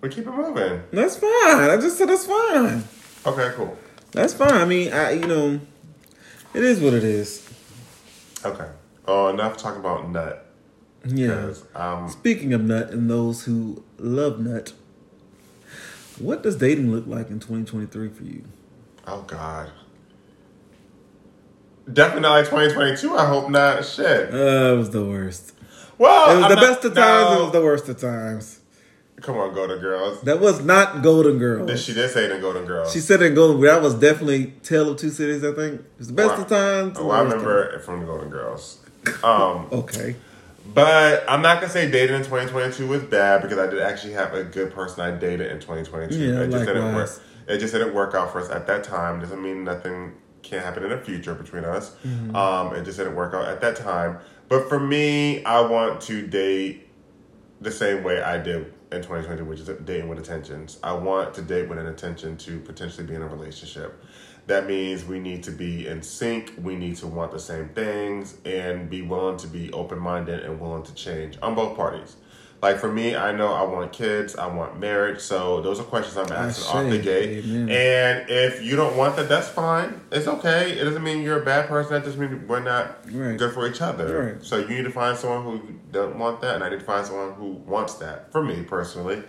we 0.01 0.09
keep 0.09 0.25
it 0.25 0.31
moving. 0.31 0.81
That's 0.91 1.17
fine. 1.17 1.29
I 1.69 1.77
just 1.79 1.99
said 1.99 2.09
that's 2.09 2.25
fine. 2.25 2.83
Okay, 3.27 3.51
cool. 3.55 3.77
That's 4.15 4.33
fine. 4.33 4.53
I 4.53 4.65
mean, 4.65 4.93
I 4.93 5.11
you 5.11 5.27
know, 5.27 5.59
it 6.53 6.63
is 6.63 6.79
what 6.79 6.93
it 6.93 7.03
is. 7.03 7.47
Okay. 8.43 8.67
Oh, 9.07 9.27
enough 9.27 9.57
talking 9.57 9.79
about 9.79 10.09
nut. 10.09 10.45
Yeah. 11.05 11.53
Um, 11.75 12.09
Speaking 12.09 12.53
of 12.53 12.61
nut 12.63 12.89
and 12.91 13.09
those 13.09 13.43
who 13.45 13.83
love 13.99 14.39
nut, 14.39 14.73
what 16.17 16.41
does 16.43 16.55
dating 16.55 16.91
look 16.91 17.05
like 17.07 17.29
in 17.29 17.39
2023 17.39 18.09
for 18.09 18.23
you? 18.23 18.43
oh 19.07 19.21
God. 19.21 19.69
Definitely 21.91 22.21
not 22.21 22.31
like 22.31 22.45
2022. 22.45 23.15
I 23.15 23.25
hope 23.27 23.49
not. 23.51 23.85
Shit. 23.85 24.33
Uh, 24.33 24.73
it 24.73 24.77
was 24.77 24.89
the 24.89 25.05
worst. 25.05 25.53
Well, 25.99 26.31
It 26.31 26.35
was 26.37 26.43
I'm 26.45 26.49
the 26.49 26.55
not- 26.55 26.61
best 26.63 26.85
of 26.85 26.95
times. 26.95 27.29
no. 27.29 27.39
It 27.39 27.43
was 27.43 27.51
the 27.51 27.61
worst 27.61 27.89
of 27.89 27.99
times. 27.99 28.54
Come 29.25 29.37
on, 29.37 29.55
Golden 29.55 29.79
Girls. 29.79 30.21
That 30.21 30.39
was 30.39 30.63
not 30.63 31.01
Golden 31.01 31.39
Girls. 31.39 31.83
She 31.83 31.93
did 31.95 32.11
say 32.11 32.27
the 32.27 32.37
Golden 32.37 32.65
Girls. 32.65 32.93
She 32.93 32.99
said 32.99 33.23
in 33.23 33.33
Golden 33.33 33.59
Girls. 33.59 33.73
That 33.73 33.81
was 33.81 33.95
definitely 33.95 34.53
Tale 34.61 34.91
of 34.91 34.97
Two 34.99 35.09
Cities. 35.09 35.43
I 35.43 35.51
think 35.53 35.81
it 35.81 35.85
was 35.97 36.07
the 36.09 36.13
best 36.13 36.35
Wow. 36.35 36.41
of 36.43 36.47
times. 36.47 36.97
Oh, 36.99 37.09
I 37.09 37.21
remember 37.23 37.63
it 37.63 37.83
from 37.83 38.01
the 38.01 38.05
Golden 38.05 38.29
Girls. 38.29 38.79
Um, 39.23 39.67
Okay. 39.71 40.15
but 40.73 41.23
I'm 41.27 41.41
not 41.41 41.59
gonna 41.61 41.71
say 41.71 41.89
dating 41.89 42.15
in 42.17 42.21
2022 42.23 42.87
was 42.87 43.01
bad 43.03 43.41
because 43.43 43.57
I 43.59 43.67
did 43.67 43.79
actually 43.81 44.13
have 44.13 44.33
a 44.35 44.43
good 44.43 44.71
person 44.73 45.01
I 45.01 45.11
dated 45.11 45.51
in 45.51 45.59
2022. 45.59 46.15
Yeah, 46.15 46.41
it 46.41 46.51
just 46.51 46.65
didn't 46.65 46.93
work. 46.95 47.09
It 47.47 47.57
just 47.59 47.73
didn't 47.73 47.93
work 47.95 48.13
out 48.15 48.31
for 48.31 48.41
us 48.41 48.49
at 48.49 48.65
that 48.67 48.83
time. 48.83 49.19
Doesn't 49.21 49.41
mean 49.41 49.63
nothing 49.63 50.13
can't 50.43 50.63
happen 50.63 50.83
in 50.83 50.89
the 50.89 50.97
future 50.97 51.33
between 51.33 51.65
us. 51.65 51.95
Mm-hmm. 52.05 52.35
Um, 52.35 52.75
it 52.75 52.83
just 52.83 52.97
didn't 52.99 53.15
work 53.15 53.33
out 53.33 53.47
at 53.47 53.61
that 53.61 53.75
time. 53.75 54.17
But 54.49 54.69
for 54.69 54.79
me, 54.79 55.43
I 55.43 55.61
want 55.61 56.01
to 56.01 56.25
date 56.25 56.87
the 57.61 57.71
same 57.71 58.03
way 58.03 58.21
I 58.21 58.37
did 58.39 58.71
in 58.95 59.01
2020, 59.01 59.43
which 59.43 59.59
is 59.59 59.69
dating 59.85 60.07
with 60.07 60.17
intentions. 60.17 60.79
I 60.81 60.93
want 60.93 61.33
to 61.35 61.41
date 61.41 61.69
with 61.69 61.77
an 61.77 61.85
intention 61.85 62.37
to 62.37 62.59
potentially 62.59 63.05
be 63.05 63.13
in 63.13 63.21
a 63.21 63.27
relationship. 63.27 64.03
That 64.47 64.67
means 64.67 65.03
we 65.03 65.19
need 65.19 65.43
to 65.43 65.51
be 65.51 65.87
in 65.87 66.01
sync. 66.01 66.53
We 66.61 66.75
need 66.75 66.97
to 66.97 67.07
want 67.07 67.31
the 67.31 67.39
same 67.39 67.69
things 67.69 68.37
and 68.45 68.89
be 68.89 69.01
willing 69.01 69.37
to 69.37 69.47
be 69.47 69.71
open 69.73 69.99
minded 69.99 70.43
and 70.43 70.59
willing 70.59 70.83
to 70.83 70.93
change 70.93 71.37
on 71.41 71.55
both 71.55 71.75
parties. 71.75 72.15
Like 72.61 72.79
for 72.79 72.91
me, 72.91 73.15
I 73.15 73.31
know 73.31 73.53
I 73.53 73.61
want 73.63 73.91
kids, 73.93 74.35
I 74.35 74.47
want 74.47 74.79
marriage. 74.79 75.19
So 75.19 75.61
those 75.61 75.79
are 75.79 75.83
questions 75.83 76.17
I'm 76.17 76.31
asking 76.31 76.65
off 76.75 76.89
the 76.89 76.97
gate. 76.97 77.43
Amen. 77.45 77.69
And 77.69 78.29
if 78.29 78.63
you 78.63 78.75
don't 78.75 78.97
want 78.97 79.17
that, 79.17 79.29
that's 79.29 79.47
fine. 79.49 80.01
It's 80.11 80.27
okay. 80.27 80.71
It 80.71 80.83
doesn't 80.83 81.03
mean 81.03 81.21
you're 81.21 81.41
a 81.41 81.45
bad 81.45 81.67
person. 81.67 81.93
That 81.93 82.05
just 82.05 82.17
means 82.17 82.47
we're 82.47 82.61
not 82.61 83.01
Right. 83.11 83.37
good 83.37 83.53
for 83.53 83.67
each 83.67 83.81
other. 83.81 84.23
Right. 84.33 84.43
So 84.43 84.57
you 84.57 84.67
need 84.69 84.85
to 84.85 84.89
find 84.89 85.15
someone 85.17 85.43
who 85.43 85.73
doesn't 85.91 86.17
want 86.17 86.41
that, 86.41 86.55
and 86.55 86.63
I 86.63 86.69
need 86.69 86.79
to 86.79 86.85
find 86.85 87.05
someone 87.05 87.33
who 87.33 87.51
wants 87.67 87.95
that. 87.95 88.31
For 88.31 88.41
me 88.43 88.63
personally, 88.63 89.21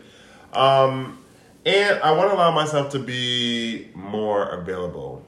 um, 0.54 1.18
and 1.66 2.00
I 2.00 2.12
want 2.12 2.30
to 2.30 2.36
allow 2.36 2.52
myself 2.52 2.90
to 2.92 2.98
be 3.00 3.90
more 3.94 4.48
available, 4.48 5.26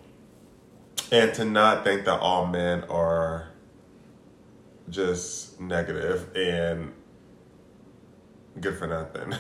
and 1.12 1.34
to 1.34 1.44
not 1.44 1.84
think 1.84 2.04
that 2.06 2.20
all 2.20 2.46
men 2.46 2.84
are 2.84 3.48
just 4.88 5.60
negative 5.60 6.34
and 6.34 6.92
good 8.60 8.76
for 8.76 8.86
nothing. 8.86 9.34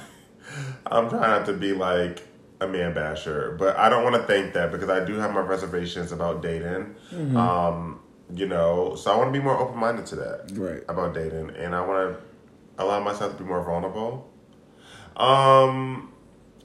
I'm 0.86 1.08
trying 1.08 1.30
not 1.30 1.46
to 1.46 1.52
be 1.52 1.72
like 1.72 2.26
a 2.60 2.66
man 2.66 2.94
basher, 2.94 3.54
but 3.58 3.76
I 3.76 3.88
don't 3.88 4.02
want 4.02 4.16
to 4.16 4.22
think 4.22 4.54
that 4.54 4.72
because 4.72 4.88
I 4.88 5.04
do 5.04 5.14
have 5.14 5.32
my 5.32 5.40
reservations 5.40 6.12
about 6.12 6.42
dating. 6.42 6.94
Um, 7.36 8.00
you 8.34 8.46
know, 8.46 8.94
so 8.94 9.12
I 9.12 9.16
want 9.16 9.32
to 9.32 9.38
be 9.38 9.42
more 9.42 9.56
open 9.58 9.78
minded 9.78 10.06
to 10.06 10.16
that 10.16 10.50
Right. 10.52 10.82
about 10.88 11.14
dating, 11.14 11.50
and 11.50 11.74
I 11.74 11.80
want 11.80 12.16
to 12.16 12.82
allow 12.82 13.00
myself 13.00 13.36
to 13.36 13.42
be 13.42 13.48
more 13.48 13.62
vulnerable. 13.62 14.30
Um, 15.16 16.12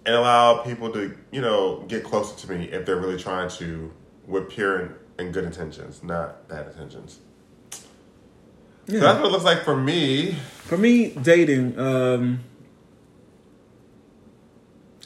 and 0.05 0.15
allow 0.15 0.57
people 0.63 0.89
to, 0.91 1.15
you 1.31 1.41
know, 1.41 1.83
get 1.87 2.03
closer 2.03 2.35
to 2.45 2.53
me 2.53 2.65
if 2.65 2.85
they're 2.85 2.97
really 2.99 3.17
trying 3.17 3.49
to 3.51 3.91
with 4.27 4.49
pure 4.49 4.79
and, 4.79 4.95
and 5.17 5.33
good 5.33 5.43
intentions, 5.45 6.03
not 6.03 6.47
bad 6.49 6.67
intentions. 6.67 7.19
Yeah. 8.87 8.99
So 8.99 9.05
that's 9.05 9.19
what 9.19 9.27
it 9.27 9.31
looks 9.31 9.45
like 9.45 9.63
for 9.63 9.75
me. 9.75 10.33
For 10.63 10.77
me, 10.77 11.09
dating, 11.09 11.79
um, 11.79 12.39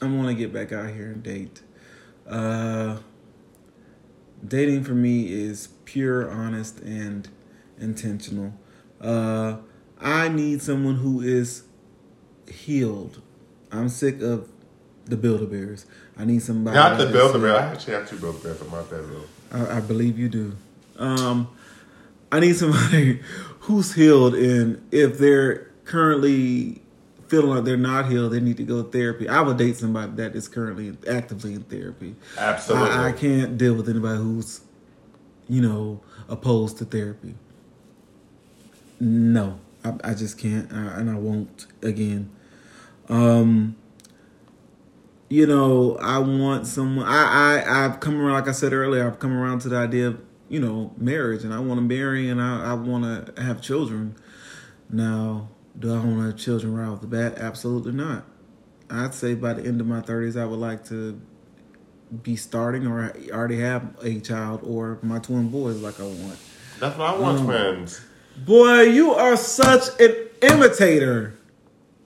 I 0.02 0.06
want 0.06 0.28
to 0.30 0.34
get 0.34 0.54
back 0.54 0.72
out 0.72 0.90
here 0.90 1.08
and 1.08 1.24
date. 1.24 1.62
Uh, 2.28 2.98
dating 4.46 4.84
for 4.84 4.94
me 4.94 5.32
is 5.32 5.70
pure, 5.86 6.30
honest, 6.30 6.80
and 6.82 7.28
intentional. 7.80 8.54
Uh, 9.02 9.58
I 10.00 10.30
need 10.30 10.62
someone 10.62 10.96
who 10.96 11.22
is 11.22 11.64
healed. 12.52 13.22
I'm 13.72 13.90
sick 13.90 14.22
of 14.22 14.50
the 15.06 15.18
Build-A-Bears. 15.18 15.86
I 16.18 16.26
need 16.26 16.42
somebody. 16.42 16.76
Not 16.76 16.98
the 16.98 17.06
that 17.06 17.10
is 17.10 17.14
Build 17.14 17.36
a 17.36 17.40
Bear. 17.40 17.56
I 17.56 17.72
actually 17.72 17.94
have 17.94 18.10
two 18.10 18.18
Build 18.18 18.36
a 18.38 18.40
Bears 18.40 18.62
in 18.62 18.70
my 18.70 18.82
bedroom. 18.84 19.26
I, 19.52 19.78
I 19.78 19.80
believe 19.80 20.18
you 20.18 20.30
do. 20.30 20.56
Um, 20.98 21.50
I 22.32 22.40
need 22.40 22.56
somebody 22.56 23.22
who's 23.68 23.94
healed, 23.94 24.34
and 24.34 24.82
if 24.92 25.18
they're 25.18 25.72
currently 25.84 26.82
feeling 27.28 27.50
like 27.50 27.66
they're 27.66 27.76
not 27.76 28.10
healed, 28.10 28.32
they 28.32 28.40
need 28.40 28.56
to 28.56 28.64
go 28.64 28.82
to 28.82 28.90
therapy. 28.90 29.28
I 29.28 29.42
would 29.42 29.58
date 29.58 29.76
somebody 29.76 30.14
that 30.14 30.36
is 30.38 30.48
currently 30.48 30.98
actively 31.10 31.54
in 31.54 31.64
therapy. 31.64 32.16
Absolutely. 32.38 32.90
I, 32.90 33.10
I 33.10 33.12
can't 33.12 33.58
deal 33.58 33.74
with 33.74 33.90
anybody 33.90 34.18
who's, 34.20 34.62
you 35.50 35.62
know, 35.62 36.00
opposed 36.30 36.78
to 36.78 36.86
therapy. 36.86 37.36
No, 39.02 39.60
I, 39.84 39.96
I 40.02 40.14
just 40.14 40.38
can't, 40.38 40.72
uh, 40.72 40.94
and 40.96 41.10
I 41.10 41.16
won't 41.16 41.68
again. 41.82 42.30
Um, 43.10 43.76
you 45.28 45.46
know, 45.46 45.98
I 46.02 46.20
want 46.20 46.68
someone. 46.68 47.06
I 47.06 47.64
I 47.66 47.86
I've 47.86 48.00
come 48.00 48.22
around, 48.22 48.34
like 48.34 48.48
I 48.48 48.54
said 48.54 48.72
earlier, 48.72 49.06
I've 49.06 49.20
come 49.20 49.38
around 49.38 49.60
to 49.60 49.70
the 49.70 49.76
idea 49.76 50.08
of 50.08 50.22
you 50.50 50.60
know 50.60 50.94
marriage, 50.98 51.44
and 51.44 51.54
I 51.54 51.60
want 51.60 51.78
to 51.78 51.82
marry, 51.82 52.30
and 52.30 52.42
I 52.42 52.72
I 52.72 52.74
want 52.74 53.36
to 53.36 53.42
have 53.42 53.62
children. 53.62 54.16
Now, 54.90 55.50
do 55.78 55.94
I 55.94 55.98
want 55.98 56.20
to 56.20 56.26
have 56.28 56.38
children 56.38 56.74
right 56.74 56.88
off 56.88 57.02
the 57.02 57.08
bat? 57.08 57.38
Absolutely 57.38 57.92
not. 57.92 58.26
I'd 58.90 59.14
say 59.14 59.36
by 59.36 59.54
the 59.54 59.66
end 59.66 59.82
of 59.82 59.88
my 59.88 60.02
thirties, 60.02 60.38
I 60.38 60.46
would 60.46 60.60
like 60.60 60.86
to 60.86 61.20
be 62.24 62.36
starting 62.36 62.88
or 62.88 63.14
already 63.32 63.60
have 63.60 63.96
a 64.02 64.20
child 64.20 64.62
or 64.64 65.00
my 65.02 65.20
twin 65.20 65.50
boys 65.50 65.82
like 65.82 66.00
I 66.00 66.04
want. 66.04 66.40
That's 66.80 66.98
what 66.98 67.10
I 67.10 67.18
want, 67.18 67.40
um, 67.40 67.46
twins. 67.46 68.02
Boy, 68.38 68.82
you 68.84 69.14
are 69.14 69.36
such 69.36 70.00
an 70.00 70.16
imitator. 70.42 71.37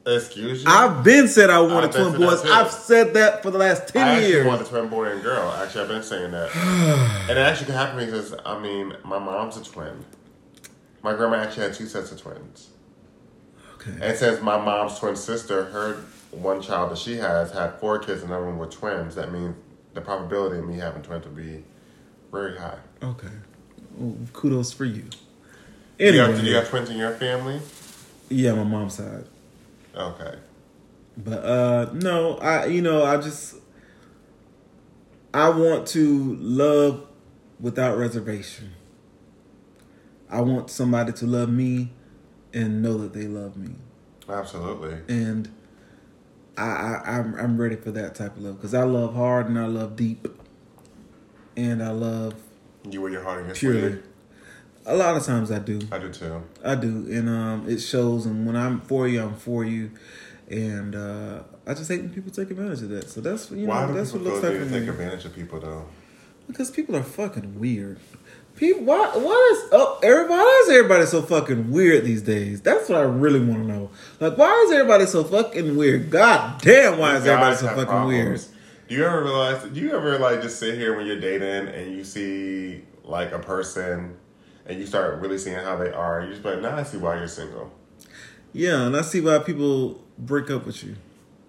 Excuse 0.06 0.64
you. 0.64 0.70
I've 0.70 1.04
been 1.04 1.28
said 1.28 1.50
I 1.50 1.58
I 1.58 1.62
wanted 1.62 1.92
twin 1.92 2.20
boys. 2.20 2.44
I've 2.46 2.72
said 2.72 3.14
that 3.14 3.44
for 3.44 3.52
the 3.52 3.60
last 3.60 3.88
ten 3.90 4.08
I 4.08 4.20
years. 4.20 4.48
want 4.48 4.62
a 4.62 4.66
twin 4.66 4.88
boy 4.90 5.12
and 5.12 5.22
girl. 5.22 5.52
Actually, 5.52 5.82
I've 5.84 5.88
been 5.90 6.04
saying 6.04 6.32
that. 6.32 6.56
and 7.30 7.38
it 7.38 7.38
actually 7.38 7.68
can 7.68 7.76
happen 7.76 8.04
because, 8.04 8.34
I 8.46 8.60
mean, 8.60 8.96
my 9.04 9.20
mom's 9.20 9.58
a 9.58 9.64
twin. 9.64 10.04
My 11.04 11.14
grandma 11.14 11.38
actually 11.38 11.64
had 11.64 11.74
two 11.76 11.86
sets 11.86 12.12
of 12.12 12.20
twins. 12.20 12.70
okay. 13.76 13.92
And 14.02 14.18
since 14.18 14.42
my 14.42 14.58
mom's 14.58 14.98
twin 14.98 15.16
sister, 15.16 15.66
her 15.66 15.98
one 16.32 16.62
child 16.62 16.92
that 16.92 16.98
she 16.98 17.18
has 17.18 17.52
had 17.52 17.80
four 17.80 18.00
kids 18.00 18.24
and 18.24 18.32
everyone 18.32 18.58
were 18.58 18.68
twins, 18.68 19.14
that 19.16 19.32
means 19.32 19.56
the 19.94 20.02
probability 20.02 20.58
of 20.60 20.66
me 20.68 20.78
having 20.78 21.02
twins 21.04 21.26
would 21.26 21.36
be 21.36 21.64
very 22.32 22.58
high. 22.58 22.78
Okay. 23.04 23.28
Well, 23.96 24.16
kudos 24.34 24.72
for 24.72 24.86
you. 24.86 25.04
Do 26.00 26.06
you, 26.12 26.20
have, 26.20 26.40
do 26.40 26.46
you 26.48 26.56
have 26.56 26.70
twins 26.70 26.90
in 26.90 26.98
your 26.98 27.12
family? 27.12 27.60
yeah, 28.30 28.54
my 28.54 28.64
mom's 28.64 28.96
side. 28.96 29.26
Okay. 29.96 30.36
But 31.18 31.44
uh 31.46 31.90
no, 31.94 32.38
I 32.38 32.66
you 32.66 32.82
know, 32.82 33.04
I 33.04 33.18
just 33.18 33.56
I 35.34 35.50
want 35.50 35.88
to 35.90 36.36
love 36.40 37.08
without 37.60 37.98
reservation. 37.98 38.72
I 40.30 40.42
want 40.42 40.70
somebody 40.70 41.12
to 41.14 41.26
love 41.26 41.50
me 41.50 41.92
and 42.54 42.82
know 42.82 42.98
that 43.00 43.14
they 43.14 43.28
love 43.28 43.58
me. 43.58 43.76
Absolutely. 44.30 44.98
And 45.14 45.50
I, 46.58 46.64
I 46.64 47.02
I'm 47.18 47.36
I'm 47.36 47.58
ready 47.60 47.76
for 47.76 47.92
that 47.92 48.16
type 48.16 48.36
of 48.38 48.44
love 48.44 48.56
because 48.58 48.74
I 48.74 48.84
love 48.84 49.14
hard 49.16 49.48
and 49.48 49.60
I 49.60 49.66
love 49.68 49.96
deep, 49.96 50.28
and 51.58 51.84
I 51.84 51.92
love 51.92 52.36
You 52.90 53.02
wear 53.02 53.12
your 53.12 53.24
heart 53.24 53.40
on 53.42 53.46
your 53.48 53.56
purely. 53.56 53.82
sleeve. 53.82 54.04
A 54.86 54.96
lot 54.96 55.15
of 55.15 55.24
times 55.24 55.52
I 55.52 55.60
do. 55.60 55.80
I 55.91 56.00
do 56.00 56.12
too. 56.12 56.44
I 56.63 56.76
do, 56.76 57.08
and 57.10 57.30
um, 57.30 57.70
it 57.70 57.80
shows. 57.80 58.26
And 58.26 58.46
when 58.46 58.56
I'm 58.56 58.82
for 58.82 59.08
you, 59.08 59.22
I'm 59.22 59.36
for 59.36 59.63
you, 59.63 59.91
and 60.50 60.96
uh, 60.96 61.44
I 61.67 61.74
just 61.74 61.89
hate 61.89 62.02
when 62.02 62.10
people 62.10 62.32
take 62.32 62.50
advantage 62.50 62.82
of 62.82 62.89
that. 62.89 63.10
So 63.10 63.22
that's 63.22 63.52
you 63.52 63.67
Why 63.67 63.82
know 63.82 63.88
do 63.89 63.94
that's 63.94 64.12
what 64.13 64.24
looks 64.24 64.44
like 64.44 64.54
for 64.54 64.70
take 64.70 64.88
advantage 64.88 65.26
of 65.26 65.36
people 65.36 65.60
though? 65.60 65.86
Because 66.48 66.72
people 66.72 66.96
are 66.96 67.04
fucking 67.04 67.60
weird. 67.60 68.00
People, 68.56 68.84
why? 68.84 69.12
Why 69.13 69.52
is 69.54 69.70
oh 69.72 70.00
everybody? 70.04 70.34
Why 70.34 70.63
is 70.65 70.74
everybody 70.74 71.06
so 71.06 71.22
fucking 71.22 71.72
weird 71.72 72.04
these 72.04 72.22
days? 72.22 72.62
That's 72.62 72.89
what 72.89 72.98
I 73.00 73.04
really 73.04 73.39
want 73.39 73.63
to 73.63 73.67
know. 73.67 73.91
Like, 74.20 74.38
why 74.38 74.65
is 74.65 74.72
everybody 74.72 75.06
so 75.06 75.24
fucking 75.24 75.78
weird? 75.78 76.10
God 76.10 76.60
damn, 76.62 76.98
why 76.98 77.17
is 77.17 77.26
everybody 77.26 77.56
so 77.56 77.67
fucking 77.67 77.86
problems. 77.86 78.08
weird? 78.08 78.41
Do 78.89 78.96
you 78.96 79.06
ever 79.06 79.24
realize? 79.24 79.63
Do 79.63 79.80
you 79.80 79.96
ever 79.96 80.17
like 80.17 80.41
just 80.41 80.60
sit 80.60 80.76
here 80.76 80.98
when 80.98 81.06
you're 81.06 81.20
dating 81.20 81.74
and 81.74 81.96
you 81.96 82.04
see 82.04 82.84
like 83.06 83.32
a 83.32 83.39
person 83.39 84.17
and 84.72 84.80
you 84.80 84.86
start 84.88 85.20
really 85.20 85.38
seeing 85.38 85.58
how 85.58 85.76
they 85.76 85.92
are? 85.92 86.22
You 86.24 86.32
just 86.32 86.46
like, 86.46 86.62
now 86.62 86.78
I 86.78 86.84
see 86.84 86.98
why 86.98 87.18
you're 87.18 87.28
single. 87.28 87.72
Yeah, 88.54 88.86
and 88.88 88.96
I 88.96 89.02
see 89.02 89.22
why 89.22 89.40
people 89.40 90.02
break 90.18 90.50
up 90.50 90.66
with 90.66 90.84
you 90.84 90.96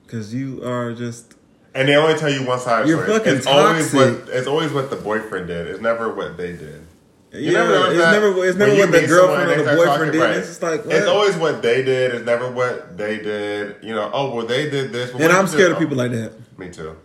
because 0.05 0.35
you 0.35 0.63
are 0.65 0.93
just 0.93 1.35
And 1.75 1.89
they 1.89 1.97
only 1.97 2.19
tell 2.19 2.31
you 2.31 2.47
one 2.47 2.59
side. 2.61 2.87
You're 2.89 3.03
story. 3.05 3.19
fucking 3.19 3.37
it's 3.37 3.47
always 3.47 3.93
what 3.95 4.09
it's 4.29 4.47
always 4.47 4.73
what 4.73 4.91
the 4.91 4.97
boyfriend 4.97 5.47
did. 5.47 5.69
It's 5.69 5.81
never 5.81 6.13
what 6.13 6.37
they 6.37 6.53
did. 6.53 6.87
You 7.33 7.53
yeah. 7.53 7.65
never 7.65 7.75
it's 7.91 7.99
that? 7.99 8.13
never 8.13 8.45
it's 8.47 8.59
never 8.59 8.75
what 8.77 8.93
the 8.93 9.07
girlfriend 9.07 9.51
or 9.51 9.65
the 9.65 9.77
boyfriend 9.77 10.13
did. 10.13 10.21
right. 10.21 10.37
It's 10.37 10.49
just 10.49 10.63
like 10.63 10.83
It's 10.87 11.07
always 11.07 11.37
what 11.37 11.63
they 11.63 11.83
did. 11.83 12.15
It's 12.15 12.27
never 12.27 12.51
what 12.51 12.97
they 12.99 13.19
did. 13.19 13.77
You 13.83 13.95
know, 13.95 14.11
oh 14.13 14.35
well, 14.35 14.47
they 14.47 14.69
did 14.69 14.93
this. 14.93 15.13
and 15.15 15.25
I'm 15.33 15.47
scared 15.47 15.69
did- 15.69 15.73
of 15.73 15.79
people 15.79 15.97
like 15.97 16.11
that. 16.11 16.33
Me 16.59 16.71
too. 16.71 16.97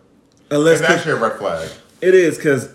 Unless 0.52 0.82
It's 0.82 0.90
actually 0.90 1.14
a 1.14 1.16
red 1.18 1.38
flag. 1.38 1.70
It 2.02 2.14
is 2.14 2.38
because 2.38 2.70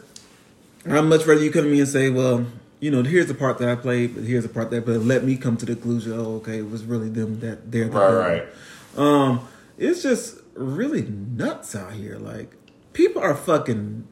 I'd 0.86 1.02
much 1.02 1.24
rather 1.26 1.42
you 1.42 1.50
come 1.52 1.64
to 1.64 1.70
me 1.70 1.78
and 1.80 1.88
say, 1.88 2.10
"Well, 2.10 2.44
you 2.82 2.90
know, 2.90 3.02
here's 3.04 3.28
the 3.28 3.34
part 3.34 3.58
that 3.58 3.68
I 3.68 3.76
played, 3.76 4.16
but 4.16 4.24
here's 4.24 4.42
the 4.42 4.48
part 4.48 4.70
that." 4.72 4.84
But 4.84 5.00
let 5.02 5.22
me 5.24 5.36
come 5.36 5.56
to 5.58 5.64
the 5.64 5.74
conclusion. 5.76 6.12
Oh, 6.14 6.36
okay, 6.36 6.58
it 6.58 6.68
was 6.68 6.84
really 6.84 7.08
them 7.08 7.38
that 7.38 7.70
they're 7.70 7.88
the 7.88 7.96
Right, 7.96 8.42
right. 8.96 8.98
Um, 8.98 9.46
it's 9.78 10.02
just 10.02 10.38
really 10.54 11.02
nuts 11.02 11.76
out 11.76 11.92
here. 11.92 12.16
Like 12.18 12.54
people 12.92 13.22
are 13.22 13.36
fucking. 13.36 14.08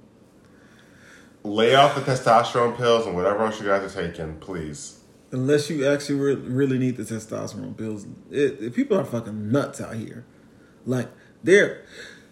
Lay 1.42 1.74
off 1.74 1.94
the 1.94 2.00
testosterone 2.02 2.76
pills 2.76 3.06
and 3.06 3.16
whatever 3.16 3.44
else 3.44 3.58
you 3.60 3.66
guys 3.66 3.82
are 3.96 4.02
taking, 4.08 4.36
please. 4.36 5.00
Unless 5.32 5.70
you 5.70 5.86
actually 5.86 6.20
re- 6.20 6.34
really 6.34 6.78
need 6.78 6.96
the 6.98 7.02
testosterone 7.02 7.76
pills, 7.76 8.06
it, 8.30 8.60
it- 8.60 8.74
people 8.74 8.96
are 8.98 9.04
fucking 9.04 9.50
nuts 9.50 9.80
out 9.80 9.94
here. 9.94 10.24
Like 10.86 11.08
they're 11.42 11.82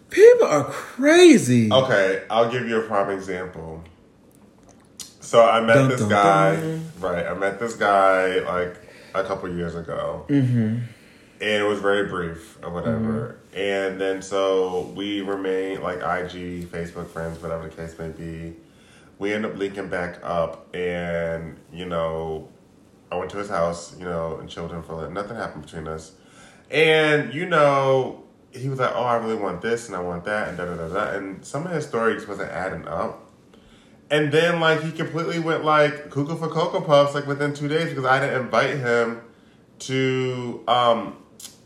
people 0.09 0.47
are 0.47 0.63
crazy. 0.65 1.69
Okay, 1.71 2.23
I'll 2.29 2.49
give 2.51 2.67
you 2.69 2.79
a 2.81 2.87
prime 2.87 3.09
example. 3.09 3.83
So 5.29 5.47
I 5.47 5.61
met 5.61 5.75
Dun, 5.75 5.89
this 5.89 5.99
dun, 5.99 6.09
guy, 6.09 6.55
dun. 6.55 6.91
right? 7.01 7.27
I 7.27 7.35
met 7.35 7.59
this 7.59 7.75
guy 7.75 8.39
like 8.39 8.75
a 9.13 9.23
couple 9.23 9.47
years 9.55 9.75
ago, 9.75 10.25
mm-hmm. 10.27 10.57
and 10.57 10.83
it 11.39 11.67
was 11.67 11.79
very 11.79 12.07
brief 12.07 12.57
or 12.63 12.71
whatever. 12.71 13.37
And 13.53 14.01
then 14.01 14.23
so 14.23 14.91
we 14.95 15.21
remained 15.21 15.83
like 15.83 15.97
IG, 15.97 16.71
Facebook 16.71 17.09
friends, 17.09 17.39
whatever 17.43 17.69
the 17.69 17.75
case 17.75 17.95
may 17.99 18.09
be. 18.09 18.55
we 19.19 19.31
end 19.31 19.45
up 19.45 19.55
linking 19.55 19.87
back 19.87 20.17
up, 20.23 20.75
and 20.75 21.59
you 21.71 21.85
know, 21.85 22.49
I 23.11 23.15
went 23.17 23.29
to 23.29 23.37
his 23.37 23.49
house, 23.49 23.95
you 23.99 24.05
know, 24.05 24.37
and 24.37 24.49
chilled 24.49 24.71
him 24.71 24.81
for 24.81 24.95
like 24.95 25.11
nothing 25.11 25.37
happened 25.37 25.63
between 25.65 25.87
us, 25.87 26.11
and 26.71 27.31
you 27.35 27.45
know, 27.45 28.23
he 28.49 28.67
was 28.67 28.79
like, 28.79 28.93
"Oh, 28.95 29.03
I 29.03 29.17
really 29.17 29.35
want 29.35 29.61
this 29.61 29.85
and 29.85 29.95
I 29.95 29.99
want 29.99 30.25
that," 30.25 30.47
and 30.47 30.57
da 30.57 30.65
da 30.65 30.75
da 30.75 30.87
da, 30.87 31.11
and 31.15 31.45
some 31.45 31.67
of 31.67 31.71
his 31.71 31.85
stories 31.85 32.27
wasn't 32.27 32.49
adding 32.49 32.87
up. 32.87 33.28
And 34.11 34.31
then 34.31 34.59
like 34.59 34.81
he 34.81 34.91
completely 34.91 35.39
went 35.39 35.63
like 35.63 36.09
cuckoo 36.09 36.35
for 36.35 36.47
cocoa 36.47 36.81
puffs 36.81 37.13
like 37.13 37.27
within 37.27 37.53
two 37.53 37.67
days 37.67 37.89
because 37.89 38.05
I 38.05 38.19
didn't 38.19 38.41
invite 38.41 38.77
him 38.77 39.21
to 39.79 40.63
um 40.67 41.17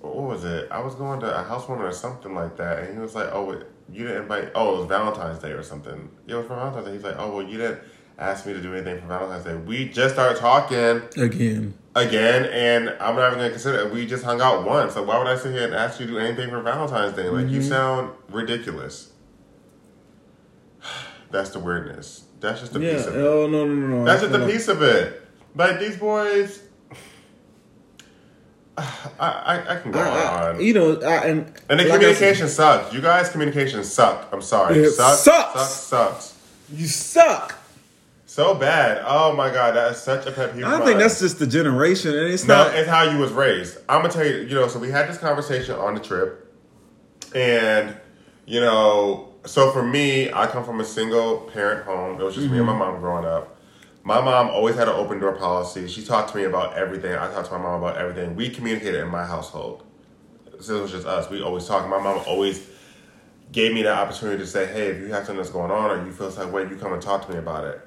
what 0.02 0.16
was 0.16 0.44
it? 0.44 0.68
I 0.70 0.82
was 0.82 0.96
going 0.96 1.22
to 1.22 1.40
a 1.40 1.44
housewarming 1.44 1.86
or 1.86 1.92
something 1.94 2.36
like 2.36 2.58
that, 2.58 2.80
and 2.80 2.94
he 2.94 3.00
was 3.00 3.16
like, 3.16 3.30
"Oh, 3.32 3.46
wait, 3.46 3.60
you 3.90 4.06
didn't 4.06 4.24
invite? 4.24 4.52
Oh, 4.54 4.76
it 4.76 4.80
was 4.80 4.88
Valentine's 4.88 5.40
Day 5.40 5.52
or 5.52 5.64
something. 5.64 6.10
Yeah, 6.28 6.36
it 6.36 6.38
was 6.40 6.48
for 6.48 6.56
Valentine's 6.56 6.88
Day." 6.88 6.94
He's 6.94 7.04
like, 7.04 7.16
"Oh, 7.18 7.38
well, 7.38 7.48
you 7.48 7.58
didn't 7.58 7.80
ask 8.18 8.46
me 8.46 8.54
to 8.54 8.62
do 8.62 8.74
anything 8.74 9.00
for 9.02 9.08
Valentine's 9.08 9.46
Day. 9.46 9.56
We 9.56 9.90
just 9.90 10.16
started 10.16 10.40
talking 10.40 11.02
Again. 11.18 11.74
again, 11.96 12.46
and 12.46 12.90
I'm 13.00 13.16
not 13.16 13.28
even 13.28 13.40
gonna 13.40 13.50
consider 13.50 13.80
it. 13.80 13.94
We 13.94 14.06
just 14.06 14.24
hung 14.24 14.42
out 14.42 14.66
once. 14.66 14.94
So 14.94 15.04
why 15.04 15.18
would 15.18 15.28
I 15.28 15.36
sit 15.36 15.54
here 15.54 15.66
and 15.66 15.74
ask 15.74 16.00
you 16.00 16.06
to 16.08 16.12
do 16.14 16.20
anything 16.20 16.50
for 16.50 16.62
Valentine's 16.62 17.16
Day? 17.16 17.30
Like 17.30 17.48
you 17.48 17.62
sound 17.62 18.12
ridiculous. 18.30 19.12
That's 21.32 21.50
the 21.50 21.60
weirdness. 21.60 22.23
That's 22.44 22.60
just 22.60 22.76
a 22.76 22.80
Yeah. 22.80 22.98
piece 22.98 23.06
of 23.06 23.16
it. 23.16 23.20
Oh 23.22 23.48
no 23.48 23.66
no 23.66 23.74
no 23.74 23.88
no. 24.00 24.06
That's 24.06 24.22
I 24.22 24.28
just 24.28 24.40
a 24.42 24.46
piece 24.46 24.68
of 24.68 24.82
it. 24.84 25.22
Like 25.56 25.80
these 25.80 25.96
boys. 25.98 26.62
I, 28.78 28.84
I, 29.20 29.76
I 29.76 29.80
can 29.82 29.92
go 29.92 30.00
I- 30.00 30.10
I- 30.10 30.50
on. 30.50 30.62
you 30.62 30.74
know, 30.74 31.00
I, 31.02 31.26
and 31.26 31.46
And 31.70 31.80
the 31.80 31.84
like 31.86 31.94
I 31.94 31.98
communication 31.98 32.48
sucks. 32.50 32.94
You 32.94 33.02
guys' 33.02 33.30
communication 33.30 33.84
suck. 33.84 34.28
I'm 34.34 34.42
sorry. 34.42 34.80
It 34.80 34.92
sucks, 34.92 35.20
sucks. 35.22 35.54
Sucks. 35.54 35.74
Sucks. 35.74 36.38
you 36.72 36.88
suck. 36.88 37.56
So 38.26 38.56
bad. 38.56 39.04
Oh 39.06 39.36
my 39.36 39.52
god, 39.52 39.76
that 39.76 39.92
is 39.92 39.98
such 40.00 40.26
a 40.26 40.32
pet 40.32 40.56
peeve. 40.56 40.66
I 40.66 40.84
think 40.84 41.00
that's 41.00 41.20
just 41.20 41.38
the 41.40 41.46
generation, 41.48 42.18
and 42.18 42.34
it's 42.34 42.46
no. 42.46 42.56
not. 42.66 42.76
It's 42.76 42.90
how 42.90 43.04
you 43.04 43.20
was 43.20 43.32
raised. 43.32 43.78
I'm 43.88 44.02
gonna 44.02 44.12
tell 44.12 44.26
you. 44.26 44.38
You 44.38 44.56
know, 44.56 44.68
so 44.68 44.80
we 44.80 44.90
had 44.90 45.08
this 45.08 45.20
conversation 45.20 45.76
on 45.76 45.94
the 45.94 46.00
trip, 46.00 46.52
and 47.36 47.96
you 48.48 48.60
know, 48.60 49.33
so 49.46 49.72
for 49.72 49.84
me, 49.84 50.32
I 50.32 50.48
come 50.48 50.64
from 50.64 50.80
a 50.80 50.86
single 50.86 51.38
parent 51.54 51.86
home. 51.86 52.20
It 52.20 52.24
was 52.24 52.36
just 52.36 52.50
me 52.50 52.58
and 52.58 52.66
my 52.66 52.74
mm-hmm. 52.74 52.80
mom 52.80 53.00
growing 53.00 53.26
up. 53.26 53.58
My 54.04 54.20
mom 54.20 54.50
always 54.50 54.76
had 54.76 54.88
an 54.90 54.96
open 54.96 55.20
door 55.20 55.34
policy. 55.34 55.88
She 55.88 56.04
talked 56.04 56.32
to 56.32 56.38
me 56.38 56.44
about 56.44 56.76
everything. 56.76 57.14
I 57.14 57.32
talked 57.32 57.48
to 57.48 57.54
my 57.54 57.62
mom 57.62 57.82
about 57.82 57.98
everything. 57.98 58.36
We 58.36 58.50
communicated 58.50 59.02
in 59.02 59.08
my 59.08 59.26
household. 59.26 59.84
So 60.60 60.78
it 60.78 60.82
was 60.82 60.92
just 60.92 61.08
us. 61.08 61.30
We 61.30 61.42
always 61.42 61.66
talked. 61.66 61.90
My 61.90 62.02
mom 62.02 62.22
always 62.28 62.68
gave 63.52 63.74
me 63.74 63.84
the 63.84 63.94
opportunity 63.94 64.40
to 64.40 64.48
say, 64.48 64.66
hey, 64.66 64.88
if 64.88 65.00
you 65.00 65.08
have 65.08 65.26
something 65.26 65.38
that's 65.38 65.50
going 65.50 65.72
on 65.72 65.92
or 65.92 66.06
you 66.06 66.12
feel 66.12 66.32
some 66.32 66.52
way, 66.52 66.64
you 66.64 66.76
come 66.76 66.92
and 66.92 67.02
talk 67.02 67.26
to 67.28 67.32
me 67.32 67.38
about 67.38 67.66
it. 67.66 67.82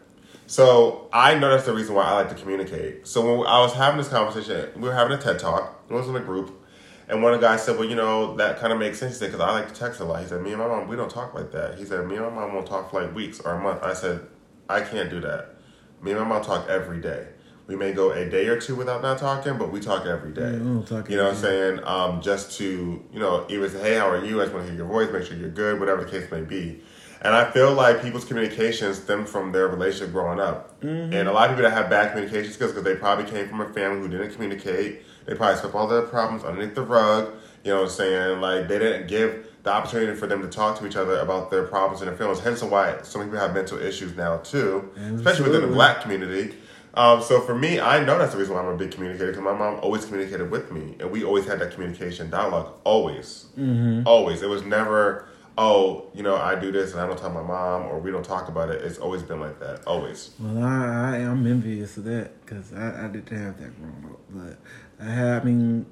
So 0.47 1.09
I 1.13 1.39
know 1.39 1.51
that's 1.51 1.67
the 1.67 1.75
reason 1.75 1.95
why 1.95 2.05
I 2.05 2.13
like 2.13 2.29
to 2.29 2.35
communicate. 2.35 3.07
So 3.07 3.39
when 3.39 3.47
I 3.47 3.61
was 3.61 3.75
having 3.75 3.99
this 3.99 4.09
conversation, 4.09 4.71
we 4.77 4.89
were 4.89 4.95
having 4.95 5.19
a 5.19 5.21
TED 5.21 5.39
talk. 5.39 5.85
It 5.91 5.93
was 5.93 6.09
in 6.09 6.17
a 6.17 6.21
group. 6.21 6.66
And 7.09 7.23
one 7.23 7.33
of 7.33 7.41
the 7.41 7.47
guys 7.47 7.65
said, 7.65 7.79
well, 7.79 7.89
you 7.89 7.95
know, 7.95 8.35
that 8.37 8.59
kind 8.59 8.73
of 8.73 8.79
makes 8.79 8.99
sense. 8.99 9.15
He 9.15 9.19
said, 9.19 9.33
because 9.33 9.41
I 9.41 9.53
like 9.53 9.69
to 9.69 9.75
text 9.75 10.01
a 10.01 10.05
lot. 10.05 10.23
He 10.23 10.29
said, 10.29 10.43
me 10.43 10.51
and 10.51 10.59
my 10.59 10.67
mom, 10.67 10.89
we 10.89 10.97
don't 10.97 11.11
talk 11.11 11.35
like 11.35 11.53
that. 11.53 11.79
He 11.79 11.85
said, 11.85 12.07
me 12.07 12.17
and 12.17 12.25
my 12.25 12.31
mom 12.31 12.55
won't 12.55 12.67
talk 12.67 12.91
for 12.91 13.03
like 13.03 13.15
weeks 13.15 13.41
or 13.41 13.53
a 13.53 13.61
month. 13.61 13.83
I 13.83 13.95
said, 13.95 14.27
I 14.69 14.81
can't 14.81 15.09
do 15.09 15.21
that. 15.21 15.55
Me 16.03 16.11
and 16.11 16.21
my 16.21 16.27
mom 16.27 16.43
talk 16.43 16.69
every 16.69 17.01
day. 17.01 17.29
We 17.69 17.75
may 17.75 17.93
go 17.93 18.13
a 18.13 18.29
day 18.29 18.47
or 18.47 18.61
two 18.61 18.77
without 18.77 19.03
not 19.03 19.19
talking, 19.19 19.59
but 19.59 19.73
we 19.73 19.81
talk 19.81 20.07
every 20.07 20.33
day. 20.33 20.53
Yeah, 20.53 20.83
talk 20.83 21.11
you 21.11 21.17
know 21.17 21.25
what 21.25 21.35
I'm 21.35 21.41
saying? 21.41 21.81
Um, 21.85 22.21
just 22.21 22.57
to, 22.59 23.05
you 23.13 23.19
know, 23.19 23.45
either 23.49 23.69
say, 23.69 23.81
hey, 23.81 23.95
how 23.97 24.09
are 24.09 24.25
you? 24.25 24.41
I 24.41 24.45
just 24.45 24.55
want 24.55 24.67
to 24.67 24.73
hear 24.73 24.83
your 24.83 24.89
voice, 24.89 25.11
make 25.13 25.25
sure 25.25 25.37
you're 25.37 25.49
good, 25.49 25.81
whatever 25.81 26.05
the 26.05 26.11
case 26.11 26.31
may 26.31 26.43
be. 26.43 26.81
And 27.23 27.35
I 27.35 27.51
feel 27.51 27.73
like 27.73 28.03
people's 28.03 28.25
communications 28.25 29.03
stem 29.03 29.27
from 29.27 29.51
their 29.51 29.67
relationship 29.67 30.13
growing 30.13 30.39
up. 30.39 30.81
Mm-hmm. 30.81 31.13
And 31.13 31.29
a 31.29 31.33
lot 31.33 31.51
of 31.51 31.57
people 31.57 31.69
that 31.69 31.77
have 31.77 31.91
bad 31.91 32.13
communication 32.13 32.53
skills 32.53 32.71
because 32.71 32.85
they 32.85 32.95
probably 32.95 33.25
came 33.25 33.49
from 33.49 33.61
a 33.61 33.73
family 33.73 34.01
who 34.01 34.09
didn't 34.09 34.33
communicate. 34.33 35.03
They 35.27 35.35
probably 35.35 35.59
swept 35.61 35.75
all 35.75 35.87
their 35.87 36.03
problems 36.03 36.45
underneath 36.45 36.75
the 36.75 36.83
rug. 36.83 37.33
You 37.65 37.73
know 37.73 37.79
what 37.83 37.91
I'm 37.91 37.91
saying? 37.91 38.41
Like 38.41 38.69
they 38.69 38.79
didn't 38.79 39.09
give 39.09 39.47
the 39.65 39.73
opportunity 39.73 40.17
for 40.17 40.27
them 40.29 40.41
to 40.43 40.49
talk 40.49 40.79
to 40.79 40.87
each 40.87 40.95
other 40.97 41.19
about 41.19 41.51
their 41.51 41.65
problems 41.65 42.01
and 42.01 42.09
their 42.09 42.17
feelings. 42.17 42.39
Hence 42.41 42.63
why 42.63 42.99
so 43.03 43.19
many 43.19 43.31
people 43.31 43.45
have 43.45 43.55
mental 43.55 43.79
issues 43.79 44.17
now 44.17 44.37
too, 44.39 44.89
especially 45.17 45.47
within 45.51 45.63
the 45.63 45.75
black 45.75 46.01
community. 46.03 46.55
Um, 46.95 47.21
so 47.23 47.41
for 47.43 47.55
me, 47.55 47.79
I 47.79 48.03
know 48.03 48.17
that's 48.19 48.33
the 48.33 48.39
reason 48.39 48.55
why 48.55 48.61
I'm 48.63 48.69
a 48.69 48.77
big 48.77 48.93
communicator 48.93 49.27
because 49.33 49.43
my 49.43 49.53
mom 49.53 49.81
always 49.83 50.07
communicated 50.07 50.51
with 50.51 50.71
me, 50.73 50.97
and 51.01 51.11
we 51.11 51.25
always 51.25 51.45
had 51.45 51.59
that 51.59 51.73
communication 51.73 52.31
dialogue. 52.31 52.73
Always, 52.85 53.47
Mm-hmm. 53.59 54.07
always. 54.07 54.41
It 54.43 54.49
was 54.49 54.63
never, 54.65 55.29
oh, 55.59 56.05
you 56.15 56.23
know, 56.23 56.37
I 56.37 56.55
do 56.55 56.71
this 56.71 56.93
and 56.93 57.01
I 57.01 57.07
don't 57.07 57.19
tell 57.19 57.31
my 57.31 57.43
mom, 57.43 57.87
or 57.87 57.99
we 57.99 58.11
don't 58.11 58.25
talk 58.25 58.49
about 58.49 58.71
it. 58.71 58.83
It's 58.83 58.99
always 58.99 59.23
been 59.23 59.41
like 59.41 59.59
that. 59.61 59.87
Always. 59.87 60.31
Well, 60.39 60.63
I, 60.63 61.15
I 61.15 61.17
am 61.19 61.47
envious 61.47 61.97
of 61.97 62.05
that 62.05 62.45
because 62.45 62.73
I, 62.75 63.05
I 63.05 63.09
didn't 63.09 63.37
have 63.37 63.59
that 63.61 63.73
growing 63.81 64.05
up, 64.13 64.21
but 64.31 64.59
I 65.05 65.11
had. 65.11 65.43
I 65.43 65.45
mean, 65.45 65.87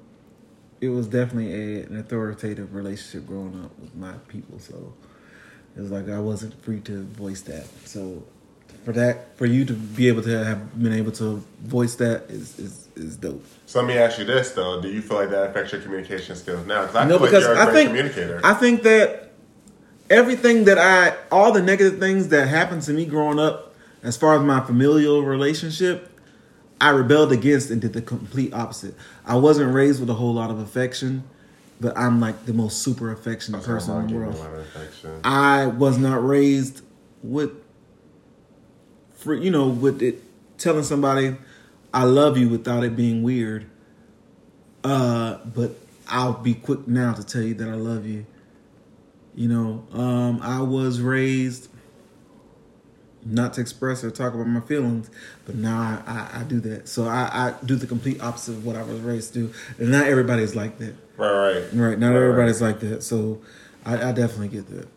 it 0.81 0.89
was 0.89 1.07
definitely 1.07 1.53
a, 1.81 1.83
an 1.85 1.97
authoritative 1.99 2.75
relationship 2.75 3.27
growing 3.27 3.63
up 3.63 3.77
with 3.79 3.95
my 3.95 4.13
people, 4.27 4.59
so 4.59 4.93
it 5.75 5.81
was 5.81 5.91
like 5.91 6.09
I 6.09 6.19
wasn't 6.19 6.61
free 6.63 6.79
to 6.81 7.03
voice 7.05 7.41
that. 7.43 7.65
So 7.85 8.23
for 8.83 8.91
that, 8.93 9.35
for 9.37 9.47
you 9.47 9.65
to 9.65 9.73
be 9.73 10.07
able 10.07 10.21
to 10.23 10.43
have 10.45 10.79
been 10.81 10.93
able 10.93 11.11
to 11.13 11.43
voice 11.63 11.95
that 11.95 12.29
is 12.29 12.59
is, 12.59 12.87
is 12.95 13.15
dope. 13.15 13.43
So 13.65 13.79
let 13.79 13.87
me 13.87 13.97
ask 13.97 14.19
you 14.19 14.25
this 14.25 14.51
though: 14.51 14.79
Do 14.79 14.89
you 14.89 15.01
feel 15.01 15.17
like 15.17 15.31
that 15.31 15.49
affects 15.49 15.71
your 15.71 15.81
communication 15.81 16.35
skills 16.35 16.67
now? 16.67 16.81
Because 16.81 16.95
I 16.97 17.05
No, 17.07 17.17
feel 17.17 17.27
because 17.27 17.47
like 17.47 17.55
you're 17.57 17.65
a 17.65 17.69
I 17.69 17.73
think 17.73 17.89
communicator. 17.89 18.41
I 18.43 18.53
think 18.53 18.83
that 18.83 19.24
everything 20.09 20.65
that 20.65 20.77
I, 20.77 21.15
all 21.31 21.51
the 21.51 21.61
negative 21.61 21.99
things 21.99 22.29
that 22.29 22.47
happened 22.47 22.83
to 22.83 22.93
me 22.93 23.05
growing 23.05 23.39
up, 23.39 23.75
as 24.03 24.15
far 24.17 24.35
as 24.35 24.43
my 24.43 24.61
familial 24.61 25.23
relationship, 25.23 26.11
I 26.79 26.89
rebelled 26.89 27.31
against 27.31 27.71
and 27.71 27.81
did 27.81 27.93
the 27.93 28.01
complete 28.01 28.53
opposite. 28.53 28.95
I 29.25 29.35
wasn't 29.37 29.73
raised 29.73 29.99
with 29.99 30.09
a 30.09 30.13
whole 30.13 30.33
lot 30.33 30.51
of 30.51 30.59
affection, 30.59 31.23
but 31.79 31.97
I'm 31.97 32.19
like 32.19 32.45
the 32.45 32.53
most 32.53 32.79
super 32.83 33.11
affectionate 33.11 33.59
my 33.59 33.63
person 33.63 33.95
in 33.95 34.01
the 34.01 34.07
gave 34.07 34.17
me 34.17 34.23
a 34.23 34.27
world. 34.27 34.39
lot 34.39 34.53
of 34.53 34.59
affection. 34.59 35.21
I 35.23 35.67
was 35.67 35.97
not 35.97 36.25
raised 36.25 36.81
with, 37.23 37.51
for 39.15 39.33
you 39.33 39.49
know, 39.49 39.67
with 39.67 40.01
it 40.01 40.21
telling 40.57 40.83
somebody 40.83 41.35
I 41.93 42.03
love 42.03 42.37
you 42.37 42.49
without 42.49 42.83
it 42.83 42.95
being 42.95 43.23
weird. 43.23 43.65
Uh, 44.83 45.39
but 45.45 45.71
I'll 46.07 46.33
be 46.33 46.53
quick 46.53 46.87
now 46.87 47.13
to 47.13 47.23
tell 47.23 47.41
you 47.41 47.55
that 47.55 47.67
I 47.67 47.73
love 47.73 48.05
you. 48.05 48.25
You 49.35 49.49
know, 49.49 49.83
um, 49.91 50.39
I 50.41 50.61
was 50.61 51.01
raised 51.01 51.69
not 53.25 53.53
to 53.53 53.61
express 53.61 54.03
or 54.03 54.11
talk 54.11 54.33
about 54.33 54.47
my 54.47 54.61
feelings, 54.61 55.09
but 55.45 55.55
now 55.55 56.01
I, 56.05 56.11
I, 56.11 56.41
I 56.41 56.43
do 56.43 56.59
that. 56.61 56.87
So 56.87 57.05
I, 57.05 57.29
I 57.33 57.53
do 57.65 57.75
the 57.75 57.87
complete 57.87 58.21
opposite 58.21 58.53
of 58.53 58.65
what 58.65 58.75
I 58.75 58.83
was 58.83 58.99
raised 59.01 59.33
to 59.33 59.47
do, 59.47 59.53
and 59.79 59.91
not 59.91 60.05
everybody's 60.05 60.55
like 60.55 60.77
that. 60.77 60.95
Right, 61.17 61.31
right, 61.31 61.63
Right? 61.73 61.99
Not 61.99 62.09
Right, 62.09 62.15
everybody's 62.15 62.61
like 62.61 62.79
that. 62.81 63.03
So 63.03 63.41
I, 63.85 64.09
I 64.09 64.11
definitely 64.11 64.49
get 64.49 64.67
that. 64.67 64.87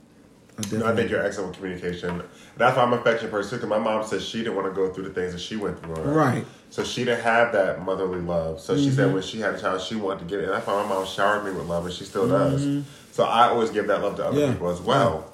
I 0.59 0.63
definitely. 0.63 0.79
No, 0.79 0.93
I 0.93 0.97
think 0.97 1.11
you're 1.11 1.25
excellent 1.25 1.51
with 1.51 1.59
communication. 1.59 2.23
That's 2.57 2.77
why 2.77 2.83
I'm 2.83 2.93
an 2.93 2.99
affectionate 2.99 3.31
person 3.31 3.51
too. 3.51 3.57
Because 3.67 3.71
my 3.71 3.79
mom 3.79 4.05
said 4.05 4.21
she 4.21 4.39
didn't 4.39 4.57
want 4.57 4.67
to 4.67 4.75
go 4.75 4.93
through 4.93 5.05
the 5.05 5.15
things 5.15 5.33
that 5.33 5.41
she 5.41 5.57
went 5.57 5.81
through. 5.81 5.95
up. 5.95 6.05
Right. 6.05 6.45
So 6.71 6.85
she 6.85 7.05
didn't 7.05 7.23
have 7.23 7.53
that 7.53 7.83
motherly 7.83 8.21
love. 8.21 8.61
So 8.61 8.77
she 8.77 8.91
said 8.91 9.13
when 9.15 9.23
she 9.23 9.41
had 9.41 9.55
a 9.55 9.61
child, 9.61 9.81
she 9.81 9.95
wanted 9.95 10.21
to 10.21 10.25
get 10.27 10.41
it. 10.41 10.45
And 10.45 10.53
that's 10.53 10.67
why 10.67 10.83
my 10.83 10.89
mom 10.89 11.07
showered 11.07 11.45
me 11.45 11.53
with 11.53 11.67
love, 11.67 11.87
and 11.87 11.95
she 11.95 12.05
still 12.05 12.29
does. 12.29 12.85
So 13.19 13.25
I 13.25 13.49
always 13.49 13.71
give 13.71 13.89
that 13.89 14.01
love 14.01 14.15
to 14.19 14.27
other 14.27 14.39
Yeah. 14.39 14.53
people 14.53 14.71
as 14.71 14.81
well. 14.81 15.25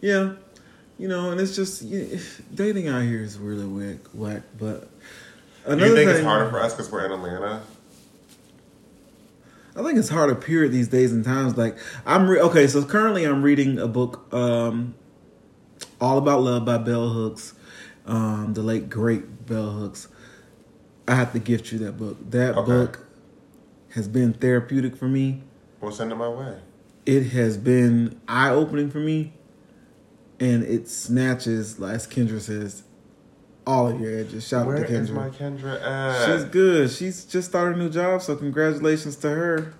Yeah, 0.00 0.32
you 0.98 1.06
know, 1.06 1.30
and 1.30 1.40
it's 1.40 1.54
just 1.54 1.80
yeah, 1.82 2.18
dating 2.52 2.88
out 2.88 3.02
here 3.02 3.20
is 3.22 3.38
really 3.38 3.64
whack. 3.64 3.98
whack 4.12 4.42
but 4.58 4.88
another 5.64 5.86
you 5.86 5.94
think 5.94 6.08
thing, 6.08 6.16
it's 6.16 6.24
harder 6.26 6.50
for 6.50 6.58
us 6.58 6.72
because 6.72 6.90
we're 6.90 7.06
in 7.06 7.12
Atlanta? 7.12 7.62
I 9.76 9.84
think 9.84 10.00
it's 10.00 10.08
harder, 10.08 10.34
period, 10.34 10.72
these 10.72 10.88
days 10.88 11.12
and 11.12 11.24
times. 11.24 11.56
Like 11.56 11.78
I'm 12.04 12.26
re- 12.28 12.40
okay, 12.40 12.66
so 12.66 12.82
currently 12.84 13.22
I'm 13.22 13.44
reading 13.44 13.78
a 13.78 13.86
book, 13.86 14.26
um, 14.34 14.96
All 16.00 16.18
About 16.18 16.40
Love 16.40 16.64
by 16.64 16.78
Bell 16.78 17.10
Hooks, 17.10 17.52
um, 18.04 18.54
the 18.54 18.62
late 18.62 18.90
great 18.90 19.46
Bell 19.46 19.70
Hooks. 19.70 20.08
I 21.06 21.14
have 21.14 21.32
to 21.34 21.38
gift 21.38 21.70
you 21.70 21.78
that 21.84 21.92
book. 21.96 22.16
That 22.32 22.56
Okay. 22.56 22.66
book 22.66 23.06
has 23.90 24.08
been 24.08 24.32
therapeutic 24.32 24.96
for 24.96 25.06
me. 25.06 25.44
We'll 25.80 25.92
send 25.92 26.10
it 26.10 26.16
my 26.16 26.28
way. 26.28 26.56
It 27.06 27.24
has 27.30 27.56
been 27.56 28.20
eye 28.28 28.50
opening 28.50 28.90
for 28.90 28.98
me, 28.98 29.32
and 30.40 30.62
it 30.64 30.88
snatches, 30.88 31.78
like 31.78 31.94
as 31.94 32.06
Kendra 32.06 32.40
says, 32.40 32.82
all 33.66 33.88
of 33.88 34.00
your 34.00 34.18
edges. 34.18 34.46
Shout 34.46 34.66
Where 34.66 34.78
out 34.78 34.86
to 34.86 34.94
is 34.94 35.10
Kendra. 35.10 35.14
my 35.14 35.30
Kendra 35.30 35.82
at? 35.82 36.26
She's 36.26 36.44
good. 36.44 36.90
She's 36.90 37.24
just 37.24 37.48
started 37.48 37.76
a 37.76 37.78
new 37.78 37.90
job, 37.90 38.22
so 38.22 38.36
congratulations 38.36 39.16
to 39.16 39.30
her. 39.30 39.74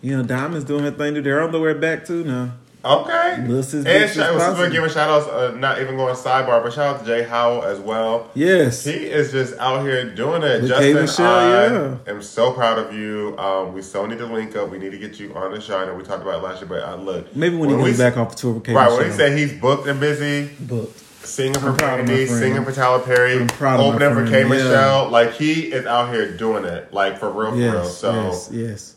You 0.00 0.16
know, 0.16 0.22
Diamond's 0.24 0.64
doing 0.64 0.84
her 0.84 0.90
thing. 0.90 1.14
too. 1.14 1.22
They're 1.22 1.42
on 1.42 1.52
the 1.52 1.60
way 1.60 1.74
back 1.74 2.04
too 2.04 2.24
now. 2.24 2.54
Okay. 2.84 3.36
Melissa's 3.42 3.84
and 3.84 3.86
bitch 3.86 4.14
shout, 4.14 4.34
is 4.34 4.42
possible. 4.42 4.70
giving 4.70 4.90
shout 4.90 5.08
outs, 5.08 5.28
uh, 5.28 5.54
not 5.56 5.80
even 5.80 5.96
going 5.96 6.14
sidebar, 6.16 6.62
but 6.62 6.72
shout 6.72 6.96
out 6.96 7.00
to 7.00 7.06
Jay 7.06 7.22
Howell 7.22 7.62
as 7.62 7.78
well. 7.78 8.30
Yes. 8.34 8.84
He 8.84 8.92
is 8.92 9.30
just 9.30 9.56
out 9.58 9.82
here 9.82 10.12
doing 10.12 10.42
it. 10.42 10.62
With 10.62 10.70
Justin. 10.70 10.94
Michelle, 10.94 11.26
I 11.26 11.66
yeah. 11.66 11.98
am 12.08 12.22
so 12.22 12.52
proud 12.52 12.78
of 12.78 12.92
you. 12.92 13.36
Um, 13.38 13.72
we 13.72 13.82
still 13.82 14.06
need 14.06 14.18
to 14.18 14.26
link 14.26 14.56
up. 14.56 14.70
We 14.70 14.78
need 14.78 14.90
to 14.90 14.98
get 14.98 15.20
you 15.20 15.32
on 15.34 15.52
the 15.52 15.60
show. 15.60 15.78
I 15.78 15.86
know 15.86 15.94
we 15.94 16.02
talked 16.02 16.22
about 16.22 16.40
it 16.40 16.42
last 16.42 16.60
year, 16.60 16.68
but 16.68 16.82
I 16.82 16.94
look. 16.94 17.34
Maybe 17.36 17.56
when 17.56 17.68
he 17.70 17.76
we 17.76 17.82
comes 17.82 17.98
back 17.98 18.16
off 18.16 18.34
tour 18.34 18.54
with 18.54 18.64
K. 18.64 18.74
Right, 18.74 18.90
when 18.90 19.06
he 19.06 19.12
said 19.12 19.38
he's 19.38 19.52
booked 19.52 19.86
and 19.86 20.00
busy, 20.00 20.52
booked. 20.60 20.98
Singing 21.24 21.60
for 21.60 21.70
Brandy, 21.70 22.26
singing 22.26 22.64
for 22.64 22.72
Tyler 22.72 22.98
Perry, 22.98 23.38
I'm 23.38 23.46
proud 23.46 23.78
of 23.78 23.86
my 23.86 24.06
opening 24.06 24.26
for 24.26 24.28
K 24.28 24.42
yeah. 24.42 24.48
Michelle. 24.48 25.08
Like 25.08 25.34
he 25.34 25.72
is 25.72 25.86
out 25.86 26.12
here 26.12 26.36
doing 26.36 26.64
it, 26.64 26.92
like 26.92 27.16
for 27.18 27.30
real, 27.30 27.50
for 27.50 27.56
real. 27.58 27.74
Yes, 27.74 27.96
So 27.96 28.12
yes, 28.12 28.50
yes. 28.52 28.96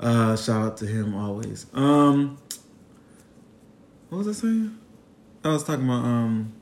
Uh, 0.00 0.36
shout 0.36 0.62
out 0.64 0.76
to 0.78 0.86
him 0.86 1.14
always. 1.14 1.66
Um, 1.72 2.38
what 4.10 4.18
was 4.18 4.28
I 4.28 4.32
saying? 4.32 4.76
I 5.44 5.48
was 5.48 5.64
talking 5.64 5.84
about 5.84 6.04
um, 6.04 6.52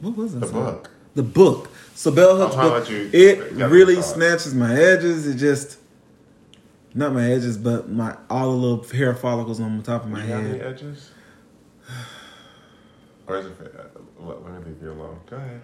what 0.00 0.16
was 0.16 0.34
it? 0.34 0.40
the 0.40 0.46
book. 0.46 0.90
The 1.14 1.22
book. 1.24 1.70
So 1.94 2.10
Bell 2.12 2.36
Hooks 2.36 2.54
book. 2.54 2.88
you 2.88 3.10
It 3.12 3.52
really 3.52 4.00
snatches 4.00 4.54
my 4.54 4.74
edges. 4.74 5.26
It 5.26 5.34
just 5.36 5.78
not 6.94 7.12
my 7.12 7.30
edges, 7.30 7.58
but 7.58 7.88
my 7.90 8.16
all 8.30 8.50
the 8.52 8.56
little 8.56 8.84
hair 8.84 9.14
follicles 9.14 9.60
on 9.60 9.76
the 9.78 9.82
top 9.82 10.04
of 10.04 10.10
my 10.10 10.22
You 10.24 10.32
head. 10.32 10.60
edges? 10.62 11.10
Or 13.26 13.36
is 13.38 13.46
it? 13.46 13.52
Let, 14.18 14.42
let 14.42 14.52
me 14.54 14.58
leave 14.72 14.82
you 14.82 14.90
alone. 14.92 15.20
Go 15.28 15.36
ahead. 15.36 15.60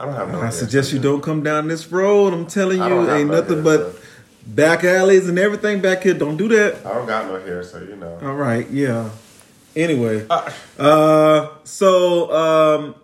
I 0.00 0.06
don't 0.06 0.14
have 0.14 0.32
no. 0.32 0.40
I 0.40 0.48
suggest 0.50 0.90
you 0.92 0.98
don't 0.98 1.22
come 1.22 1.42
down 1.42 1.68
this 1.68 1.92
road. 1.92 2.32
I'm 2.32 2.46
telling 2.46 2.78
you, 2.78 2.84
ain't 3.12 3.28
no 3.28 3.40
nothing 3.40 3.56
hair, 3.56 3.62
but 3.62 3.92
so- 3.92 3.98
back 4.46 4.82
alleys 4.82 5.28
and 5.28 5.38
everything 5.38 5.80
back 5.82 6.02
here. 6.02 6.14
Don't 6.14 6.38
do 6.38 6.48
that. 6.48 6.84
I 6.86 6.94
don't 6.94 7.06
got 7.06 7.26
no 7.26 7.38
hair, 7.40 7.62
so 7.62 7.78
you 7.82 7.96
know. 7.96 8.18
All 8.22 8.34
right, 8.34 8.68
yeah. 8.70 9.10
Anyway, 9.74 10.26
Uh, 10.28 10.50
Uh, 10.78 11.48
so 11.64 12.32
um, 12.32 12.94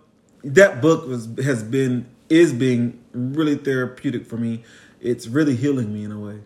that 0.43 0.81
book 0.81 1.07
was 1.07 1.27
has 1.43 1.63
been 1.63 2.05
is 2.29 2.53
being 2.53 2.99
really 3.13 3.55
therapeutic 3.55 4.25
for 4.25 4.37
me. 4.37 4.63
It's 5.01 5.27
really 5.27 5.55
healing 5.55 5.93
me 5.93 6.03
in 6.03 6.11
a 6.11 6.19
way 6.19 6.39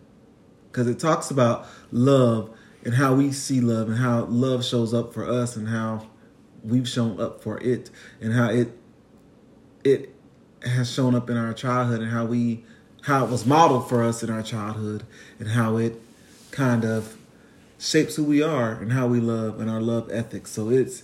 because 0.70 0.86
it 0.88 0.98
talks 0.98 1.30
about 1.30 1.66
love 1.92 2.50
and 2.84 2.94
how 2.94 3.14
we 3.14 3.32
see 3.32 3.60
love 3.60 3.88
and 3.88 3.98
how 3.98 4.24
love 4.24 4.64
shows 4.64 4.94
up 4.94 5.12
for 5.12 5.28
us 5.28 5.56
and 5.56 5.68
how 5.68 6.06
we've 6.62 6.88
shown 6.88 7.20
up 7.20 7.42
for 7.42 7.58
it 7.60 7.90
and 8.20 8.32
how 8.32 8.48
it 8.48 8.76
it 9.82 10.14
has 10.62 10.90
shown 10.90 11.14
up 11.14 11.28
in 11.28 11.36
our 11.36 11.52
childhood 11.52 12.00
and 12.00 12.10
how 12.10 12.24
we 12.24 12.64
how 13.02 13.24
it 13.24 13.30
was 13.30 13.44
modeled 13.44 13.88
for 13.88 14.02
us 14.02 14.22
in 14.22 14.30
our 14.30 14.42
childhood 14.42 15.04
and 15.38 15.48
how 15.48 15.76
it 15.76 16.00
kind 16.50 16.84
of 16.84 17.18
shapes 17.78 18.16
who 18.16 18.24
we 18.24 18.42
are 18.42 18.72
and 18.72 18.92
how 18.92 19.06
we 19.06 19.20
love 19.20 19.60
and 19.60 19.70
our 19.70 19.80
love 19.80 20.10
ethics. 20.12 20.50
So 20.52 20.70
it's 20.70 21.02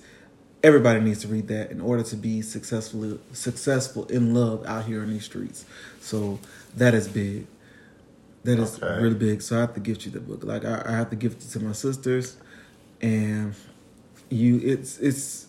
everybody 0.62 1.00
needs 1.00 1.22
to 1.22 1.28
read 1.28 1.48
that 1.48 1.70
in 1.70 1.80
order 1.80 2.02
to 2.02 2.16
be 2.16 2.42
successful 2.42 3.18
successful 3.32 4.06
in 4.06 4.34
love 4.34 4.64
out 4.66 4.84
here 4.84 5.02
in 5.02 5.10
these 5.10 5.24
streets. 5.24 5.64
So 6.00 6.38
that 6.76 6.94
is 6.94 7.08
big. 7.08 7.46
That 8.44 8.58
is 8.58 8.82
Okay. 8.82 9.02
really 9.02 9.14
big. 9.14 9.42
So 9.42 9.56
I 9.56 9.60
have 9.60 9.74
to 9.74 9.80
gift 9.80 10.04
you 10.06 10.10
the 10.12 10.20
book. 10.20 10.44
Like 10.44 10.64
I, 10.64 10.82
I 10.86 10.92
have 10.92 11.10
to 11.10 11.16
gift 11.16 11.42
it 11.44 11.48
to 11.50 11.60
my 11.60 11.72
sisters, 11.72 12.36
and 13.02 13.54
you. 14.30 14.60
It's 14.62 14.98
it's 14.98 15.46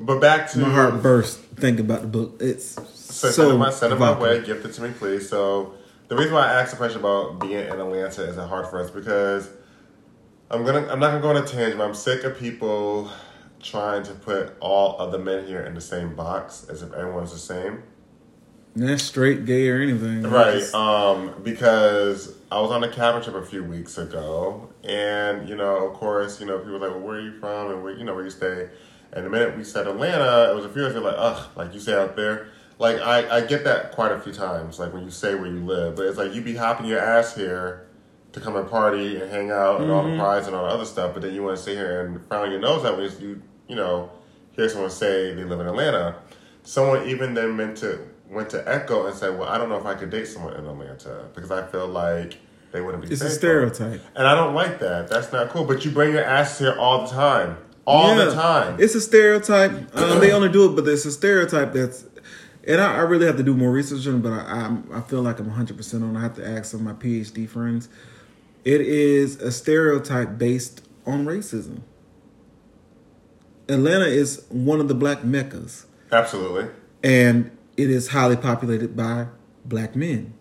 but 0.00 0.20
back 0.20 0.50
to 0.50 0.58
my 0.58 0.70
heart 0.70 1.02
burst 1.02 1.38
thinking 1.56 1.84
about 1.84 2.00
the 2.02 2.08
book. 2.08 2.36
It's 2.40 2.64
So, 2.74 2.82
so, 2.84 3.30
send 3.30 3.52
it 3.52 3.56
my 3.58 3.70
send 3.70 3.92
it 3.92 3.98
my 4.00 4.18
way, 4.18 4.42
gift 4.44 4.64
it 4.66 4.72
to 4.74 4.82
me, 4.82 4.90
please. 4.90 5.28
So 5.28 5.74
the 6.08 6.16
reason 6.16 6.34
why 6.34 6.46
I 6.48 6.60
asked 6.60 6.72
the 6.72 6.76
question 6.76 7.00
about 7.00 7.40
being 7.40 7.52
in 7.66 7.80
Atlanta 7.80 8.22
is 8.24 8.36
it 8.36 8.48
hard 8.48 8.66
for 8.68 8.80
us 8.80 8.90
because 8.90 9.48
I'm 10.50 10.64
gonna 10.64 10.86
I'm 10.90 10.98
not 11.00 11.10
gonna 11.10 11.20
go 11.20 11.30
on 11.30 11.36
a 11.36 11.46
tangent. 11.46 11.78
But 11.78 11.84
I'm 11.84 11.94
sick 11.94 12.24
of 12.24 12.38
people 12.38 13.10
trying 13.62 14.02
to 14.04 14.12
put 14.12 14.54
all 14.60 14.98
of 14.98 15.10
the 15.12 15.18
men 15.18 15.46
here 15.46 15.62
in 15.62 15.74
the 15.74 15.80
same 15.80 16.14
box 16.14 16.66
as 16.68 16.82
if 16.82 16.92
everyone's 16.92 17.32
the 17.32 17.38
same. 17.38 17.82
Not 18.76 18.98
straight, 18.98 19.44
gay, 19.46 19.68
or 19.68 19.80
anything. 19.80 20.22
Right. 20.24 20.58
Just- 20.58 20.74
Um, 20.74 21.32
because 21.44 22.34
I 22.50 22.60
was 22.60 22.70
on 22.72 22.82
a 22.84 22.88
cabin 22.88 23.22
trip 23.22 23.36
a 23.36 23.46
few 23.46 23.62
weeks 23.62 23.96
ago, 23.98 24.68
and 24.82 25.48
you 25.48 25.54
know, 25.56 25.86
of 25.88 25.94
course, 25.94 26.40
you 26.40 26.46
know, 26.46 26.58
people 26.58 26.72
were 26.72 26.78
like, 26.80 26.90
"Well, 26.90 27.00
where 27.00 27.16
are 27.16 27.20
you 27.20 27.32
from?" 27.38 27.70
and 27.70 27.82
where 27.84 27.92
you 27.92 28.04
know 28.04 28.14
where 28.14 28.24
you 28.24 28.30
stay. 28.30 28.68
And 29.12 29.24
the 29.24 29.30
minute 29.30 29.56
we 29.56 29.62
said 29.62 29.86
Atlanta, 29.86 30.50
it 30.50 30.56
was 30.56 30.64
a 30.64 30.68
few 30.68 30.84
of 30.84 30.88
us 30.90 30.94
were 30.94 31.08
like, 31.08 31.14
"Ugh," 31.16 31.46
like 31.56 31.72
you 31.72 31.78
say 31.80 31.94
out 31.94 32.16
there. 32.16 32.48
Like 32.78 32.98
I, 32.98 33.38
I 33.38 33.40
get 33.46 33.64
that 33.64 33.92
quite 33.92 34.12
a 34.12 34.20
few 34.20 34.32
times, 34.32 34.78
like 34.78 34.92
when 34.92 35.04
you 35.04 35.10
say 35.10 35.34
where 35.34 35.46
you 35.46 35.64
live, 35.64 35.96
but 35.96 36.06
it's 36.06 36.18
like 36.18 36.34
you 36.34 36.40
be 36.42 36.56
hopping 36.56 36.86
your 36.86 36.98
ass 36.98 37.34
here 37.36 37.86
to 38.32 38.40
come 38.40 38.56
and 38.56 38.68
party 38.68 39.20
and 39.20 39.30
hang 39.30 39.50
out 39.52 39.80
and 39.80 39.90
all 39.92 40.02
the 40.02 40.16
prize 40.16 40.46
and 40.48 40.56
all 40.56 40.66
the 40.66 40.72
other 40.72 40.84
stuff, 40.84 41.12
but 41.14 41.22
then 41.22 41.32
you 41.34 41.42
want 41.42 41.56
to 41.56 41.62
sit 41.62 41.76
here 41.76 42.04
and 42.04 42.26
frown 42.26 42.50
your 42.50 42.58
nose 42.60 42.84
at 42.84 42.96
when 42.96 43.08
you 43.20 43.40
you 43.68 43.76
know 43.76 44.10
hear 44.52 44.68
someone 44.68 44.90
say 44.90 45.32
they 45.34 45.44
live 45.44 45.60
in 45.60 45.66
Atlanta. 45.66 46.16
Someone 46.64 47.08
even 47.08 47.34
then 47.34 47.56
meant 47.56 47.76
to 47.78 48.00
went 48.28 48.50
to 48.50 48.68
Echo 48.68 49.06
and 49.06 49.14
said, 49.16 49.38
"Well, 49.38 49.48
I 49.48 49.56
don't 49.58 49.68
know 49.68 49.76
if 49.78 49.86
I 49.86 49.94
could 49.94 50.10
date 50.10 50.26
someone 50.26 50.54
in 50.54 50.66
Atlanta 50.66 51.28
because 51.34 51.50
I 51.52 51.64
feel 51.66 51.86
like 51.86 52.38
they 52.72 52.80
wouldn't 52.80 53.04
be." 53.04 53.12
It's 53.12 53.22
a 53.22 53.30
stereotype. 53.30 54.00
and 54.16 54.26
I 54.26 54.34
don't 54.34 54.54
like 54.54 54.80
that. 54.80 55.08
That's 55.08 55.32
not 55.32 55.50
cool. 55.50 55.64
But 55.64 55.84
you 55.84 55.90
bring 55.92 56.12
your 56.12 56.24
ass 56.24 56.58
here 56.58 56.74
all 56.76 57.06
the 57.06 57.12
time, 57.12 57.58
all 57.86 58.16
the 58.16 58.32
time. 58.34 58.76
It's 58.80 58.94
a 58.96 59.00
stereotype. 59.00 59.70
Um, 59.96 60.18
they 60.20 60.32
only 60.38 60.48
do 60.48 60.72
it, 60.72 60.74
but 60.74 60.88
it's 60.88 61.04
a 61.04 61.12
stereotype 61.12 61.72
that's. 61.72 62.04
And 62.66 62.80
I, 62.80 62.96
I 62.96 63.00
really 63.00 63.26
have 63.26 63.36
to 63.36 63.42
do 63.42 63.54
more 63.54 63.70
research 63.70 64.06
on 64.06 64.16
it, 64.16 64.22
but 64.22 64.32
I, 64.32 64.38
I'm, 64.64 64.88
I 64.92 65.00
feel 65.02 65.22
like 65.22 65.38
I'm 65.38 65.50
100% 65.50 65.94
on. 66.02 66.16
it. 66.16 66.18
I 66.18 66.22
have 66.22 66.34
to 66.36 66.46
ask 66.48 66.70
some 66.70 66.86
of 66.86 66.86
my 66.86 66.92
PhD 67.04 67.48
friends. 67.48 67.88
It 68.64 68.80
is 68.80 69.36
a 69.42 69.52
stereotype 69.52 70.38
based 70.38 70.82
on 71.06 71.26
racism. 71.26 71.80
Atlanta 73.68 74.06
is 74.06 74.44
one 74.50 74.80
of 74.80 74.88
the 74.88 74.94
black 74.94 75.24
meccas, 75.24 75.86
Absolutely, 76.12 76.68
and 77.02 77.50
it 77.76 77.88
is 77.90 78.08
highly 78.08 78.36
populated 78.36 78.94
by 78.94 79.26
black 79.64 79.96
men 79.96 80.34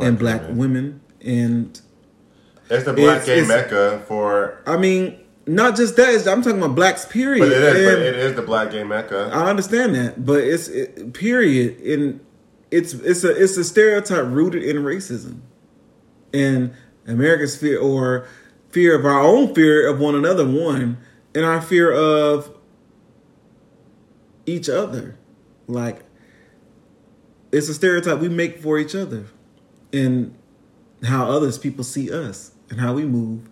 and 0.00 0.18
black 0.18 0.40
women. 0.48 0.56
women. 0.58 1.00
And 1.20 1.80
It's 2.70 2.84
the 2.84 2.92
black 2.94 3.22
It's- 3.22 3.26
gay 3.26 3.40
it's- 3.40 3.48
mecca 3.48 4.02
for. 4.06 4.58
I 4.66 4.76
mean, 4.78 5.18
not 5.48 5.76
just 5.76 5.96
that, 5.96 6.28
I'm 6.28 6.42
talking 6.42 6.58
about 6.58 6.74
blacks, 6.74 7.06
period. 7.06 7.40
But 7.40 7.52
it 7.52 7.62
is. 7.62 7.94
But 7.94 8.02
it 8.02 8.16
is 8.16 8.34
the 8.36 8.42
black 8.42 8.70
gay 8.70 8.84
mecca. 8.84 9.30
I 9.32 9.48
understand 9.48 9.94
that, 9.94 10.24
but 10.24 10.44
it's 10.44 10.68
it, 10.68 11.14
period. 11.14 11.80
In 11.80 12.20
it's 12.70 12.92
it's 12.92 13.24
a 13.24 13.30
it's 13.30 13.56
a 13.56 13.64
stereotype 13.64 14.26
rooted 14.26 14.62
in 14.62 14.76
racism, 14.76 15.40
and 16.34 16.74
America's 17.06 17.56
fear 17.56 17.80
or 17.80 18.28
fear 18.70 18.94
of 18.98 19.06
our 19.06 19.20
own 19.20 19.54
fear 19.54 19.88
of 19.88 19.98
one 19.98 20.14
another. 20.14 20.46
One 20.46 20.98
and 21.34 21.44
our 21.44 21.62
fear 21.62 21.92
of 21.92 22.54
each 24.44 24.68
other, 24.68 25.18
like 25.66 26.04
it's 27.52 27.70
a 27.70 27.74
stereotype 27.74 28.18
we 28.18 28.28
make 28.28 28.58
for 28.58 28.78
each 28.78 28.94
other, 28.94 29.24
and 29.94 30.36
how 31.04 31.30
others 31.30 31.56
people 31.56 31.84
see 31.84 32.12
us 32.12 32.52
and 32.68 32.80
how 32.80 32.92
we 32.92 33.06
move. 33.06 33.48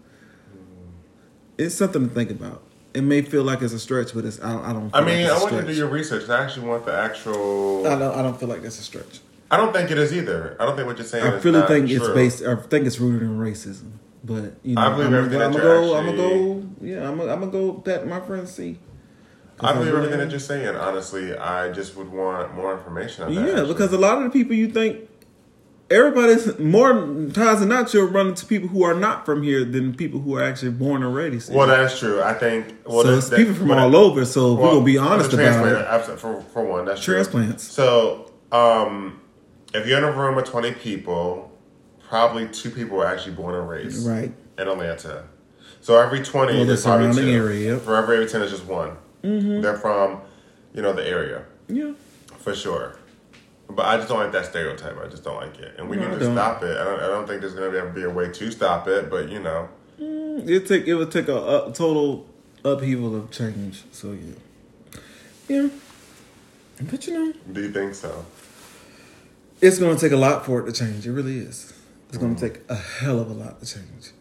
It's 1.59 1.75
something 1.75 2.09
to 2.09 2.15
think 2.15 2.31
about. 2.31 2.63
It 2.95 3.03
may 3.03 3.23
feel 3.23 3.45
like 3.45 3.61
it's 3.61 3.75
a 3.75 3.79
stretch, 3.79 4.15
but 4.15 4.25
it's 4.25 4.41
I, 4.41 4.71
I 4.71 4.73
don't. 4.73 4.91
I 4.95 5.01
mean, 5.01 5.25
like 5.25 5.33
it's 5.33 5.41
I 5.41 5.43
want 5.43 5.55
you 5.55 5.61
to 5.61 5.67
do 5.67 5.73
your 5.75 5.89
research. 5.89 6.29
I 6.29 6.45
actually 6.45 6.67
want 6.67 6.87
the 6.87 6.95
actual. 6.95 7.87
I 7.87 7.99
don't. 7.99 8.19
I 8.19 8.23
don't 8.23 8.39
feel 8.39 8.49
like 8.49 8.63
that's 8.63 8.79
a 8.79 8.83
stretch. 8.83 9.21
I 9.51 9.57
don't 9.57 9.73
think 9.73 9.91
it 9.91 9.99
is 9.99 10.13
either. 10.13 10.57
I 10.59 10.65
don't 10.65 10.77
think 10.77 10.89
what 10.89 10.97
you're 10.97 11.07
saying. 11.07 11.25
I 11.25 11.37
really 11.39 11.67
think 11.67 11.91
it's 11.91 12.09
based. 12.09 12.43
I 12.43 12.57
think 12.57 12.87
it's 12.87 12.99
rooted 12.99 13.23
in 13.23 13.39
racism. 13.39 13.93
But 14.25 14.55
you 14.63 14.75
know, 14.75 14.81
I 14.81 14.91
believe 14.91 15.07
I'm 15.07 15.15
everything 15.15 15.39
that 15.39 15.47
I'm 15.47 15.53
you're 15.53 15.63
gonna 15.63 15.87
go. 15.87 15.97
I'm 15.97 16.07
gonna 16.07 16.17
go. 16.17 16.69
Yeah, 16.81 17.09
I'm 17.09 17.19
gonna, 17.19 17.33
I'm 17.33 17.41
gonna 17.41 17.53
go 17.53 17.75
pat 17.75 18.07
my 18.07 18.21
friend 18.21 18.49
see. 18.49 18.79
I 19.61 19.73
believe 19.73 19.95
everything 19.95 20.19
that 20.19 20.31
you're 20.31 20.41
saying. 20.41 20.75
Honestly, 20.75 21.37
I 21.37 21.73
just 21.73 21.97
would 21.97 22.11
want 22.11 22.55
more 22.55 22.77
information 22.77 23.25
on 23.25 23.35
that. 23.35 23.41
Yeah, 23.41 23.51
actually. 23.53 23.69
because 23.69 23.93
a 23.93 23.99
lot 23.99 24.19
of 24.19 24.25
the 24.25 24.31
people 24.31 24.55
you 24.55 24.69
think 24.69 25.09
everybody's 25.91 26.59
more 26.59 26.93
times 27.33 27.61
than 27.61 27.69
not 27.69 27.93
you'll 27.95 28.09
run 28.09 28.29
into 28.29 28.45
people 28.47 28.69
who 28.69 28.83
are 28.83 28.95
not 28.95 29.25
from 29.25 29.43
here 29.43 29.65
than 29.65 29.95
people 29.95 30.21
who 30.21 30.35
are 30.37 30.43
actually 30.43 30.73
born 30.73 31.03
and 31.03 31.15
raised. 31.15 31.53
Well, 31.55 31.67
that's 31.69 31.99
true. 31.99 32.21
I 32.23 32.35
think. 32.35 32.75
Well, 32.85 33.03
so 33.05 33.17
it's 33.19 33.29
that- 33.29 33.37
people 33.37 33.55
from 33.55 33.71
all 33.71 33.95
over. 33.97 34.25
So 34.25 34.55
if 34.55 34.61
we're 34.61 34.71
gonna 34.73 34.85
be 34.85 34.99
honest 34.99 35.33
about 35.33 35.67
it. 35.67 36.19
For, 36.19 36.41
for 36.53 36.65
one, 36.65 36.85
that's 36.87 37.03
true. 37.03 37.15
Transplants. 37.15 37.65
So, 37.65 38.33
um, 38.53 39.21
if 39.75 39.87
you're 39.87 39.99
in 39.99 40.05
a 40.05 40.13
room 40.13 40.35
with 40.37 40.47
20 40.47 40.73
people, 40.73 41.53
probably 42.09 42.49
two 42.49 42.71
people 42.71 43.01
are 43.01 43.07
actually 43.07 43.33
born 43.35 43.55
and 43.55 43.69
raised 43.69 44.07
Right. 44.07 44.33
in 44.59 44.69
Atlanta. 44.69 45.25
So 45.81 45.99
every 46.01 46.21
20 46.23 46.61
Or 46.63 46.65
the 46.65 46.73
is 46.73 46.83
probably 46.85 47.13
two. 47.23 47.29
area, 47.31 47.73
yep. 47.75 47.83
For 47.83 47.97
every, 47.97 48.17
every 48.17 48.29
10 48.29 48.43
is 48.43 48.51
just 48.51 48.65
one. 48.67 48.93
They're 49.23 49.77
from, 49.77 50.19
you 50.73 50.83
know, 50.83 50.93
the 50.93 51.07
area 51.07 51.43
Yeah. 51.69 51.93
for 52.39 52.55
sure. 52.55 52.97
But 53.69 53.85
I 53.87 53.97
just 53.97 54.09
don't 54.09 54.19
like 54.19 54.33
that 54.33 54.47
stereotype. 54.47 54.97
I 55.03 55.09
just 55.09 55.25
don't 55.25 55.37
like 55.37 55.59
it, 55.59 55.75
and 55.79 55.89
we 55.89 55.97
No, 55.97 56.03
need 56.03 56.15
I 56.15 56.19
to 56.19 56.25
don't. 56.27 56.35
stop 56.37 56.63
it. 56.63 56.77
I 56.77 56.85
don't. 56.85 57.01
I 57.01 57.07
don't 57.09 57.27
think 57.27 57.41
there's 57.41 57.55
going 57.55 57.71
to 57.71 57.79
ever 57.79 57.91
be 57.91 58.05
a 58.05 58.11
way 58.11 58.31
to 58.31 58.51
stop 58.51 58.87
it. 58.89 59.11
But 59.11 59.29
you 59.29 59.41
know, 59.41 59.69
mm, 60.01 60.49
It 60.49 60.67
take 60.67 60.87
it 60.87 60.95
would 60.95 61.11
take 61.11 61.29
a, 61.29 61.37
a 61.37 61.73
total 61.75 62.27
upheaval 62.65 63.15
of 63.17 63.31
change. 63.31 63.85
So 63.93 64.13
yeah, 64.13 65.01
yeah. 65.49 65.69
But 66.91 67.07
you 67.07 67.15
know, 67.15 67.33
do 67.53 67.63
you 67.63 67.73
think 67.73 67.95
so? 67.95 68.25
it's 69.61 69.79
going 69.79 69.97
to 69.97 70.01
take 70.01 70.13
a 70.13 70.17
lot 70.17 70.45
for 70.45 70.61
it 70.61 70.67
to 70.67 70.73
change. 70.73 71.07
It 71.07 71.13
really 71.13 71.39
is. 71.39 71.73
It's 72.09 72.19
going 72.19 72.37
to 72.37 72.45
mm. 72.45 72.53
take 72.53 72.63
a 72.69 72.75
hell 72.77 73.19
of 73.19 73.31
a 73.31 73.35
lot 73.35 73.59
to 73.61 73.67
change. 73.67 74.13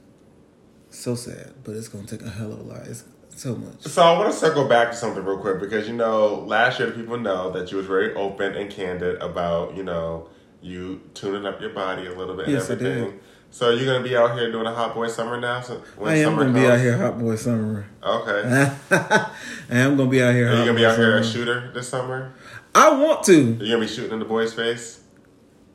So 0.89 1.13
sad, 1.15 1.53
but 1.63 1.75
it's 1.75 1.89
going 1.89 2.05
to 2.05 2.17
take 2.17 2.25
a 2.25 2.29
hell 2.31 2.53
of 2.53 2.59
a 2.59 2.63
lot. 2.63 2.87
It's 2.87 3.03
so 3.35 3.55
much. 3.55 3.81
So 3.81 4.01
I 4.01 4.17
want 4.17 4.31
to 4.31 4.37
circle 4.37 4.67
back 4.67 4.91
to 4.91 4.97
something 4.97 5.23
real 5.23 5.37
quick 5.37 5.59
because 5.59 5.87
you 5.87 5.93
know 5.93 6.43
last 6.47 6.79
year 6.79 6.89
the 6.89 6.95
people 6.95 7.17
know 7.17 7.51
that 7.51 7.71
you 7.71 7.77
was 7.77 7.85
very 7.85 8.13
open 8.15 8.55
and 8.55 8.69
candid 8.71 9.21
about 9.21 9.75
you 9.75 9.83
know 9.83 10.29
you 10.61 11.01
tuning 11.13 11.45
up 11.45 11.61
your 11.61 11.71
body 11.71 12.07
a 12.07 12.13
little 12.15 12.35
bit. 12.35 12.47
Yes, 12.47 12.71
I 12.71 12.75
did. 12.75 13.19
So 13.51 13.69
you're 13.69 13.85
gonna 13.85 14.03
be 14.03 14.17
out 14.17 14.37
here 14.37 14.51
doing 14.51 14.65
a 14.65 14.73
hot 14.73 14.93
boy 14.93 15.07
summer 15.07 15.39
now. 15.39 15.61
So 15.61 15.81
when 15.97 16.11
I 16.11 16.17
am 16.17 16.31
summer 16.31 16.45
gonna 16.45 16.59
be 16.59 16.65
out 16.65 16.79
here 16.79 16.97
hot 16.97 17.19
boy 17.19 17.35
summer. 17.35 17.85
Okay. 18.03 18.71
I 18.91 19.29
am 19.69 19.95
gonna 19.95 20.09
be 20.09 20.21
out 20.21 20.33
here. 20.33 20.49
Are 20.49 20.59
you 20.59 20.65
gonna 20.65 20.73
be 20.73 20.85
out 20.85 20.97
here 20.97 21.17
a 21.17 21.23
shooter 21.23 21.71
this 21.73 21.87
summer? 21.87 22.33
I 22.73 22.89
want 22.93 23.23
to. 23.25 23.33
Are 23.33 23.63
you 23.63 23.71
gonna 23.71 23.79
be 23.79 23.87
shooting 23.87 24.11
in 24.11 24.19
the 24.19 24.25
boy's 24.25 24.53
face? 24.53 25.01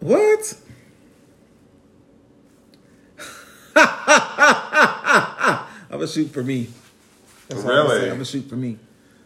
What? 0.01 0.55
I'm 3.77 5.67
gonna 5.91 6.07
shoot 6.07 6.31
for 6.31 6.43
me. 6.43 6.69
That's 7.51 7.65
all 7.65 7.71
I'm 7.71 7.77
Really? 7.77 7.89
saying. 7.99 8.03
I'm 8.05 8.17
gonna 8.17 8.25
shoot 8.25 8.49
for 8.49 8.57
me. 8.57 8.79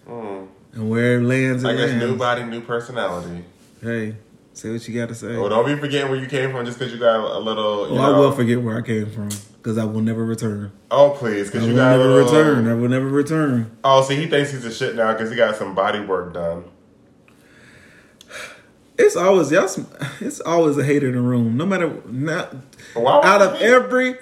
Mm. 0.09 0.49
And 0.75 0.91
where 0.91 1.19
it 1.19 1.23
lands, 1.23 1.63
it 1.63 1.69
I 1.69 1.73
guess 1.75 1.91
lands. 1.91 2.05
new 2.05 2.17
body, 2.17 2.43
new 2.45 2.61
personality. 2.61 3.45
Hey, 3.81 4.17
say 4.55 4.73
what 4.73 4.87
you 4.89 4.95
got 4.99 5.09
to 5.11 5.15
say. 5.15 5.37
Well, 5.37 5.49
don't 5.49 5.67
be 5.67 5.77
forgetting 5.77 6.11
where 6.11 6.19
you 6.19 6.27
came 6.27 6.51
from 6.51 6.65
just 6.67 6.79
because 6.79 6.93
you 6.93 6.99
got 6.99 7.21
a 7.21 7.39
little. 7.39 7.89
You 7.89 7.95
Well, 7.95 8.11
know, 8.11 8.17
I 8.17 8.19
will 8.19 8.33
forget 8.33 8.61
where 8.61 8.77
I 8.79 8.83
came 8.83 9.11
from 9.11 9.29
because 9.59 9.79
I 9.79 9.85
will 9.85 10.01
never 10.01 10.25
return. 10.25 10.73
Oh 10.91 11.11
please, 11.19 11.51
because 11.51 11.67
you 11.67 11.75
got 11.75 11.91
never 11.99 12.05
little. 12.09 12.27
return. 12.27 12.67
I 12.69 12.75
will 12.75 12.89
never 12.89 13.07
return. 13.09 13.71
Oh, 13.85 14.03
see, 14.03 14.17
he 14.17 14.27
thinks 14.27 14.51
he's 14.53 14.65
a 14.65 14.73
shit 14.73 14.97
now 14.97 15.13
because 15.13 15.31
he 15.31 15.37
got 15.37 15.55
some 15.57 15.75
body 15.75 16.01
work 16.01 16.35
done. 16.35 16.65
It's 18.99 19.17
always 19.17 19.51
y'all. 19.51 19.69
It's 20.21 20.41
always 20.41 20.77
a 20.79 20.85
hater 20.85 21.09
in 21.09 21.15
the 21.15 21.21
room. 21.21 21.57
No 21.57 21.67
matter 21.67 21.93
not 22.07 22.55
out 22.97 23.43
of 23.43 23.61
every 23.61 24.17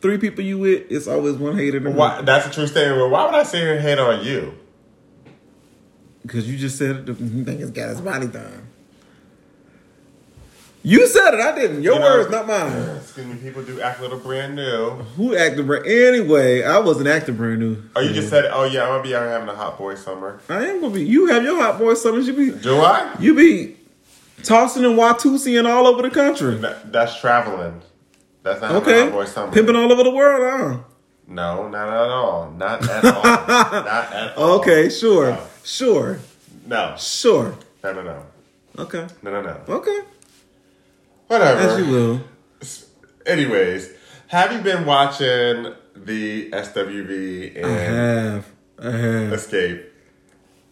three 0.00 0.18
people 0.18 0.44
you 0.44 0.58
with, 0.58 0.90
it's 0.90 1.06
always 1.06 1.36
one 1.36 1.56
hater. 1.56 1.80
Why, 1.90 2.20
that's 2.22 2.46
a 2.46 2.50
true 2.50 2.66
statement. 2.66 2.98
But 3.00 3.10
why 3.10 3.24
would 3.26 3.34
I 3.34 3.42
sit 3.42 3.60
here 3.60 3.74
and 3.74 3.82
hate 3.82 3.98
on 3.98 4.24
you? 4.24 4.54
Because 6.22 6.50
you 6.50 6.56
just 6.58 6.76
said 6.78 7.08
it, 7.08 7.20
you 7.20 7.44
think 7.44 7.60
it's 7.60 7.70
got 7.70 7.88
his 7.88 8.00
body 8.00 8.26
done. 8.26 8.66
You 10.82 11.06
said 11.06 11.34
it. 11.34 11.40
I 11.40 11.54
didn't. 11.54 11.82
Your 11.82 11.94
You 11.94 12.00
know- 12.00 12.06
words, 12.06 12.30
not 12.30 12.46
mine. 12.46 12.72
Excuse 12.96 13.26
me, 13.26 13.34
people 13.36 13.62
do 13.62 13.80
act 13.82 13.98
a 13.98 14.02
little 14.02 14.18
brand 14.18 14.54
new. 14.56 14.90
Who 15.16 15.36
acted 15.36 15.66
brand? 15.66 15.86
Anyway, 15.86 16.62
I 16.62 16.78
wasn't 16.78 17.08
acting 17.08 17.36
brand 17.36 17.58
new. 17.60 17.76
Oh, 17.94 18.00
you 18.00 18.14
just 18.14 18.30
said, 18.30 18.46
oh 18.50 18.64
yeah, 18.64 18.84
I'm 18.84 18.88
gonna 18.88 19.02
be 19.02 19.14
out 19.14 19.26
having 19.26 19.48
a 19.48 19.54
hot 19.54 19.76
boy 19.76 19.94
summer. 19.94 20.40
I 20.48 20.64
am 20.66 20.80
gonna 20.80 20.94
be. 20.94 21.04
You 21.04 21.26
have 21.26 21.42
your 21.42 21.56
hot 21.60 21.78
boy 21.78 21.94
summers. 21.94 22.26
You 22.26 22.32
be. 22.32 22.50
Do 22.52 22.80
I? 22.80 23.14
You 23.20 23.34
be 23.34 23.76
tossing 24.42 24.86
and 24.86 24.96
Watusi 24.98 25.58
and 25.58 25.68
all 25.68 25.86
over 25.86 26.00
the 26.00 26.08
country. 26.10 26.54
That, 26.56 26.90
that's 26.92 27.20
traveling. 27.20 27.82
That's 28.42 28.60
not 28.60 28.72
Okay, 28.76 29.02
hot 29.04 29.12
boy 29.12 29.24
summer. 29.26 29.52
pimping 29.52 29.76
all 29.76 29.92
over 29.92 30.02
the 30.02 30.10
world, 30.10 30.42
huh? 30.42 30.78
No, 31.28 31.68
not 31.68 31.88
at 31.88 32.10
all. 32.10 32.50
Not 32.50 32.88
at 32.88 33.04
all. 33.04 33.22
not 33.22 34.12
at 34.12 34.36
all. 34.36 34.58
Okay, 34.60 34.88
sure, 34.88 35.30
No. 35.30 35.46
sure, 35.64 36.18
No. 36.66 36.94
sure. 36.98 37.54
No, 37.84 37.92
no, 37.92 38.02
no. 38.02 38.26
Okay, 38.78 39.06
No, 39.22 39.30
no, 39.30 39.42
no. 39.42 39.56
okay. 39.76 39.98
Whatever. 41.26 41.60
As 41.60 41.78
you 41.78 41.86
will. 41.92 42.20
Anyways, 43.26 43.90
have 44.28 44.52
you 44.52 44.58
been 44.60 44.84
watching 44.86 45.74
the 45.94 46.50
SWV 46.50 47.56
I 47.56 47.60
and 47.60 47.78
have. 47.78 48.46
I 48.82 48.90
have. 48.90 49.32
Xscape, 49.34 49.84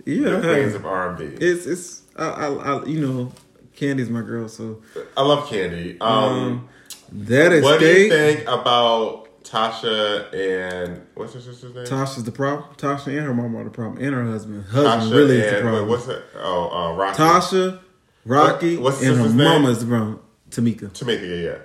Yeah, 0.06 0.30
the 0.30 0.40
Queens 0.40 0.74
of 0.74 0.86
R&B? 0.86 1.24
It's 1.40 1.66
it's. 1.66 2.02
I, 2.16 2.24
I, 2.28 2.46
I 2.54 2.84
you 2.86 3.00
know, 3.00 3.32
Kandi's 3.76 4.08
my 4.10 4.22
girl, 4.22 4.48
so 4.48 4.82
I 5.16 5.22
love 5.22 5.46
Kandi. 5.48 5.98
Um, 6.00 6.08
um, 6.10 6.68
that 7.12 7.52
is 7.52 7.62
what 7.64 7.80
do 7.80 7.86
you 7.86 8.08
think 8.10 8.42
about 8.42 9.26
Tasha 9.44 10.32
and 10.34 11.06
what's 11.14 11.34
her 11.34 11.40
sister's 11.40 11.74
name? 11.74 11.84
Tasha's 11.86 12.24
the 12.24 12.32
problem. 12.32 12.68
Tasha 12.76 13.06
and 13.08 13.20
her 13.26 13.32
mom 13.34 13.56
are 13.56 13.64
the 13.64 13.70
problem, 13.70 14.02
and 14.04 14.14
her 14.14 14.24
husband. 14.30 14.64
Husband 14.66 15.10
Tasha 15.12 15.16
really 15.16 15.38
is 15.38 15.52
the 15.54 15.60
problem. 15.60 15.82
wait, 15.82 15.90
what's 15.90 16.08
it? 16.08 16.22
Oh, 16.36 16.70
uh, 16.70 16.94
Rocky. 16.96 17.18
Tasha, 17.22 17.80
Rocky, 18.26 18.76
What- 18.76 18.82
what's 18.94 19.02
and 19.02 19.16
her 19.16 19.24
name? 19.28 19.36
mama 19.36 19.70
is 19.70 19.80
the 19.80 19.86
problem. 19.86 20.20
Tamika. 20.50 20.90
Tamika, 20.90 21.22
yeah, 21.42 21.50
yeah. 21.50 21.58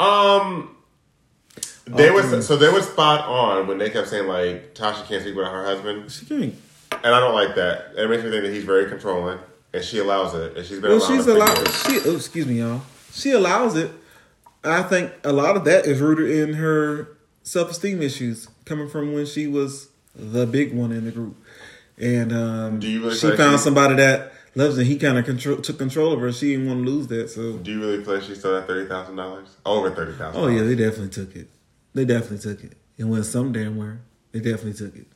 Um, 0.00 0.76
they 1.86 2.10
Okay. 2.10 2.28
was 2.32 2.46
so 2.46 2.56
they 2.56 2.68
were 2.70 2.82
spot 2.82 3.26
on 3.28 3.66
when 3.66 3.78
they 3.78 3.90
kept 3.90 4.08
saying 4.08 4.26
like 4.26 4.74
Tasha 4.74 5.06
can't 5.06 5.22
speak 5.22 5.36
without 5.36 5.52
her 5.52 5.64
husband, 5.64 6.10
She 6.10 6.26
can't. 6.26 6.54
and 7.04 7.14
I 7.14 7.20
don't 7.20 7.34
like 7.34 7.54
that. 7.56 7.92
It 7.96 8.08
makes 8.10 8.22
me 8.24 8.30
think 8.30 8.42
that 8.44 8.52
he's 8.52 8.64
very 8.64 8.86
controlling, 8.88 9.38
and 9.72 9.84
she 9.84 9.98
allows 9.98 10.34
it, 10.34 10.56
and 10.56 10.66
she's 10.66 10.80
been. 10.80 10.90
Well, 10.90 11.00
she's 11.00 11.26
allowed. 11.26 11.68
She, 11.72 12.00
oh, 12.06 12.16
excuse 12.16 12.46
me, 12.46 12.58
y'all. 12.60 12.82
She 13.12 13.32
allows 13.32 13.76
it. 13.76 13.90
I 14.66 14.82
think 14.82 15.12
a 15.24 15.32
lot 15.32 15.56
of 15.56 15.64
that 15.64 15.86
is 15.86 16.00
rooted 16.00 16.30
in 16.30 16.54
her 16.54 17.08
self 17.42 17.70
esteem 17.70 18.02
issues 18.02 18.48
coming 18.64 18.88
from 18.88 19.12
when 19.12 19.26
she 19.26 19.46
was 19.46 19.88
the 20.14 20.46
big 20.46 20.74
one 20.74 20.92
in 20.92 21.04
the 21.04 21.10
group, 21.10 21.36
and 21.98 22.32
um, 22.32 22.80
Do 22.80 22.88
you 22.88 23.02
really 23.02 23.14
she 23.16 23.36
found 23.36 23.58
she- 23.58 23.64
somebody 23.64 23.94
that 23.96 24.32
loves 24.54 24.76
her. 24.78 24.82
He 24.82 24.96
kind 24.98 25.18
of 25.18 25.24
control 25.24 25.58
took 25.58 25.78
control 25.78 26.12
of 26.12 26.20
her. 26.20 26.32
She 26.32 26.52
didn't 26.52 26.66
want 26.68 26.84
to 26.84 26.90
lose 26.90 27.06
that. 27.08 27.28
So, 27.30 27.58
Do 27.58 27.70
you 27.70 27.80
really 27.80 28.02
feel 28.04 28.20
she 28.20 28.34
still 28.34 28.54
had 28.56 28.66
thirty 28.66 28.88
thousand 28.88 29.16
dollars? 29.16 29.48
Over 29.64 29.90
thirty 29.90 30.12
thousand. 30.12 30.40
oh 30.40 30.48
yeah, 30.48 30.62
they 30.62 30.74
definitely 30.74 31.10
took 31.10 31.36
it. 31.36 31.48
They 31.94 32.04
definitely 32.04 32.38
took 32.38 32.64
it. 32.64 32.76
And 32.98 33.10
went 33.10 33.26
some 33.26 33.52
damn 33.52 33.76
where. 33.76 34.00
They 34.32 34.40
definitely 34.40 34.74
took 34.74 34.96
it. 34.96 35.06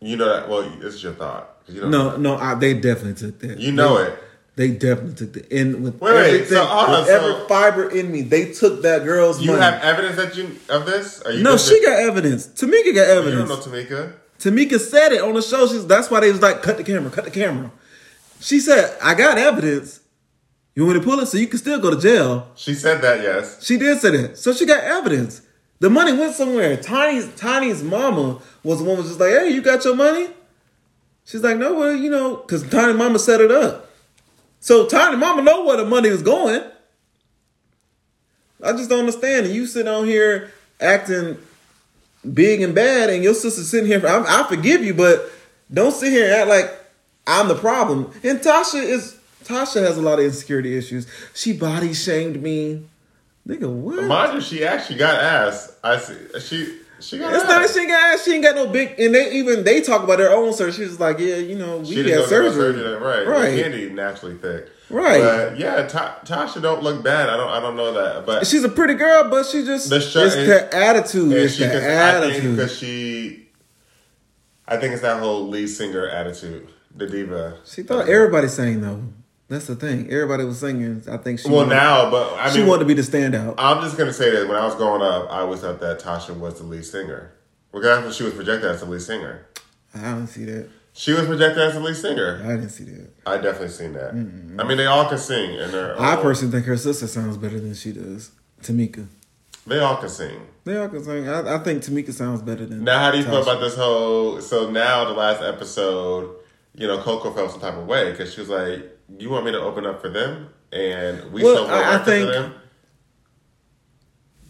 You 0.00 0.16
know 0.16 0.28
that. 0.28 0.48
Well, 0.48 0.62
this 0.80 0.94
is 0.94 1.02
your 1.02 1.12
thought. 1.14 1.56
You 1.68 1.82
know, 1.82 1.88
No, 1.88 2.16
no, 2.16 2.36
I, 2.36 2.54
they 2.54 2.74
definitely 2.74 3.14
took 3.14 3.38
that. 3.40 3.58
you 3.58 3.72
know 3.72 3.98
They- 4.04 4.10
it. 4.12 4.18
They 4.58 4.72
definitely 4.72 5.14
took 5.14 5.32
the 5.34 5.52
end 5.52 5.84
with 5.84 6.00
Wait, 6.00 6.16
everything, 6.16 6.48
so, 6.48 6.64
on, 6.64 6.90
with 6.90 7.08
every 7.08 7.46
fiber 7.46 7.88
in 7.90 8.10
me, 8.10 8.22
they 8.22 8.52
took 8.52 8.82
that 8.82 9.04
girl's 9.04 9.40
You 9.40 9.52
money. 9.52 9.62
have 9.62 9.80
evidence 9.84 10.16
that 10.16 10.36
you 10.36 10.58
of 10.68 10.84
this? 10.84 11.22
Are 11.22 11.30
you 11.30 11.44
no, 11.44 11.56
she 11.56 11.80
got 11.80 12.00
evidence. 12.00 12.48
Tamika 12.48 12.92
got 12.92 13.06
evidence. 13.06 13.48
You 13.48 13.56
don't 13.56 13.72
know 13.72 13.78
Tamika. 13.78 14.14
Tamika 14.40 14.80
said 14.80 15.12
it 15.12 15.22
on 15.22 15.34
the 15.34 15.42
show. 15.42 15.68
She's 15.68 15.86
that's 15.86 16.10
why 16.10 16.18
they 16.18 16.32
was 16.32 16.42
like, 16.42 16.60
cut 16.60 16.76
the 16.76 16.82
camera, 16.82 17.08
cut 17.08 17.24
the 17.24 17.30
camera. 17.30 17.70
She 18.40 18.58
said, 18.58 18.98
I 19.00 19.14
got 19.14 19.38
evidence. 19.38 20.00
You 20.74 20.84
want 20.84 20.96
me 20.96 21.04
to 21.04 21.08
pull 21.08 21.20
it 21.20 21.26
so 21.26 21.38
you 21.38 21.46
can 21.46 21.60
still 21.60 21.78
go 21.78 21.94
to 21.94 22.00
jail? 22.00 22.50
She 22.56 22.74
said 22.74 23.00
that. 23.02 23.22
Yes. 23.22 23.64
She 23.64 23.78
did 23.78 24.00
say 24.00 24.10
that. 24.10 24.38
So 24.38 24.52
she 24.52 24.66
got 24.66 24.82
evidence. 24.82 25.40
The 25.78 25.88
money 25.88 26.12
went 26.12 26.34
somewhere. 26.34 26.76
Tiny's 26.76 27.32
Tiny's 27.36 27.84
mama 27.84 28.40
was 28.64 28.78
the 28.80 28.84
one 28.84 28.96
was 28.98 29.06
just 29.06 29.20
like, 29.20 29.30
hey, 29.30 29.50
you 29.50 29.62
got 29.62 29.84
your 29.84 29.94
money? 29.94 30.30
She's 31.24 31.44
like, 31.44 31.58
no, 31.58 31.74
well, 31.74 31.94
you 31.94 32.10
know, 32.10 32.38
because 32.38 32.68
Tiny 32.68 32.94
mama 32.94 33.20
set 33.20 33.40
it 33.40 33.52
up. 33.52 33.87
So 34.60 34.86
Tiny 34.86 35.16
mama 35.16 35.42
know 35.42 35.64
where 35.64 35.76
the 35.76 35.84
money 35.84 36.10
was 36.10 36.22
going. 36.22 36.62
I 38.62 38.72
just 38.72 38.90
don't 38.90 39.00
understand. 39.00 39.46
And 39.46 39.54
you 39.54 39.66
sit 39.66 39.86
on 39.86 40.06
here 40.06 40.52
acting 40.80 41.38
big 42.32 42.60
and 42.60 42.74
bad, 42.74 43.10
and 43.10 43.22
your 43.22 43.34
sister 43.34 43.62
sitting 43.62 43.86
here. 43.86 44.04
I, 44.06 44.42
I 44.42 44.48
forgive 44.48 44.82
you, 44.82 44.94
but 44.94 45.30
don't 45.72 45.92
sit 45.92 46.10
here 46.10 46.24
and 46.24 46.34
act 46.34 46.48
like 46.48 46.70
I'm 47.26 47.48
the 47.48 47.54
problem. 47.54 48.10
And 48.22 48.40
Tasha 48.40 48.82
is 48.82 49.18
Tasha 49.44 49.82
has 49.82 49.96
a 49.96 50.02
lot 50.02 50.18
of 50.18 50.24
insecurity 50.24 50.76
issues. 50.76 51.06
She 51.34 51.52
body 51.52 51.94
shamed 51.94 52.42
me. 52.42 52.84
Nigga, 53.46 53.70
what? 53.70 54.04
Mind 54.04 54.34
you, 54.34 54.40
she 54.40 54.64
actually 54.64 54.98
got 54.98 55.22
ass. 55.22 55.74
I 55.82 55.98
see. 55.98 56.16
She 56.40 56.78
she 57.00 57.18
got 57.18 57.32
It's 57.34 57.42
ass. 57.44 57.48
not 57.48 57.62
that 57.62 57.70
she 57.70 57.80
ain't 57.80 57.88
got 57.90 58.14
ass. 58.14 58.24
She 58.24 58.32
ain't 58.34 58.42
got 58.42 58.54
no 58.56 58.66
big. 58.68 58.98
And 58.98 59.14
they 59.14 59.32
even 59.32 59.64
they 59.64 59.80
talk 59.80 60.02
about 60.02 60.18
their 60.18 60.30
own 60.32 60.52
surgery. 60.52 60.86
She's 60.86 60.98
like, 61.00 61.18
yeah, 61.18 61.36
you 61.36 61.56
know, 61.56 61.78
we 61.78 61.86
She 61.86 61.96
had 61.98 62.06
didn't 62.06 62.18
go 62.18 62.30
get 62.30 62.30
no 62.30 62.50
surgery. 62.50 62.82
surgery. 62.82 62.94
Right. 62.96 63.26
right. 63.26 63.64
Kandi 63.64 63.92
naturally 63.92 64.36
thick. 64.36 64.68
Right. 64.90 65.20
But 65.20 65.58
yeah, 65.58 65.86
Ta- 65.86 66.18
Tasha 66.24 66.62
don't 66.62 66.82
look 66.82 67.04
bad. 67.04 67.28
I 67.28 67.36
don't. 67.36 67.50
I 67.50 67.60
don't 67.60 67.76
know 67.76 67.92
that. 67.92 68.24
But 68.26 68.46
She's 68.46 68.64
a 68.64 68.68
pretty 68.70 68.94
girl, 68.94 69.28
but 69.28 69.44
she 69.46 69.64
just 69.64 69.90
The 69.90 70.00
show- 70.00 70.24
it's 70.24 70.34
and- 70.36 70.48
the 70.50 70.74
attitude. 70.74 71.32
It's 71.32 71.54
she, 71.54 71.64
the 71.64 71.82
attitude. 71.90 72.56
because 72.56 72.76
she, 72.78 73.48
I 74.66 74.76
think 74.78 74.92
it's 74.94 75.02
that 75.02 75.20
whole 75.20 75.46
lead 75.48 75.68
singer 75.68 76.06
attitude, 76.08 76.68
the 76.96 77.06
diva. 77.06 77.58
She 77.66 77.82
thought 77.82 78.08
everybody 78.08 78.48
sang 78.48 78.80
though. 78.80 79.02
That's 79.48 79.66
the 79.66 79.76
thing. 79.76 80.10
Everybody 80.10 80.44
was 80.44 80.58
singing. 80.60 81.02
I 81.10 81.16
think 81.16 81.38
she 81.40 81.48
Well, 81.48 81.58
wanted, 81.58 81.70
now, 81.76 82.10
but 82.10 82.34
I 82.34 82.50
she 82.50 82.62
wanted 82.62 82.80
to 82.80 82.84
be 82.84 82.94
the 82.94 83.02
standout. 83.02 83.54
I'm 83.56 83.82
just 83.82 83.96
gonna 83.96 84.12
say 84.12 84.30
that 84.30 84.46
when 84.46 84.56
I 84.56 84.64
was 84.66 84.74
growing 84.74 85.00
up, 85.02 85.30
I 85.30 85.40
always 85.40 85.60
thought 85.60 85.80
that 85.80 86.00
Tasha 86.00 86.36
was 86.36 86.58
the 86.58 86.64
lead 86.64 86.84
singer. 86.84 87.32
Because 87.72 87.84
that's 87.86 88.06
what 88.06 88.14
she 88.14 88.24
was 88.24 88.34
projected 88.34 88.70
as 88.70 88.80
the 88.80 88.86
lead 88.86 89.00
singer. 89.02 89.46
I 89.94 90.02
don't 90.02 90.26
see 90.26 90.44
that. 90.44 90.68
She 90.92 91.12
was 91.12 91.26
projected 91.26 91.58
as 91.62 91.74
the 91.74 91.80
lead 91.80 91.96
singer. 91.96 92.42
I 92.44 92.48
didn't 92.56 92.70
see 92.70 92.84
that. 92.84 93.10
I 93.26 93.36
definitely 93.38 93.68
seen 93.68 93.92
that. 93.94 94.10
I 94.10 94.64
mean, 94.64 94.76
they 94.76 94.86
all 94.86 95.08
can 95.08 95.16
sing, 95.18 95.58
and 95.58 95.74
I 95.74 96.16
all- 96.16 96.22
personally 96.22 96.52
think 96.52 96.66
her 96.66 96.76
sister 96.76 97.06
sounds 97.06 97.36
better 97.38 97.58
than 97.60 97.74
she 97.74 97.92
does. 97.92 98.30
Tamika. 98.62 99.06
they 99.66 99.78
all 99.78 99.96
can 99.96 100.08
sing. 100.08 100.40
They 100.64 100.76
all 100.76 100.88
can 100.88 101.02
sing. 101.04 101.28
I, 101.28 101.54
I 101.54 101.58
think 101.58 101.82
Tamika 101.82 102.12
sounds 102.12 102.42
better 102.42 102.66
than. 102.66 102.84
Now, 102.84 102.98
how 102.98 103.10
do 103.12 103.18
you 103.18 103.24
feel 103.24 103.42
about 103.42 103.60
this 103.60 103.76
whole? 103.76 104.40
So 104.42 104.70
now, 104.70 105.04
the 105.06 105.12
last 105.14 105.40
episode, 105.42 106.34
you 106.74 106.86
know, 106.86 106.98
Coko 106.98 107.32
felt 107.34 107.52
some 107.52 107.60
type 107.60 107.74
of 107.74 107.86
way 107.86 108.10
because 108.10 108.34
she 108.34 108.40
was 108.40 108.50
like, 108.50 108.97
"You 109.18 109.30
want 109.30 109.44
me 109.44 109.52
to 109.52 109.60
open 109.60 109.86
up 109.86 110.00
for 110.02 110.08
them?" 110.08 110.48
And 110.72 111.32
we 111.32 111.42
Well, 111.42 111.66
I- 111.66 111.94
I 111.94 111.98
think- 111.98 112.30
them. 112.30 112.52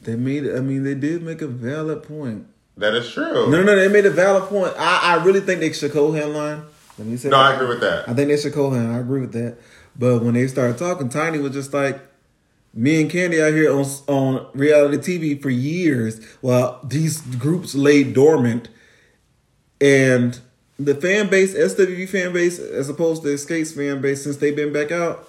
They 0.02 0.16
made. 0.16 0.48
I 0.50 0.60
mean, 0.60 0.84
they 0.84 0.94
did 0.94 1.22
make 1.22 1.42
a 1.42 1.46
valid 1.46 2.02
point. 2.02 2.46
That 2.76 2.94
is 2.94 3.10
true. 3.10 3.50
No, 3.50 3.58
no, 3.58 3.62
no. 3.64 3.76
They 3.76 3.88
made 3.88 4.06
a 4.06 4.10
valid 4.10 4.44
point. 4.44 4.72
I, 4.78 5.16
I 5.18 5.24
really 5.24 5.40
think 5.40 5.60
they 5.60 5.72
should 5.72 5.92
co-hand 5.92 6.32
line. 6.32 6.62
Let 6.96 7.06
me 7.08 7.16
say. 7.16 7.28
No, 7.28 7.36
that. 7.38 7.52
I 7.52 7.54
agree 7.54 7.68
with 7.68 7.80
that. 7.80 8.08
I 8.08 8.14
think 8.14 8.28
they 8.28 8.36
should 8.36 8.54
co-hand. 8.54 8.92
I 8.92 8.98
agree 8.98 9.20
with 9.20 9.32
that. 9.32 9.56
But 9.98 10.22
when 10.22 10.34
they 10.34 10.46
started 10.46 10.78
talking, 10.78 11.08
Tiny 11.08 11.38
was 11.38 11.52
just 11.52 11.74
like, 11.74 12.00
me 12.72 13.00
and 13.02 13.10
Kandi 13.10 13.40
out 13.44 13.52
here 13.52 13.72
on 13.72 13.84
on 14.06 14.46
reality 14.54 15.18
TV 15.18 15.42
for 15.42 15.50
years, 15.50 16.24
while 16.40 16.80
these 16.84 17.20
groups 17.20 17.74
lay 17.74 18.04
dormant, 18.04 18.68
and 19.80 20.38
the 20.78 20.94
fan 20.94 21.28
base, 21.28 21.54
SWV 21.54 22.08
fan 22.08 22.32
base, 22.32 22.58
as 22.58 22.88
opposed 22.88 23.22
to 23.22 23.28
Xscape's 23.28 23.72
fan 23.72 24.00
base, 24.00 24.22
since 24.22 24.36
they've 24.36 24.54
been 24.56 24.72
back 24.72 24.92
out, 24.92 25.28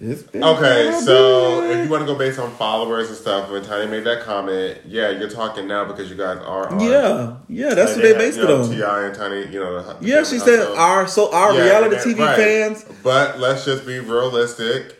It's 0.00 0.22
been 0.24 0.42
Okay, 0.42 0.90
so 1.04 1.60
big. 1.62 1.78
if 1.78 1.84
you 1.84 1.90
want 1.90 2.02
to 2.02 2.06
go 2.12 2.18
based 2.18 2.38
on 2.40 2.50
followers 2.56 3.08
and 3.08 3.16
stuff, 3.16 3.48
when 3.50 3.62
Tiny 3.62 3.88
made 3.88 4.02
that 4.04 4.22
comment, 4.24 4.78
yeah, 4.86 5.10
you're 5.10 5.30
talking 5.30 5.68
now 5.68 5.84
because 5.84 6.10
you 6.10 6.16
guys 6.16 6.38
are 6.38 6.68
on. 6.68 6.80
yeah, 6.80 7.36
yeah, 7.48 7.74
that's 7.74 7.92
And 7.92 8.02
what 8.02 8.02
they 8.02 8.08
had, 8.08 8.18
based 8.18 8.38
you 8.38 8.44
it 8.44 8.48
know, 8.48 8.62
on. 8.62 8.70
Ti 8.70 9.06
and 9.06 9.14
Tiny, 9.14 9.52
you 9.52 9.60
know. 9.60 9.80
The, 9.82 9.94
the 9.94 10.06
Yeah, 10.06 10.24
she 10.24 10.38
said 10.40 10.58
household. 10.58 10.78
our 10.78 11.06
so 11.08 11.32
our 11.32 11.54
Yeah, 11.54 11.62
reality 11.64 11.96
and- 11.96 12.04
TV 12.04 12.18
right. 12.26 12.36
fans. 12.36 12.84
But 13.04 13.38
let's 13.38 13.64
just 13.64 13.86
be 13.86 14.00
realistic, 14.00 14.96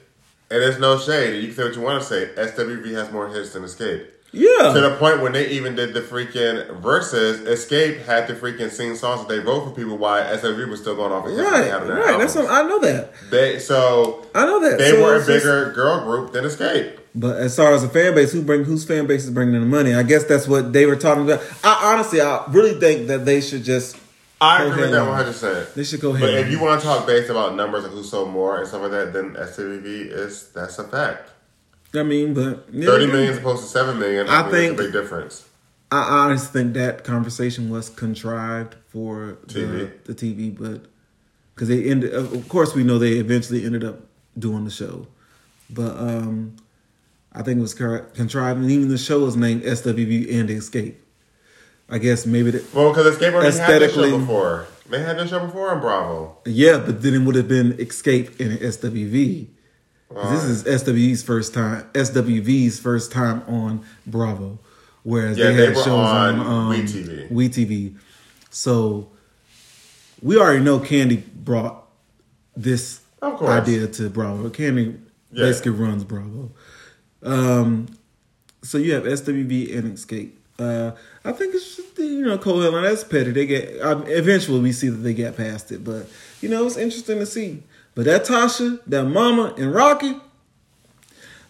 and 0.50 0.62
there's 0.62 0.78
no 0.78 0.96
shade. 0.96 1.40
You 1.42 1.48
can 1.48 1.57
say 1.57 1.64
what 1.64 1.74
you 1.74 1.82
want 1.82 2.00
to 2.00 2.09
say. 2.09 2.28
SWV 2.36 2.92
has 2.94 3.11
more 3.11 3.28
hits 3.28 3.52
than 3.52 3.64
Xscape. 3.64 4.07
To 4.35 4.80
the 4.80 4.97
point 4.99 5.20
when 5.22 5.32
they 5.32 5.49
even 5.51 5.74
did 5.76 5.95
the 5.95 6.01
freaking 6.01 6.80
verses, 6.80 7.41
Xscape 7.41 8.05
had 8.05 8.26
to 8.28 8.35
freaking 8.35 8.70
sing 8.70 8.97
songs 8.97 9.20
that 9.20 9.28
they 9.28 9.39
wrote 9.39 9.64
for 9.64 9.70
people 9.70 9.97
while 9.97 10.22
SWV 10.37 10.68
was 10.68 10.80
still 10.80 10.97
going 10.97 11.12
off. 11.12 11.24
what 11.24 11.32
right, 11.37 11.64
had 11.66 11.82
on 11.82 11.87
their 11.89 11.97
right. 11.99 12.18
That's 12.18 12.35
what, 12.35 12.51
I 12.51 12.62
know 12.62 12.80
that. 12.80 13.12
They 13.30 13.59
so 13.59 14.26
I 14.35 14.45
know 14.47 14.61
that. 14.61 14.78
they 14.78 14.91
So 14.91 15.03
were 15.03 15.14
a 15.14 15.18
it's 15.18 15.26
just- 15.26 15.45
bigger 15.45 15.72
girl 15.72 16.05
group 16.05 16.32
than 16.32 16.45
Xscape. 16.45 16.99
But 17.16 17.37
as 17.39 17.55
far 17.57 17.72
as 17.72 17.82
the 17.82 17.89
fan 17.89 18.12
base, 18.16 18.32
who 18.32 18.43
bring 18.43 18.64
whose 18.64 18.85
fan 18.85 19.07
base 19.07 19.22
is 19.24 19.30
bringing 19.30 19.55
in 19.55 19.61
the 19.61 19.68
money? 19.68 19.95
I 19.95 20.03
guess 20.03 20.24
that's 20.24 20.49
what 20.49 20.72
they 20.72 20.85
were 20.85 20.97
talking 20.97 21.22
about. 21.22 21.41
I 21.62 21.93
honestly, 21.95 22.20
I 22.20 22.45
really 22.49 22.80
think 22.80 23.07
that 23.07 23.24
they 23.24 23.41
should 23.41 23.62
just 23.62 23.97
I 24.41 24.64
agree 24.64 24.82
with 24.82 24.91
that 24.91 25.07
one 25.07 25.14
hundred 25.14 25.26
percent. 25.32 25.74
they 25.76 25.85
should 25.85 26.01
go 26.01 26.11
ahead. 26.11 26.22
But 26.22 26.35
if 26.35 26.51
you 26.51 26.61
want 26.61 26.80
to 26.80 26.87
talk 26.87 27.07
based 27.07 27.30
about 27.30 27.55
numbers 27.55 27.85
and 27.85 27.95
who 27.95 28.03
sold 28.03 28.30
more 28.30 28.59
and 28.59 28.66
stuff 28.66 28.82
like 28.82 28.91
that, 28.91 29.12
then 29.12 29.35
SWV 29.35 30.11
is 30.11 30.49
that's 30.49 30.76
a 30.80 30.85
fact. 30.85 31.30
I 31.95 32.03
mean, 32.03 32.34
but 32.34 32.66
yeah, 32.72 32.86
Thirty 32.86 33.07
million 33.07 33.30
as 33.30 33.38
opposed 33.38 33.62
to 33.64 33.68
seven 33.68 33.99
million. 33.99 34.28
I 34.28 34.40
I, 34.40 34.42
mean, 34.42 34.51
think- 34.53 34.78
a 34.80 34.82
big 34.84 34.92
difference. 34.92 35.49
I 35.92 36.24
honestly 36.24 36.62
think 36.62 36.74
that 36.74 37.05
conversation 37.05 37.70
was 37.70 37.88
contrived 37.88 38.74
for 38.88 39.38
TV. 39.47 39.90
the, 40.05 40.12
the 40.12 40.14
TV, 40.14 40.57
but 40.59 40.90
because 41.55 41.68
they 41.68 41.84
ended, 41.84 42.12
of 42.12 42.49
course, 42.49 42.74
we 42.74 42.82
know 42.82 42.99
they 42.99 43.12
eventually 43.12 43.64
ended 43.64 43.84
up 43.84 44.01
doing 44.36 44.64
the 44.64 44.72
show, 44.72 45.07
but 45.70 45.97
um, 45.97 46.57
I 47.32 47.42
think 47.42 47.59
it 47.59 47.62
was 47.62 47.74
contrived, 47.74 48.61
and 48.61 48.68
even 48.72 48.88
the 48.88 48.99
show 48.99 49.20
was 49.24 49.36
named 49.36 49.62
SWV 49.62 50.34
and 50.34 50.49
Xscape. 50.49 50.95
I 51.88 51.99
guess 51.99 52.26
maybe 52.26 52.51
that, 52.53 52.74
Well, 52.74 52.88
because 52.90 53.14
Xscape 53.16 53.32
already 53.34 53.57
had 53.57 53.82
this 53.82 53.95
show 53.95 54.18
before. 54.18 54.66
They 54.90 55.01
had 55.01 55.16
this 55.18 55.30
show 55.30 55.47
before 55.47 55.70
on 55.70 55.80
Bravo. 55.80 56.38
yeah, 56.45 56.78
but 56.78 57.03
then 57.03 57.14
it 57.14 57.20
would 57.20 57.36
have 57.36 57.47
been 57.47 57.74
Xscape 57.74 58.40
and 58.40 58.59
SWV. 58.59 59.47
'Cause 60.12 60.46
This 60.46 60.66
is 60.66 60.82
SWV's 60.82 61.22
first 61.22 61.55
time. 61.55 61.84
SWV's 61.94 62.78
first 62.78 63.11
time 63.11 63.42
on 63.48 63.80
Bravo, 64.07 64.59
whereas 65.02 65.36
Yeah, 65.38 65.46
they 65.50 65.57
they 65.57 65.66
had 65.66 65.76
were 65.76 65.82
shows 65.82 65.88
on 65.88 66.38
on, 66.40 66.46
um, 66.46 66.86
WeTV. 66.86 67.28
WeTV. 67.30 67.94
So 68.50 69.09
we 70.22 70.38
already 70.38 70.62
know 70.62 70.78
Kandi 70.78 71.22
brought 71.34 71.84
this 72.57 73.00
idea 73.22 73.86
to 73.88 74.09
Bravo. 74.11 74.48
Kandi 74.50 74.96
Yeah. 75.32 75.46
basically 75.46 75.72
runs 75.72 76.05
Bravo. 76.05 76.52
Um, 77.22 77.86
so 78.62 78.78
you 78.78 78.92
have 78.94 79.07
SWV 79.07 79.74
and 79.76 79.96
Xscape. 79.96 80.30
Uh, 80.59 80.92
I 81.24 81.32
think 81.32 81.55
it's 81.55 81.76
just, 81.76 81.98
you 81.98 82.24
know 82.24 82.38
Coelho. 82.38 82.80
That's 82.82 83.02
petty. 83.02 83.32
They 83.32 83.46
get 83.46 83.80
um, 83.82 84.05
eventually 84.07 84.61
we 84.61 84.70
see 84.70 84.88
that 84.88 84.98
they 84.98 85.12
get 85.14 85.36
past 85.36 85.72
it, 85.72 85.82
but 85.82 86.09
you 86.40 86.48
know 86.48 86.64
it's 86.66 86.76
interesting 86.76 87.18
to 87.18 87.26
see. 87.26 87.62
But 87.95 88.07
that 88.07 88.24
Tasha, 88.24 88.80
that 88.86 89.05
Mama, 89.05 89.55
and 89.57 89.72
Rocky, 89.72 90.16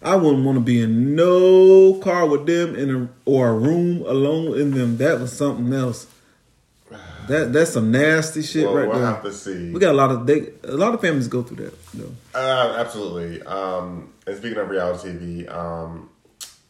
I 0.03 0.16
wouldn't 0.16 0.45
want 0.45 0.57
to 0.57 0.61
be 0.61 0.82
in 0.82 1.14
no 1.14 1.95
car 2.01 2.26
with 2.26 2.45
them 2.47 2.74
in 2.76 2.95
a, 2.95 3.09
or 3.24 3.49
a 3.49 3.55
room 3.55 4.03
alone 4.03 4.61
in 4.61 4.72
them. 4.72 4.99
That 4.99 5.20
was 5.20 5.32
something 5.32 5.72
else. 5.72 6.07
That 7.28 7.55
that's 7.55 7.72
some 7.72 7.90
nasty 7.90 8.42
shit 8.42 8.66
Well, 8.66 8.74
right 8.74 8.88
we'll 8.88 8.99
there. 8.99 9.07
have 9.07 9.22
to 9.22 9.32
see. 9.32 9.72
We 9.72 9.80
got 9.80 9.92
a 9.92 9.97
lot 9.97 10.11
of 10.11 10.26
they, 10.26 10.51
a 10.64 10.76
lot 10.76 10.92
of 10.92 11.01
families 11.01 11.26
go 11.26 11.42
through 11.42 11.64
that 11.64 11.74
though. 11.95 12.12
Uh, 12.34 12.76
absolutely. 12.78 13.40
Um, 13.45 14.12
and 14.26 14.36
speaking 14.36 14.59
of 14.59 14.68
reality 14.68 15.09
TV, 15.47 15.51
um, 15.51 16.11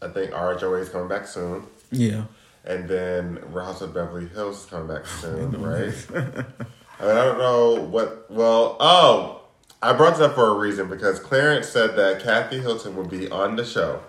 I 0.01 0.07
think 0.09 0.31
RHOA 0.31 0.81
is 0.83 0.89
coming 0.91 1.09
back 1.09 1.27
soon. 1.27 1.65
Yeah. 1.91 2.25
And 2.65 2.89
then 2.89 3.41
Real 3.53 3.65
House 3.65 3.81
of 3.81 3.93
Beverly 3.93 4.29
Hills 4.29 4.61
is 4.61 4.67
coming 4.67 4.87
back 4.87 5.07
soon, 5.21 5.61
right? 5.61 5.93
I 6.15 6.21
mean, 6.21 6.45
I 7.01 7.25
don't 7.25 7.39
know 7.39 7.83
what. 7.91 8.31
Well, 8.31 8.77
oh, 8.79 9.43
I 9.85 9.93
brought 9.93 10.13
this 10.13 10.21
up 10.21 10.35
for 10.35 10.49
a 10.49 10.55
reason 10.55 10.89
because 10.89 11.19
Clarence 11.21 11.69
said 11.69 11.97
that 11.97 12.23
Kathy 12.23 12.59
Hilton 12.59 12.97
would 12.97 13.11
be 13.11 13.31
on 13.31 13.57
the 13.57 13.65
show, 13.65 14.01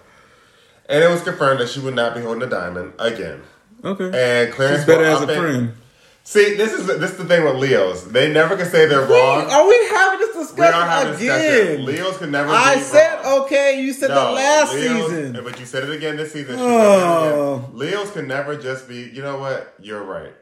and 0.88 1.04
it 1.04 1.10
was 1.10 1.22
confirmed 1.22 1.60
that 1.60 1.70
she 1.70 1.80
would 1.80 1.96
not 1.96 2.16
be 2.16 2.22
holding 2.22 2.40
the 2.42 2.48
diamond 2.48 2.94
again. 3.00 3.42
Okay. 3.84 4.06
And 4.06 4.54
Clarence 4.54 4.80
She's 4.82 4.88
better 4.88 5.04
as 5.06 5.22
a 5.22 5.28
friend. 5.28 5.74
See, 6.24 6.56
this 6.56 6.74
is 6.74 6.88
this 6.88 7.12
is 7.12 7.18
the 7.18 7.26
thing 7.26 7.44
with 7.44 7.56
Leos. 7.58 8.06
They 8.06 8.32
never 8.34 8.58
can 8.58 8.66
say 8.66 8.88
they're 8.88 9.02
wrong. 9.06 9.48
Are 9.52 9.68
we 9.68 9.76
having 9.92 10.20
this 10.20 10.36
discussion 10.36 10.74
having 10.74 11.14
again? 11.16 11.28
discussion. 11.78 11.86
Leos 11.86 12.18
can 12.18 12.32
never. 12.32 12.50
I 12.50 12.80
said 12.80 13.24
wrong. 13.24 13.44
okay. 13.44 13.80
You 13.80 13.94
said 13.94 14.10
No, 14.10 14.16
that 14.16 14.32
last 14.34 14.74
Leos- 14.74 15.10
season. 15.12 15.44
But 15.44 15.60
you 15.60 15.66
said 15.68 15.84
it 15.84 15.92
again 15.92 16.16
this 16.18 16.34
season. 16.34 16.56
Oh. 16.58 16.60
said 16.60 16.72
it 16.72 17.28
again. 17.28 17.40
Oh. 17.40 17.70
Leos 17.74 18.12
can 18.12 18.28
never 18.28 18.56
just 18.58 18.88
be. 18.88 19.04
You 19.04 19.22
know 19.22 19.38
what? 19.38 19.76
You're 19.80 20.04
right. 20.04 20.34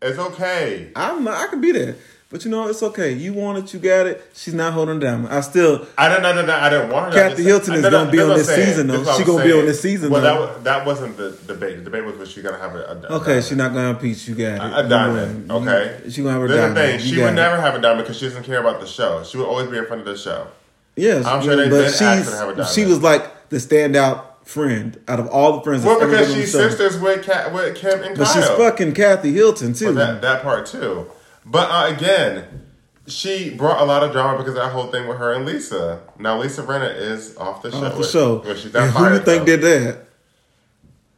It's 0.00 0.18
okay. 0.18 0.92
I'm 0.96 1.24
not, 1.24 1.34
I 1.42 1.46
can 1.48 1.60
be 1.60 1.72
there, 1.72 1.96
but 2.30 2.44
you 2.44 2.50
know 2.50 2.68
it's 2.68 2.82
okay. 2.82 3.12
You 3.12 3.32
want 3.32 3.58
it, 3.58 3.72
you 3.72 3.80
got 3.80 4.06
it. 4.06 4.22
She's 4.34 4.52
not 4.54 4.72
holding 4.74 4.98
down. 4.98 5.26
I 5.28 5.40
still 5.40 5.86
I 5.96 6.08
don't, 6.08 6.22
no, 6.22 6.34
no, 6.34 6.44
no, 6.44 6.54
I 6.54 6.68
didn't 6.68 6.90
want 6.90 7.14
her. 7.14 7.28
Kathy 7.28 7.42
Hilton 7.44 7.74
is 7.74 7.82
no, 7.82 7.90
gonna 7.90 8.10
be 8.10 8.20
on 8.20 8.30
this 8.36 8.48
season, 8.54 8.86
though. 8.86 9.02
She 9.16 9.24
gonna 9.24 9.42
be 9.44 9.52
on 9.52 9.64
this 9.66 9.80
season, 9.80 10.10
Well, 10.10 10.20
that 10.22 10.38
wa- 10.38 10.58
that 10.64 10.84
wasn't 10.86 11.16
the 11.16 11.30
debate. 11.46 11.78
The 11.78 11.84
debate 11.84 12.04
was 12.04 12.16
was 12.16 12.30
she 12.30 12.42
gonna 12.42 12.58
have 12.58 12.74
a, 12.74 13.00
a 13.10 13.14
okay. 13.20 13.38
a 13.38 13.42
She's 13.42 13.56
not 13.56 13.72
gonna 13.72 13.92
have 13.94 14.00
peach. 14.00 14.28
You 14.28 14.34
got 14.34 14.54
it. 14.54 14.58
a, 14.60 14.86
a 14.86 14.88
diamond. 14.88 15.50
You- 15.50 15.56
Okay, 15.56 16.00
She 16.10 16.22
gonna 16.22 16.32
have 16.32 16.42
her 16.42 16.48
There's 16.48 16.74
diamond. 16.74 17.00
thing. 17.00 17.10
She 17.10 17.16
would 17.18 17.28
it. 17.28 17.32
never 17.32 17.60
have 17.60 17.74
a 17.74 17.80
diamond 17.80 18.04
because 18.04 18.18
she 18.18 18.26
doesn't 18.26 18.44
care 18.44 18.60
about 18.60 18.80
the 18.80 18.86
show. 18.86 19.22
She 19.24 19.36
would 19.38 19.46
always 19.46 19.68
be 19.68 19.78
in 19.78 19.86
front 19.86 20.00
of 20.00 20.06
the 20.06 20.16
show. 20.16 20.48
Yes, 20.96 21.24
I'm 21.24 21.42
sure 21.42 21.56
they 21.56 21.68
but 21.70 21.76
did 21.76 21.86
ask 21.86 21.98
her 22.00 22.30
to 22.30 22.36
have 22.36 22.48
a 22.48 22.52
diamond. 22.52 22.68
she 22.68 22.84
was 22.84 23.00
like 23.02 23.48
the 23.50 23.56
standout 23.58 24.24
friend 24.44 24.98
out 25.08 25.20
of 25.20 25.28
all 25.28 25.56
the 25.58 25.62
friends. 25.62 25.84
Well, 25.84 26.00
because 26.00 26.32
she's 26.34 26.52
sisters 26.52 26.98
with 27.00 27.24
Kat, 27.24 27.52
with 27.54 27.76
Kim 27.76 28.02
and 28.02 28.16
But 28.18 28.24
Kyle. 28.26 28.34
she's 28.34 28.48
fucking 28.50 28.94
Kathy 28.94 29.32
Hilton 29.32 29.72
too. 29.74 29.94
But 29.94 29.94
that 29.94 30.22
that 30.22 30.42
part 30.42 30.66
too. 30.66 31.06
But 31.50 31.70
uh, 31.70 31.94
again, 31.94 32.66
she 33.06 33.50
brought 33.50 33.80
a 33.80 33.84
lot 33.84 34.02
of 34.02 34.12
drama 34.12 34.36
because 34.38 34.50
of 34.50 34.56
that 34.56 34.72
whole 34.72 34.88
thing 34.88 35.08
with 35.08 35.18
her 35.18 35.32
and 35.32 35.46
Lisa. 35.46 36.00
Now 36.18 36.38
Lisa 36.38 36.62
Rinna 36.62 36.94
is 36.94 37.36
off 37.36 37.62
the 37.62 37.70
show. 37.70 37.84
off 37.84 37.96
the 37.96 38.04
show. 38.04 38.36
Well, 38.44 38.54
she's 38.54 38.72
not 38.72 38.90
who 38.90 39.14
you 39.14 39.18
think 39.20 39.46
though. 39.46 39.56
did 39.56 39.60
that? 39.62 40.04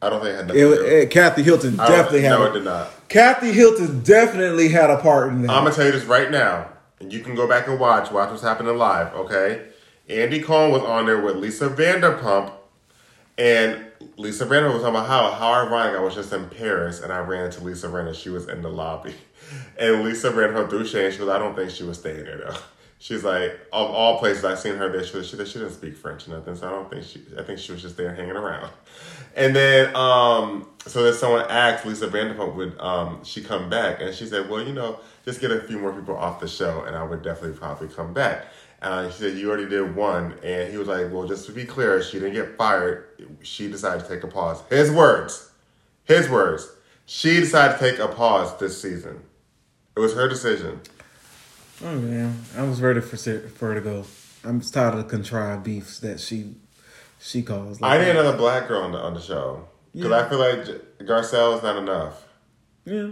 I 0.03 0.09
don't 0.09 0.23
think 0.23 0.33
it 0.33 0.37
had 0.37 0.47
nothing 0.47 0.63
It, 0.63 0.69
to 0.69 0.75
do. 0.77 0.83
it, 0.83 1.11
Kathy 1.11 1.43
Hilton 1.43 1.77
definitely 1.77 2.23
had. 2.23 2.31
No, 2.39 2.45
it 2.45 2.53
did 2.55 2.65
not. 2.65 3.09
Kathy 3.09 3.53
Hilton 3.53 4.01
definitely 4.03 4.69
had 4.69 4.89
a 4.89 4.97
part 4.99 5.29
in 5.31 5.43
that. 5.43 5.51
I'm 5.51 5.65
gonna 5.65 5.75
tell 5.75 5.85
you 5.87 5.93
this 5.93 6.05
right 6.05 6.31
now, 6.31 6.69
and 7.01 7.13
you 7.13 7.21
can 7.21 7.35
go 7.35 7.47
back 7.49 7.67
and 7.67 7.79
watch. 7.79 8.11
Watch 8.11 8.31
what's 8.31 8.43
happening 8.43 8.77
live, 8.79 9.13
okay? 9.15 9.67
Andy 10.09 10.41
Cohen 10.41 10.71
was 10.73 10.83
on 10.83 11.07
there 11.07 11.21
with 11.21 11.37
Lisa 11.37 11.69
Vanderpump, 11.69 12.53
and 13.37 13.85
Lisa 14.17 14.47
Vanderpump 14.47 14.75
was 14.75 14.83
talking 14.83 14.97
about 14.97 15.07
how 15.09 15.31
how 15.33 15.53
ironic 15.67 15.97
I 15.99 16.01
was 16.03 16.15
just 16.15 16.33
in 16.33 16.49
Paris 16.49 17.01
and 17.01 17.13
I 17.13 17.19
ran 17.19 17.47
into 17.47 17.63
Lisa 17.63 17.89
Rinna. 17.89 18.15
She 18.15 18.31
was 18.31 18.49
in 18.49 18.63
the 18.63 18.71
lobby, 18.71 19.15
and 19.79 20.05
Lisa 20.05 20.31
Vanderpump 20.31 20.71
threw 20.71 20.85
shade. 20.85 21.13
She 21.13 21.19
goes, 21.19 21.29
"I 21.29 21.39
don't 21.39 21.55
think 21.55 21.71
she 21.71 21.85
was 21.85 21.99
staying 21.99 22.25
there 22.25 22.39
though." 22.39 22.57
She's 23.03 23.25
like, 23.25 23.53
of 23.73 23.91
all 23.91 24.19
places 24.19 24.45
I've 24.45 24.59
seen 24.59 24.77
her 24.77 24.93
there, 24.93 25.03
she, 25.03 25.23
she, 25.23 25.43
she 25.47 25.59
didn't 25.59 25.73
speak 25.73 25.97
French 25.97 26.29
or 26.29 26.33
nothing, 26.33 26.55
so 26.55 26.69
I 26.69 26.71
don't 26.71 26.91
think 26.91 27.03
she. 27.03 27.23
I 27.39 27.43
think 27.43 27.59
she 27.59 27.73
was 27.73 27.81
just 27.81 27.97
there 27.97 28.15
hanging 28.15 28.37
around. 28.37 28.71
And 29.35 29.57
then, 29.57 29.97
um, 29.97 30.69
so 30.87 31.03
then 31.05 31.15
someone 31.15 31.47
asked 31.49 31.87
Lisa 31.87 32.09
Vanderpump 32.09 32.55
would 32.57 32.79
um, 32.79 33.25
she 33.25 33.43
come 33.43 33.71
back, 33.71 34.03
and 34.03 34.15
she 34.15 34.27
said, 34.27 34.51
"Well, 34.51 34.63
you 34.63 34.75
know, 34.75 35.01
just 35.25 35.41
get 35.41 35.51
a 35.51 35.63
few 35.63 35.79
more 35.79 35.95
people 35.95 36.15
off 36.15 36.41
the 36.41 36.49
show, 36.49 36.83
and 36.83 36.95
I 36.95 37.03
would 37.03 37.23
definitely 37.23 37.57
probably 37.57 37.89
come 37.89 38.13
back." 38.13 38.49
Uh, 38.83 39.11
she 39.11 39.23
said, 39.23 39.39
"You 39.39 39.49
already 39.49 39.67
did 39.67 39.97
one," 39.97 40.35
and 40.43 40.71
he 40.71 40.77
was 40.77 40.87
like, 40.87 41.11
"Well, 41.11 41.27
just 41.27 41.47
to 41.47 41.53
be 41.53 41.65
clear, 41.65 42.03
she 42.03 42.21
didn't 42.21 42.35
get 42.35 42.59
fired. 42.59 43.07
She 43.41 43.71
decided 43.71 44.05
to 44.05 44.15
take 44.15 44.25
a 44.25 44.29
pause." 44.29 44.61
His 44.69 44.91
words, 44.91 45.51
his 46.05 46.29
words. 46.29 46.71
She 47.07 47.41
decided 47.41 47.79
to 47.79 47.91
take 47.91 47.99
a 47.99 48.09
pause 48.09 48.59
this 48.59 48.81
season. 48.81 49.23
It 49.97 50.01
was 50.01 50.15
her 50.15 50.29
decision. 50.29 50.81
Oh 51.83 51.97
man, 51.97 52.43
I 52.57 52.63
was 52.63 52.81
ready 52.81 53.01
for 53.01 53.17
for 53.17 53.69
her 53.69 53.75
to 53.75 53.81
go. 53.81 54.05
I'm 54.45 54.61
tired 54.61 54.95
of 54.95 54.99
the 54.99 55.05
contrived 55.05 55.65
beefs 55.65 55.99
that 56.01 56.21
she 56.21 56.55
she 57.19 57.43
caused. 57.43 57.83
I 57.83 57.99
need 57.99 58.09
another 58.11 58.37
black 58.37 58.69
girl 58.69 58.83
on 58.83 58.93
the 58.93 58.99
on 58.99 59.15
the 59.15 59.21
show 59.21 59.67
because 59.93 60.11
Yeah. 60.11 60.25
I 60.25 60.29
feel 60.29 60.39
like 60.39 60.65
Garcelle 61.01 61.57
is 61.57 61.63
not 61.63 61.77
enough, 61.77 62.23
Yeah. 62.85 63.11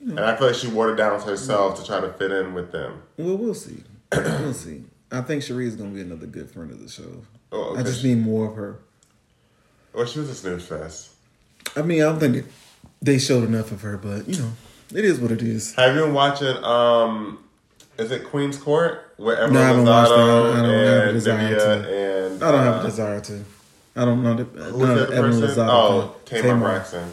and 0.00 0.20
I 0.20 0.36
feel 0.36 0.48
like 0.48 0.56
she 0.56 0.68
watered 0.68 0.98
down 0.98 1.20
herself 1.20 1.78
to 1.80 1.86
try 1.86 2.00
to 2.00 2.12
fit 2.12 2.30
in 2.32 2.54
with 2.54 2.72
them. 2.72 3.02
Well, 3.16 3.36
we'll 3.36 3.54
see. 3.54 3.82
we'll 4.12 4.52
see. 4.52 4.84
I 5.10 5.20
think 5.22 5.42
Sheree's 5.42 5.76
gonna 5.76 5.90
be 5.90 6.00
another 6.02 6.26
good 6.26 6.50
friend 6.50 6.70
of 6.70 6.80
the 6.80 6.88
show. 6.88 7.22
Oh, 7.52 7.76
I 7.76 7.82
just 7.82 8.02
need 8.04 8.18
more 8.18 8.48
of 8.48 8.56
her. 8.56 8.80
Well, 9.92 10.04
she 10.06 10.18
was 10.18 10.28
a 10.28 10.34
snooze 10.34 10.66
fest. 10.66 11.10
I 11.76 11.82
mean, 11.82 12.02
I 12.02 12.06
don't 12.06 12.18
think 12.20 12.44
they 13.00 13.18
showed 13.18 13.44
enough 13.44 13.70
of 13.72 13.80
her, 13.82 13.96
but 13.96 14.28
you 14.28 14.38
know, 14.42 14.52
it 14.94 15.04
is 15.04 15.18
what 15.20 15.30
it 15.32 15.42
is. 15.42 15.74
Have 15.74 15.94
you 15.94 16.02
been 16.02 16.14
watching? 16.14 16.56
Um, 16.64 17.38
is 17.98 18.10
it 18.10 18.24
Queen's 18.24 18.58
Court 18.58 19.12
where 19.16 19.38
Emma 19.38 19.52
No, 19.52 19.62
I 19.62 19.66
haven't 19.68 19.84
watched 19.84 20.10
that. 20.10 20.18
I 20.18 20.26
don't 20.26 20.54
have 20.56 20.64
a 20.66 21.02
and 21.04 21.12
desire 21.14 21.54
Divya 21.56 21.58
to. 21.58 22.24
and 22.26 22.42
I 22.44 22.52
don't 22.52 22.62
have 22.64 22.74
uh, 22.76 22.80
a 22.80 22.82
desire 22.84 23.20
to. 23.20 23.44
I 23.96 24.04
don't 24.04 24.22
know. 24.22 24.34
The, 24.34 24.44
Who's 24.44 24.76
none 24.76 24.78
the 24.96 25.02
of 25.02 25.08
other 25.08 25.14
Evan 25.16 25.40
person? 25.40 25.48
Lozada. 25.64 25.68
Oh, 25.70 26.16
Tamar. 26.26 26.42
Tamar 26.42 26.68
Braxton. 26.68 27.10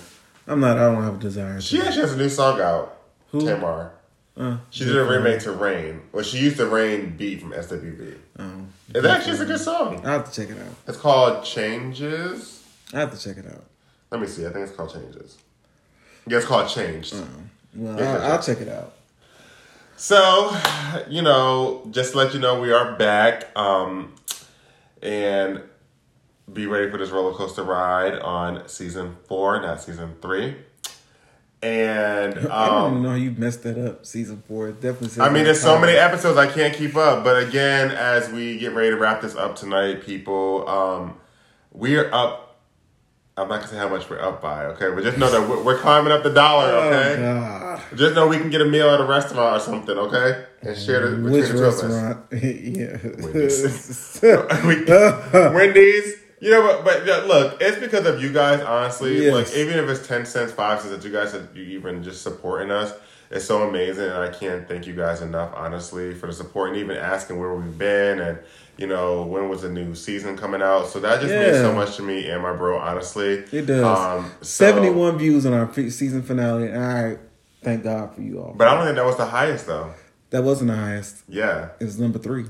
I'm 0.47 0.59
not. 0.59 0.77
I 0.77 0.91
don't 0.91 1.03
have 1.03 1.15
a 1.15 1.19
desire. 1.19 1.61
She 1.61 1.77
To. 1.79 1.85
actually 1.85 2.01
has 2.01 2.13
a 2.13 2.17
new 2.17 2.29
song 2.29 2.59
out. 2.59 2.97
Who? 3.31 3.45
Tamar. 3.45 3.91
Uh, 4.35 4.57
She 4.71 4.83
did 4.83 4.97
a 4.97 5.03
remake 5.05 5.39
to 5.41 5.51
Rain. 5.51 6.01
Well, 6.11 6.23
she 6.23 6.39
used 6.39 6.57
the 6.57 6.65
Rain 6.67 7.15
beat 7.15 7.39
from 7.39 7.51
SWV. 7.51 8.17
Oh, 8.39 8.51
It's 8.93 9.05
actually 9.05 9.39
a 9.39 9.45
good 9.45 9.59
song. 9.59 10.03
I 10.05 10.11
have 10.11 10.29
to 10.29 10.41
check 10.41 10.49
it 10.53 10.59
out. 10.59 10.73
It's 10.87 10.97
called 10.97 11.45
Changes. 11.45 12.63
I 12.93 12.99
have 12.99 13.17
to 13.17 13.23
check 13.23 13.37
it 13.37 13.45
out. 13.49 13.63
Let 14.11 14.19
me 14.21 14.27
see. 14.27 14.45
I 14.45 14.49
think 14.49 14.67
it's 14.67 14.75
called 14.75 14.91
Changes. 14.91 15.37
Yeah, 16.27 16.37
it's 16.37 16.47
called 16.47 16.67
Changed. 16.67 17.15
Well, 17.75 17.99
Yeah, 17.99 18.17
I'll, 18.17 18.31
I'll 18.33 18.41
check 18.41 18.61
it 18.61 18.69
out. 18.69 18.93
So, 19.95 20.55
you 21.09 21.21
know, 21.21 21.87
just 21.91 22.11
to 22.11 22.17
let 22.17 22.33
you 22.33 22.39
know, 22.39 22.59
we 22.59 22.71
are 22.71 22.95
back. 22.95 23.55
Um, 23.57 24.15
and 25.01 25.61
be 26.51 26.65
ready 26.65 26.89
for 26.89 26.97
this 26.97 27.09
roller 27.09 27.33
coaster 27.33 27.63
ride 27.63 28.19
on 28.19 28.67
season 28.67 29.17
four, 29.27 29.61
not 29.61 29.81
season 29.81 30.15
three. 30.21 30.55
And 31.61 32.37
I 32.51 32.67
don't 32.67 32.85
even 32.85 32.97
um, 32.97 33.03
know 33.03 33.09
how 33.11 33.15
you 33.15 33.31
messed 33.31 33.63
that 33.63 33.77
up. 33.77 34.05
Season 34.05 34.43
four, 34.47 34.69
it 34.69 34.81
definitely. 34.81 35.21
I 35.21 35.29
mean, 35.29 35.45
there's 35.45 35.61
so 35.61 35.79
many 35.79 35.93
episodes 35.93 36.37
I 36.37 36.47
can't 36.47 36.73
keep 36.73 36.95
up. 36.95 37.23
But 37.23 37.41
again, 37.47 37.91
as 37.91 38.29
we 38.29 38.57
get 38.57 38.73
ready 38.73 38.89
to 38.89 38.97
wrap 38.97 39.21
this 39.21 39.35
up 39.35 39.55
tonight, 39.55 40.03
people, 40.03 40.67
um, 40.67 41.17
we 41.71 41.95
are 41.95 42.13
up. 42.13 42.52
I'm 43.35 43.47
not 43.47 43.55
gonna 43.61 43.67
say 43.67 43.77
how 43.77 43.89
much 43.89 44.07
we're 44.11 44.21
up 44.21 44.43
by, 44.43 44.65
okay? 44.67 44.91
But 44.93 45.03
just 45.03 45.17
know 45.17 45.31
that 45.31 45.49
we're, 45.49 45.63
we're 45.63 45.79
climbing 45.79 46.11
up 46.13 46.21
the 46.21 46.29
dollar, 46.31 46.65
oh, 46.71 46.87
okay? 46.89 47.23
Oh! 47.25 47.95
Just 47.95 48.13
know 48.13 48.27
we 48.27 48.37
can 48.37 48.51
get 48.51 48.61
a 48.61 48.65
meal 48.65 48.87
at 48.91 49.01
a 49.01 49.05
restaurant 49.05 49.57
or 49.57 49.59
something, 49.59 49.97
okay? 49.97 50.45
And 50.61 50.77
share 50.77 51.07
it 51.07 51.15
between 51.15 51.31
Which 51.31 51.47
the 51.47 51.53
two 51.57 51.63
of 51.63 51.73
us. 51.73 51.83
restaurant? 51.83 52.25
yeah. 52.31 52.97
We- 54.67 55.55
Wendy's. 55.55 56.19
You 56.41 56.51
know, 56.51 56.81
but, 56.83 57.05
but 57.05 57.25
look, 57.27 57.57
it's 57.61 57.79
because 57.79 58.05
of 58.05 58.21
you 58.21 58.31
guys, 58.33 58.59
honestly. 58.61 59.23
Yes. 59.23 59.33
Like, 59.33 59.57
even 59.57 59.79
if 59.79 59.89
it's 59.89 60.05
10 60.05 60.25
cents, 60.25 60.51
5 60.51 60.81
cents 60.81 60.93
that 60.93 61.03
you 61.07 61.11
guys 61.11 61.33
are 61.33 61.47
you 61.55 61.63
even 61.63 62.03
just 62.03 62.21
supporting 62.21 62.69
us, 62.69 62.93
it's 63.31 63.45
so 63.45 63.67
amazing. 63.67 64.05
And 64.05 64.17
I 64.17 64.29
can't 64.29 64.67
thank 64.67 64.85
you 64.85 64.93
guys 64.93 65.21
enough, 65.21 65.53
honestly, 65.55 66.13
for 66.13 66.27
the 66.27 66.33
support 66.33 66.69
and 66.71 66.77
even 66.77 66.97
asking 66.97 67.39
where 67.39 67.53
we've 67.53 67.77
been 67.77 68.19
and, 68.19 68.39
you 68.77 68.87
know, 68.87 69.23
when 69.23 69.49
was 69.49 69.61
the 69.61 69.69
new 69.69 69.93
season 69.95 70.35
coming 70.37 70.61
out. 70.61 70.87
So 70.87 70.99
that 70.99 71.21
just 71.21 71.33
means 71.33 71.57
so 71.57 71.73
much 71.73 71.95
to 71.97 72.01
me 72.01 72.27
and 72.29 72.41
my 72.41 72.53
bro, 72.53 72.77
honestly. 72.79 73.43
It 73.51 73.65
does. 73.67 73.83
Um, 73.85 74.31
so- 74.41 74.65
71 74.65 75.17
views 75.17 75.45
on 75.45 75.53
our 75.53 75.67
fe- 75.67 75.89
season 75.89 76.23
finale. 76.23 76.67
And 76.69 76.83
I 76.83 77.17
thank 77.61 77.83
God 77.83 78.13
for 78.15 78.21
you 78.21 78.41
all. 78.41 78.53
But 78.57 78.67
I 78.67 78.75
don't 78.75 78.85
think 78.85 78.95
that 78.97 79.05
was 79.05 79.17
the 79.17 79.25
highest, 79.25 79.67
though. 79.67 79.93
that 80.31 80.43
wasn't 80.43 80.71
the 80.71 80.75
highest. 80.77 81.17
Yeah. 81.29 81.69
It 81.79 81.85
was 81.85 81.99
number 81.99 82.17
three. 82.19 82.45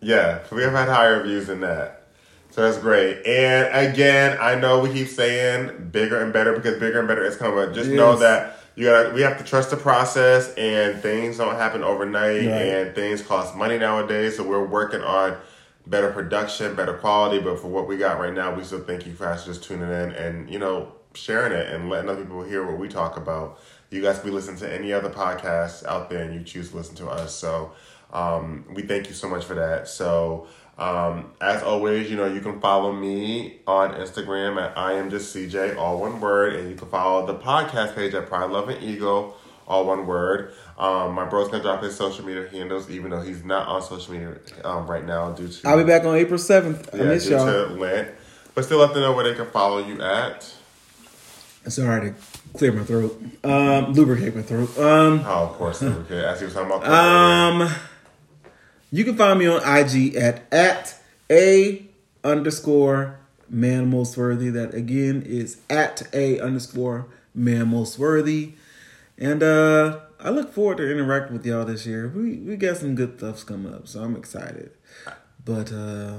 Yeah, 0.00 0.40
we 0.50 0.62
have 0.62 0.72
had 0.72 0.88
higher 0.88 1.22
views 1.22 1.46
than 1.46 1.60
that. 1.60 2.06
So 2.50 2.60
that's 2.62 2.78
great. 2.78 3.24
And 3.26 3.88
again, 3.92 4.36
I 4.40 4.56
know 4.56 4.80
we 4.80 4.92
keep 4.92 5.08
saying 5.08 5.88
bigger 5.90 6.20
and 6.22 6.32
better 6.32 6.52
because 6.52 6.78
bigger 6.78 6.98
and 6.98 7.08
better 7.08 7.24
is 7.24 7.36
coming. 7.36 7.54
But 7.56 7.72
just 7.74 7.88
know 7.90 8.16
that 8.16 8.58
you 8.74 8.86
got 8.86 9.14
we 9.14 9.20
have 9.22 9.38
to 9.38 9.44
trust 9.44 9.70
the 9.70 9.76
process 9.76 10.54
and 10.54 11.00
things 11.00 11.38
don't 11.38 11.56
happen 11.56 11.82
overnight 11.82 12.42
and 12.46 12.94
things 12.94 13.22
cost 13.22 13.56
money 13.56 13.78
nowadays. 13.78 14.36
So 14.36 14.44
we're 14.44 14.64
working 14.64 15.00
on 15.02 15.36
better 15.86 16.10
production, 16.10 16.74
better 16.74 16.94
quality. 16.94 17.42
But 17.42 17.60
for 17.60 17.68
what 17.68 17.86
we 17.86 17.96
got 17.96 18.18
right 18.18 18.32
now, 18.32 18.54
we 18.54 18.64
still 18.64 18.82
thank 18.82 19.06
you 19.06 19.14
for 19.14 19.40
just 19.44 19.64
tuning 19.64 19.90
in 19.90 20.12
and 20.12 20.50
you 20.50 20.58
know 20.58 20.92
sharing 21.14 21.52
it 21.52 21.68
and 21.68 21.90
letting 21.90 22.08
other 22.08 22.22
people 22.22 22.42
hear 22.42 22.66
what 22.66 22.78
we 22.78 22.88
talk 22.88 23.16
about. 23.16 23.58
You 23.90 24.00
guys 24.00 24.18
can 24.18 24.30
be 24.30 24.34
listening 24.34 24.56
to 24.60 24.72
any 24.72 24.92
other 24.92 25.10
podcasts 25.10 25.84
out 25.84 26.08
there 26.08 26.22
and 26.22 26.34
you 26.34 26.42
choose 26.42 26.70
to 26.70 26.76
listen 26.76 26.94
to 26.96 27.08
us. 27.08 27.34
So 27.34 27.72
um, 28.12 28.64
we 28.72 28.82
thank 28.82 29.08
you 29.08 29.14
so 29.14 29.28
much 29.28 29.44
for 29.44 29.54
that. 29.54 29.88
So, 29.88 30.46
um, 30.78 31.30
as 31.40 31.62
always, 31.62 32.10
you 32.10 32.16
know, 32.16 32.26
you 32.26 32.40
can 32.40 32.60
follow 32.60 32.92
me 32.92 33.60
on 33.66 33.94
Instagram 33.94 34.60
at 34.60 34.76
I 34.76 34.94
am 34.94 35.10
just 35.10 35.34
CJ, 35.34 35.76
all 35.76 36.00
one 36.00 36.20
word, 36.20 36.54
and 36.56 36.70
you 36.70 36.76
can 36.76 36.88
follow 36.88 37.26
the 37.26 37.34
podcast 37.34 37.94
page 37.94 38.14
at 38.14 38.26
Pride, 38.26 38.50
Love, 38.50 38.68
and 38.68 38.82
Ego, 38.82 39.34
all 39.68 39.86
one 39.86 40.06
word. 40.06 40.52
Um, 40.78 41.12
my 41.14 41.24
bro's 41.26 41.48
gonna 41.48 41.62
drop 41.62 41.82
his 41.82 41.94
social 41.94 42.24
media 42.24 42.48
handles, 42.48 42.90
even 42.90 43.10
though 43.10 43.20
he's 43.20 43.44
not 43.44 43.68
on 43.68 43.82
social 43.82 44.12
media 44.14 44.36
um, 44.64 44.86
right 44.86 45.04
now 45.04 45.30
due 45.32 45.46
to 45.48 45.68
I'll 45.68 45.76
be 45.78 45.84
back 45.84 46.04
on 46.04 46.16
April 46.16 46.38
7th. 46.40 46.88
I 46.94 47.04
miss 47.04 47.24
due 47.26 47.32
y'all. 47.32 47.46
to 47.46 47.74
Lent. 47.74 48.08
But 48.54 48.64
still, 48.64 48.78
let 48.78 48.92
them 48.92 49.02
know 49.02 49.12
where 49.14 49.24
they 49.24 49.34
can 49.34 49.50
follow 49.50 49.78
you 49.86 50.02
at. 50.02 50.52
Sorry 51.68 52.10
to 52.10 52.14
clear 52.58 52.72
my 52.72 52.82
throat. 52.82 53.22
Um, 53.44 53.92
lubricate 53.92 54.34
my 54.34 54.42
throat. 54.42 54.76
Um, 54.78 55.22
Oh, 55.24 55.44
of 55.44 55.52
course, 55.52 55.82
okay. 55.82 56.24
As 56.24 56.40
he 56.40 56.46
was 56.46 56.54
talking 56.54 56.72
about. 56.72 56.84
um, 56.86 57.72
you 58.92 59.04
can 59.04 59.16
find 59.16 59.38
me 59.38 59.46
on 59.46 59.62
IG 59.62 60.14
at 60.14 60.42
at 60.52 60.94
a 61.30 61.86
underscore 62.22 63.18
man 63.48 63.90
most 63.90 64.16
worthy. 64.16 64.50
That 64.50 64.74
again 64.74 65.22
is 65.26 65.60
at 65.68 66.08
a 66.12 66.38
underscore 66.38 67.06
man 67.34 67.68
most 67.68 67.98
worthy. 67.98 68.52
And 69.18 69.42
uh, 69.42 70.00
I 70.20 70.30
look 70.30 70.52
forward 70.52 70.76
to 70.76 70.90
interacting 70.90 71.36
with 71.36 71.46
y'all 71.46 71.64
this 71.64 71.86
year. 71.86 72.12
We 72.14 72.36
we 72.36 72.56
got 72.56 72.76
some 72.76 72.94
good 72.94 73.16
stuffs 73.18 73.42
coming 73.42 73.72
up, 73.74 73.88
so 73.88 74.02
I'm 74.02 74.14
excited. 74.14 74.72
But 75.44 75.72
uh, 75.72 76.18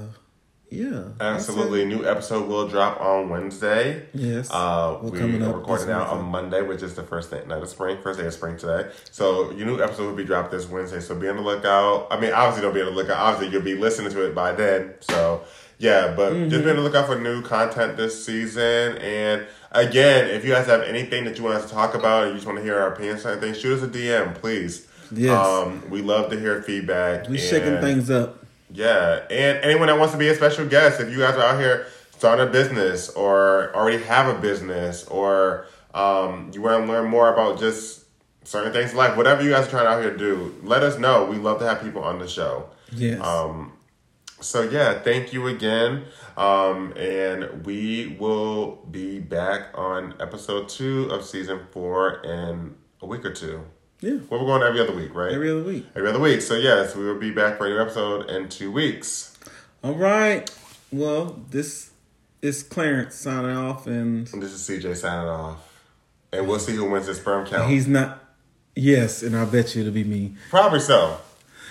yeah. 0.74 1.04
Absolutely. 1.20 1.84
New 1.84 2.04
episode 2.06 2.48
will 2.48 2.68
drop 2.68 3.00
on 3.00 3.28
Wednesday. 3.28 4.06
Yes. 4.12 4.50
Uh, 4.50 4.98
Well, 5.02 5.10
we 5.12 5.18
coming 5.18 5.42
are 5.42 5.52
recording 5.56 5.88
now 5.88 6.04
on. 6.06 6.24
Monday, 6.24 6.62
which 6.62 6.82
is 6.82 6.94
the 6.94 7.02
first 7.02 7.30
day, 7.30 7.42
night 7.46 7.62
of 7.62 7.68
spring, 7.68 7.98
first 8.02 8.18
day 8.18 8.26
of 8.26 8.32
spring 8.34 8.56
today. 8.56 8.90
So 9.10 9.50
your 9.52 9.66
new 9.66 9.82
episode 9.82 10.06
will 10.06 10.16
be 10.16 10.24
dropped 10.24 10.50
this 10.50 10.68
Wednesday. 10.68 11.00
So 11.00 11.14
be 11.14 11.28
on 11.28 11.36
the 11.36 11.42
lookout. 11.42 12.08
I 12.10 12.18
mean, 12.20 12.32
obviously 12.32 12.62
don't 12.62 12.74
be 12.74 12.80
on 12.80 12.86
the 12.86 12.92
lookout. 12.92 13.18
Obviously 13.18 13.52
you'll 13.52 13.62
be 13.64 13.74
listening 13.76 14.10
to 14.12 14.26
it 14.26 14.34
by 14.34 14.52
then. 14.52 14.94
So 15.00 15.42
yeah, 15.78 16.14
but 16.16 16.32
Mm-hmm. 16.32 16.50
just 16.50 16.64
be 16.64 16.70
on 16.70 16.76
the 16.76 16.82
lookout 16.82 17.06
for 17.06 17.18
new 17.18 17.42
content 17.42 17.96
this 17.96 18.24
season. 18.24 18.96
And 18.98 19.46
again, 19.72 20.28
if 20.28 20.44
you 20.44 20.52
guys 20.52 20.66
have 20.66 20.82
anything 20.82 21.24
that 21.24 21.36
you 21.38 21.44
want 21.44 21.56
us 21.56 21.66
to 21.66 21.72
talk 21.74 21.94
about, 21.94 22.24
or 22.24 22.28
you 22.28 22.34
just 22.34 22.46
want 22.46 22.58
to 22.58 22.64
hear 22.64 22.78
our 22.78 22.92
opinions 22.92 23.24
on 23.26 23.32
anything, 23.32 23.54
shoot 23.54 23.78
us 23.78 23.82
a 23.82 23.88
DM, 23.88 24.34
please. 24.36 24.86
Yes. 25.12 25.36
Um, 25.36 25.82
we 25.90 26.00
love 26.02 26.30
to 26.30 26.38
hear 26.40 26.62
feedback. 26.62 27.28
We're 27.28 27.38
shaking 27.38 27.80
things 27.80 28.10
up. 28.10 28.43
Yeah, 28.74 29.20
and 29.30 29.58
anyone 29.64 29.86
that 29.86 29.98
wants 29.98 30.12
to 30.12 30.18
be 30.18 30.28
a 30.28 30.34
special 30.34 30.66
guest, 30.66 31.00
if 31.00 31.10
you 31.10 31.18
guys 31.18 31.36
are 31.36 31.42
out 31.42 31.60
here 31.60 31.86
starting 32.18 32.46
a 32.46 32.50
business 32.50 33.08
or 33.10 33.74
already 33.74 34.02
have 34.02 34.34
a 34.34 34.38
business 34.40 35.04
or 35.06 35.66
um, 35.94 36.50
you 36.52 36.60
want 36.60 36.84
to 36.84 36.92
learn 36.92 37.08
more 37.08 37.32
about 37.32 37.60
just 37.60 38.04
certain 38.42 38.72
things 38.72 38.90
in 38.90 38.96
life, 38.96 39.16
whatever 39.16 39.42
you 39.42 39.50
guys 39.50 39.68
are 39.68 39.70
trying 39.70 39.86
out 39.86 40.02
here 40.02 40.10
to 40.10 40.18
do, 40.18 40.54
let 40.62 40.82
us 40.82 40.98
know. 40.98 41.24
We 41.24 41.36
love 41.36 41.60
to 41.60 41.66
have 41.66 41.82
people 41.82 42.02
on 42.02 42.18
the 42.18 42.26
show. 42.26 42.68
Yes. 42.90 43.20
Um, 43.20 43.74
so 44.40 44.62
yeah, 44.62 44.98
thank 44.98 45.32
you 45.32 45.46
again. 45.46 46.04
Um, 46.36 46.92
and 46.96 47.64
we 47.64 48.16
will 48.18 48.84
be 48.90 49.20
back 49.20 49.68
on 49.74 50.14
episode 50.20 50.68
two 50.68 51.04
of 51.10 51.24
season 51.24 51.60
four 51.70 52.22
in 52.24 52.74
a 53.00 53.06
week 53.06 53.24
or 53.24 53.32
two. 53.32 53.64
Yeah. 54.04 54.18
Well, 54.28 54.40
we're 54.40 54.46
going 54.46 54.62
every 54.62 54.80
other 54.80 54.92
week, 54.94 55.14
right? 55.14 55.32
Every 55.32 55.50
other 55.50 55.62
week. 55.62 55.86
Every 55.96 56.08
other 56.10 56.20
week. 56.20 56.42
So 56.42 56.54
yes, 56.56 56.94
we 56.94 57.04
will 57.04 57.18
be 57.18 57.30
back 57.30 57.58
for 57.58 57.66
a 57.66 57.70
new 57.70 57.80
episode 57.80 58.28
in 58.30 58.48
two 58.48 58.70
weeks. 58.70 59.36
All 59.82 59.94
right. 59.94 60.48
Well, 60.92 61.40
this 61.50 61.90
is 62.42 62.62
Clarence 62.62 63.14
signing 63.14 63.56
off, 63.56 63.86
and 63.86 64.30
And 64.32 64.42
this 64.42 64.52
is 64.52 64.60
CJ 64.68 64.96
signing 64.96 65.28
off. 65.28 65.58
And 66.32 66.46
we'll 66.48 66.58
see 66.58 66.74
who 66.74 66.90
wins 66.90 67.06
this 67.06 67.18
sperm 67.18 67.46
count. 67.46 67.70
he's 67.70 67.86
not. 67.86 68.20
Yes, 68.76 69.22
and 69.22 69.36
I 69.36 69.44
bet 69.44 69.74
you 69.74 69.82
it'll 69.82 69.92
be 69.94 70.04
me. 70.04 70.34
Probably 70.50 70.80
so. 70.80 71.18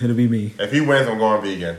It'll 0.01 0.15
be 0.15 0.27
me. 0.27 0.53
If 0.57 0.71
he 0.71 0.81
wins, 0.81 1.07
I'm 1.07 1.17
going 1.17 1.41
vegan. 1.41 1.77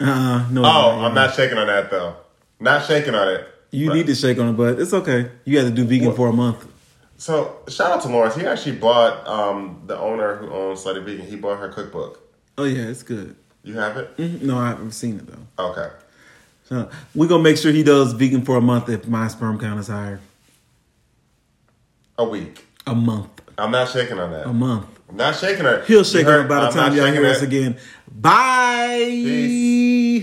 Uh, 0.00 0.48
no. 0.50 0.60
Oh, 0.62 0.62
no, 0.62 1.06
I'm 1.06 1.14
not 1.14 1.34
shaking 1.34 1.56
on 1.58 1.68
that 1.68 1.90
though. 1.90 2.16
Not 2.60 2.84
shaking 2.84 3.14
on 3.14 3.28
it. 3.28 3.46
You 3.70 3.88
But- 3.88 3.94
need 3.94 4.06
to 4.08 4.14
shake 4.14 4.38
on 4.38 4.48
it, 4.48 4.52
but 4.52 4.80
it's 4.80 4.92
okay. 4.92 5.30
You 5.44 5.58
got 5.60 5.64
to 5.68 5.70
do 5.70 5.84
vegan 5.84 6.14
for 6.14 6.28
a 6.28 6.32
month. 6.32 6.66
So 7.16 7.56
shout 7.68 7.90
out 7.92 8.02
to 8.02 8.08
Lawrence. 8.08 8.34
He 8.34 8.44
actually 8.46 8.76
bought 8.76 9.26
um, 9.26 9.82
the 9.86 9.98
owner 9.98 10.36
who 10.36 10.50
owns 10.50 10.84
Slutty 10.84 11.04
Vegan. 11.04 11.26
He 11.26 11.36
bought 11.36 11.58
her 11.58 11.68
cookbook. 11.68 12.20
Oh 12.58 12.64
yeah, 12.64 12.82
it's 12.88 13.02
good. 13.02 13.36
You 13.62 13.78
have 13.78 13.96
it? 13.96 14.16
Mhm. 14.16 14.42
No, 14.42 14.58
I 14.58 14.68
haven't 14.68 14.92
seen 14.92 15.16
it 15.18 15.26
though. 15.26 15.64
Okay. 15.70 15.88
So 16.64 16.88
we're 17.14 17.28
gonna 17.28 17.42
make 17.42 17.56
sure 17.56 17.72
he 17.72 17.82
does 17.82 18.12
vegan 18.12 18.42
for 18.44 18.56
a 18.56 18.60
month 18.60 18.88
if 18.88 19.06
my 19.06 19.28
sperm 19.28 19.58
count 19.58 19.80
is 19.80 19.88
higher. 19.88 20.20
A 22.18 22.24
week. 22.24 22.66
A 22.86 22.94
month. 22.94 23.42
I'm 23.58 23.70
not 23.70 23.88
shaking 23.90 24.18
on 24.18 24.30
that. 24.32 24.46
A 24.46 24.52
month. 24.52 24.86
I'm 25.08 25.16
not 25.16 25.36
shaking 25.36 25.64
her. 25.64 25.82
He'll 25.84 26.04
shake 26.04 26.22
You 26.22 26.28
on 26.28 26.32
heard- 26.34 26.44
it 26.46 26.48
by 26.48 26.60
the 26.60 26.66
I'm 26.66 26.72
time 26.72 26.94
y'all 26.96 27.06
hear 27.12 27.26
us 27.26 27.42
again. 27.42 27.76
Bye. 28.10 28.98
Peace. 29.00 30.22